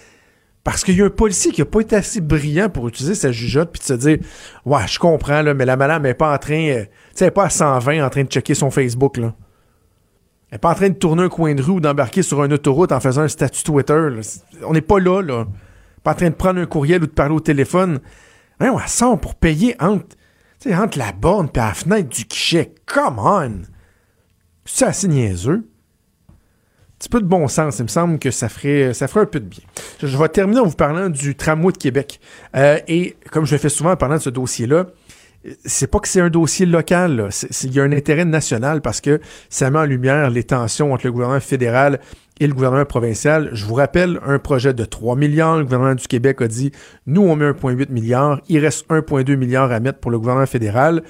Parce 0.63 0.83
qu'il 0.83 0.95
y 0.95 1.01
a 1.01 1.05
un 1.05 1.09
policier 1.09 1.51
qui 1.51 1.61
n'a 1.61 1.65
pas 1.65 1.81
été 1.81 1.95
assez 1.95 2.21
brillant 2.21 2.69
pour 2.69 2.87
utiliser 2.87 3.15
sa 3.15 3.31
jugeote 3.31 3.71
puis 3.71 3.79
de 3.79 3.85
se 3.85 3.93
dire 3.93 4.17
Ouais, 4.65 4.87
je 4.87 4.99
comprends, 4.99 5.41
là, 5.41 5.53
mais 5.53 5.65
la 5.65 5.75
madame 5.75 6.03
n'est 6.03 6.13
pas 6.13 6.33
en 6.33 6.37
train. 6.37 6.69
Euh, 6.69 6.83
tu 6.83 6.89
sais, 7.15 7.31
pas 7.31 7.45
à 7.45 7.49
120 7.49 8.05
en 8.05 8.09
train 8.09 8.23
de 8.23 8.29
checker 8.29 8.53
son 8.53 8.69
Facebook, 8.69 9.17
là. 9.17 9.33
Elle 10.49 10.55
n'est 10.55 10.59
pas 10.59 10.71
en 10.71 10.75
train 10.75 10.89
de 10.89 10.95
tourner 10.95 11.23
un 11.23 11.29
coin 11.29 11.55
de 11.55 11.61
rue 11.61 11.73
ou 11.73 11.79
d'embarquer 11.79 12.21
sur 12.21 12.43
une 12.43 12.53
autoroute 12.53 12.91
en 12.91 12.99
faisant 12.99 13.21
un 13.21 13.27
statut 13.27 13.63
Twitter. 13.63 14.09
On 14.63 14.73
n'est 14.73 14.81
pas 14.81 14.99
là, 14.99 15.21
là. 15.21 15.47
Pas 16.03 16.11
en 16.11 16.15
train 16.15 16.29
de 16.29 16.35
prendre 16.35 16.59
un 16.59 16.65
courriel 16.65 17.01
ou 17.03 17.07
de 17.07 17.11
parler 17.11 17.35
au 17.35 17.39
téléphone. 17.39 17.99
Hein, 18.59 18.75
elle 18.77 18.89
sort 18.89 19.19
pour 19.19 19.35
payer 19.35 19.75
entre, 19.79 20.15
entre 20.69 20.97
la 20.97 21.13
borne 21.13 21.47
et 21.55 21.57
la 21.57 21.73
fenêtre 21.73 22.09
du 22.09 22.25
guichet. 22.25 22.75
Come 22.85 23.17
on! 23.17 23.61
C'est 24.65 24.85
assez 24.85 25.07
niaiseux 25.07 25.70
petit 27.01 27.09
peu 27.09 27.19
de 27.19 27.25
bon 27.25 27.47
sens. 27.47 27.79
Il 27.79 27.83
me 27.83 27.87
semble 27.87 28.19
que 28.19 28.29
ça 28.29 28.47
ferait, 28.47 28.93
ça 28.93 29.07
ferait 29.07 29.21
un 29.21 29.25
peu 29.25 29.39
de 29.39 29.45
bien. 29.45 29.63
Je, 30.03 30.17
vais 30.17 30.29
terminer 30.29 30.59
en 30.59 30.67
vous 30.67 30.75
parlant 30.75 31.09
du 31.09 31.35
tramway 31.35 31.71
de 31.71 31.77
Québec. 31.77 32.19
Euh, 32.55 32.77
et 32.87 33.15
comme 33.31 33.45
je 33.45 33.53
le 33.53 33.57
fais 33.57 33.69
souvent 33.69 33.91
en 33.91 33.95
parlant 33.95 34.17
de 34.17 34.21
ce 34.21 34.29
dossier-là, 34.29 34.85
c'est 35.65 35.87
pas 35.87 35.97
que 35.97 36.07
c'est 36.07 36.21
un 36.21 36.29
dossier 36.29 36.67
local, 36.67 37.29
il 37.63 37.73
y 37.73 37.79
a 37.79 37.83
un 37.83 37.91
intérêt 37.91 38.25
national 38.25 38.81
parce 38.81 39.01
que 39.01 39.19
ça 39.49 39.71
met 39.71 39.79
en 39.79 39.85
lumière 39.85 40.29
les 40.29 40.43
tensions 40.43 40.93
entre 40.93 41.07
le 41.07 41.11
gouvernement 41.11 41.39
fédéral 41.39 41.99
et 42.39 42.45
le 42.45 42.53
gouvernement 42.53 42.85
provincial. 42.85 43.49
Je 43.51 43.65
vous 43.65 43.73
rappelle, 43.73 44.19
un 44.23 44.37
projet 44.37 44.75
de 44.75 44.85
3 44.85 45.15
milliards, 45.15 45.57
le 45.57 45.63
gouvernement 45.63 45.95
du 45.95 46.07
Québec 46.07 46.43
a 46.43 46.47
dit, 46.47 46.71
nous 47.07 47.23
on 47.23 47.35
met 47.35 47.49
1,8 47.49 47.91
milliard, 47.91 48.39
il 48.49 48.59
reste 48.59 48.87
1,2 48.89 49.35
milliard 49.35 49.71
à 49.71 49.79
mettre 49.79 49.97
pour 49.97 50.11
le 50.11 50.19
gouvernement 50.19 50.45
fédéral. 50.45 51.01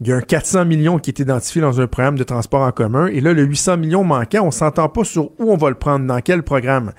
Il 0.00 0.06
y 0.06 0.12
a 0.12 0.16
un 0.16 0.20
400 0.20 0.64
millions 0.64 0.98
qui 0.98 1.10
est 1.10 1.18
identifié 1.18 1.60
dans 1.60 1.80
un 1.80 1.88
programme 1.88 2.16
de 2.16 2.22
transport 2.22 2.62
en 2.62 2.70
commun. 2.70 3.08
Et 3.08 3.20
là, 3.20 3.32
le 3.32 3.42
800 3.42 3.78
millions 3.78 4.04
manquant, 4.04 4.44
on 4.44 4.52
s'entend 4.52 4.88
pas 4.88 5.02
sur 5.02 5.32
où 5.40 5.50
on 5.50 5.56
va 5.56 5.70
le 5.70 5.74
prendre, 5.74 6.06
dans 6.06 6.20
quel 6.20 6.44
programme. 6.44 6.92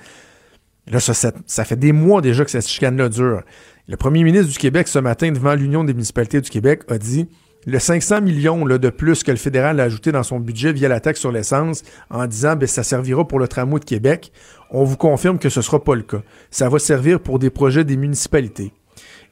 Là, 0.87 0.99
ça, 0.99 1.63
fait 1.63 1.75
des 1.77 1.93
mois 1.93 2.21
déjà 2.21 2.43
que 2.43 2.51
cette 2.51 2.67
chicane-là 2.67 3.09
dure. 3.09 3.43
Le 3.87 3.95
premier 3.95 4.23
ministre 4.23 4.51
du 4.51 4.57
Québec, 4.57 4.87
ce 4.87 4.99
matin, 4.99 5.31
devant 5.31 5.55
l'Union 5.55 5.83
des 5.83 5.93
municipalités 5.93 6.41
du 6.41 6.49
Québec, 6.49 6.81
a 6.89 6.97
dit 6.97 7.29
le 7.65 7.79
500 7.79 8.21
millions 8.21 8.65
de 8.65 8.89
plus 8.89 9.23
que 9.23 9.31
le 9.31 9.37
fédéral 9.37 9.79
a 9.79 9.83
ajouté 9.83 10.11
dans 10.11 10.23
son 10.23 10.39
budget 10.39 10.73
via 10.73 10.89
la 10.89 10.99
taxe 10.99 11.19
sur 11.19 11.31
l'essence 11.31 11.83
en 12.09 12.25
disant 12.25 12.55
ben, 12.55 12.67
ça 12.67 12.83
servira 12.83 13.27
pour 13.27 13.39
le 13.39 13.47
tramway 13.47 13.79
de 13.79 13.85
Québec. 13.85 14.31
On 14.71 14.83
vous 14.83 14.97
confirme 14.97 15.39
que 15.39 15.49
ce 15.49 15.59
ne 15.59 15.63
sera 15.63 15.83
pas 15.83 15.95
le 15.95 16.03
cas. 16.03 16.21
Ça 16.51 16.69
va 16.69 16.79
servir 16.79 17.19
pour 17.19 17.39
des 17.39 17.49
projets 17.49 17.83
des 17.83 17.97
municipalités. 17.97 18.73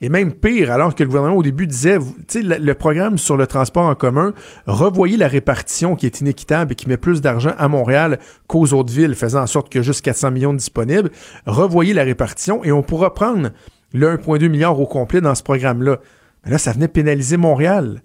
Et 0.02 0.10
même 0.10 0.34
pire, 0.34 0.72
alors 0.72 0.94
que 0.94 1.04
le 1.04 1.08
gouvernement 1.08 1.36
au 1.36 1.44
début 1.44 1.66
disait, 1.66 1.98
sais, 2.28 2.44
le, 2.44 2.74
programme 2.76 3.18
sur 3.18 3.36
le 3.36 3.48
transport 3.48 3.86
en 3.86 3.96
commun, 3.96 4.34
revoyez 4.68 5.18
la 5.18 5.28
répartition 5.28 5.96
qui 5.96 6.06
est 6.06 6.22
inéquitable 6.22 6.74
et 6.74 6.76
qui 6.76 6.88
met 6.88 6.98
plus 6.98 7.20
d'argent 7.20 7.54
à 7.58 7.68
Montréal 7.68 8.20
qu'aux 8.46 8.74
autres 8.74 8.94
villes, 8.94 9.16
faisant 9.16 9.42
en 9.42 9.48
sorte 9.48 9.70
que 9.70 9.82
juste 9.82 10.04
400 10.04 10.32
millions 10.32 10.54
disponibles. 10.54 11.10
Revoyez 11.48 11.94
la 11.94 12.04
répartition 12.04 12.64
et 12.64 12.72
on 12.72 12.84
pourra 12.84 13.14
prendre 13.16 13.50
le 13.92 14.18
1,2 14.18 14.50
milliard 14.50 14.80
au 14.80 14.86
complet 14.86 15.20
dans 15.20 15.34
ce 15.34 15.42
programme-là. 15.42 15.98
Mais 16.46 16.52
là, 16.52 16.58
ça 16.60 16.74
venait 16.74 16.88
pénaliser 16.88 17.38
Montréal. 17.38 18.04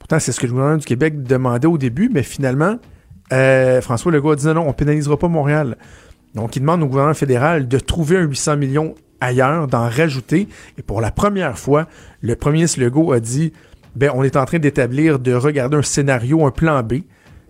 Pourtant, 0.00 0.18
c'est 0.18 0.32
ce 0.32 0.40
que 0.40 0.46
le 0.46 0.52
gouvernement 0.52 0.78
du 0.78 0.86
Québec 0.86 1.22
demandait 1.22 1.68
au 1.68 1.78
début, 1.78 2.10
mais 2.12 2.24
finalement, 2.24 2.78
euh, 3.32 3.80
François 3.80 4.10
Legault 4.10 4.32
a 4.32 4.36
dit 4.36 4.46
non, 4.46 4.54
non, 4.54 4.68
on 4.68 4.72
pénalisera 4.72 5.16
pas 5.16 5.28
Montréal. 5.28 5.76
Donc, 6.34 6.56
il 6.56 6.60
demande 6.60 6.82
au 6.82 6.86
gouvernement 6.86 7.14
fédéral 7.14 7.68
de 7.68 7.78
trouver 7.78 8.16
un 8.16 8.22
800 8.22 8.56
millions 8.56 8.94
ailleurs, 9.20 9.66
d'en 9.66 9.88
rajouter. 9.88 10.48
Et 10.78 10.82
pour 10.82 11.00
la 11.00 11.10
première 11.10 11.58
fois, 11.58 11.88
le 12.20 12.36
premier 12.36 12.58
ministre 12.58 12.80
Legault 12.80 13.12
a 13.12 13.20
dit 13.20 13.52
ben, 13.96 14.10
on 14.14 14.22
est 14.22 14.36
en 14.36 14.44
train 14.44 14.58
d'établir, 14.58 15.18
de 15.18 15.34
regarder 15.34 15.76
un 15.76 15.82
scénario, 15.82 16.46
un 16.46 16.50
plan 16.50 16.82
B, 16.82 17.00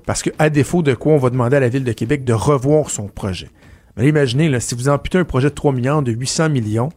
parce 0.07 0.23
qu'à 0.23 0.49
défaut 0.49 0.83
de 0.83 0.95
quoi, 0.95 1.13
on 1.13 1.19
va 1.19 1.31
demander 1.31 1.57
à 1.57 1.61
la 1.61 1.69
Ville 1.69 1.85
de 1.85 1.93
Québec 1.93 2.25
de 2.25 2.33
revoir 2.33 2.89
son 2.89 3.09
projet. 3.09 3.51
Mais 3.97 4.09
imaginez, 4.09 4.49
là, 4.49 4.61
si 4.61 4.75
vous 4.75 4.89
amputez 4.89 5.19
un 5.19 5.25
projet 5.25 5.51
de 5.51 5.55
3 5.55 5.73
millions, 5.73 6.03
de 6.03 6.13
800 6.13 6.49
millions, 6.49 6.89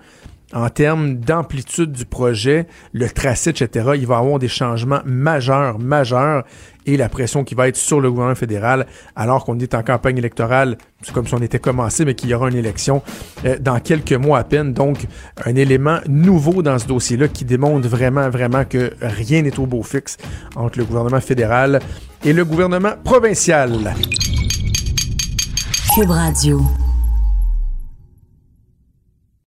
en 0.54 0.70
termes 0.70 1.16
d'amplitude 1.16 1.92
du 1.92 2.06
projet, 2.06 2.68
le 2.94 3.10
tracé, 3.10 3.50
etc., 3.50 3.92
il 3.96 4.06
va 4.06 4.16
y 4.16 4.20
avoir 4.20 4.40
des 4.40 4.48
changements 4.48 5.02
majeurs, 5.06 5.80
majeurs, 5.80 6.44
et 6.86 6.98
la 6.98 7.10
pression 7.10 7.44
qui 7.44 7.56
va 7.56 7.68
être 7.68 7.78
sur 7.78 8.02
le 8.02 8.10
gouvernement 8.10 8.36
fédéral, 8.36 8.88
alors 9.16 9.46
qu'on 9.46 9.58
est 9.60 9.74
en 9.74 9.84
campagne 9.84 10.18
électorale, 10.18 10.78
c'est 11.02 11.14
comme 11.14 11.28
si 11.28 11.34
on 11.34 11.42
était 11.42 11.60
commencé, 11.60 12.06
mais 12.06 12.16
qu'il 12.16 12.30
y 12.30 12.34
aura 12.34 12.50
une 12.50 12.58
élection 12.58 13.02
euh, 13.46 13.58
dans 13.60 13.80
quelques 13.80 14.14
mois 14.14 14.40
à 14.40 14.44
peine. 14.44 14.74
Donc, 14.74 15.06
un 15.46 15.56
élément 15.56 16.00
nouveau 16.08 16.62
dans 16.62 16.78
ce 16.80 16.88
dossier-là 16.88 17.28
qui 17.28 17.46
démontre 17.46 17.88
vraiment, 17.88 18.30
vraiment 18.30 18.66
que 18.66 18.94
rien 19.02 19.42
n'est 19.42 19.60
au 19.60 19.66
beau 19.66 19.84
fixe 19.84 20.18
entre 20.56 20.80
le 20.80 20.86
gouvernement 20.86 21.22
fédéral 21.22 21.80
et 22.24 22.34
le 22.34 22.46
gouvernement 22.46 22.94
provincial. 23.04 23.94
Cube 25.96 26.10
Radio. 26.10 26.62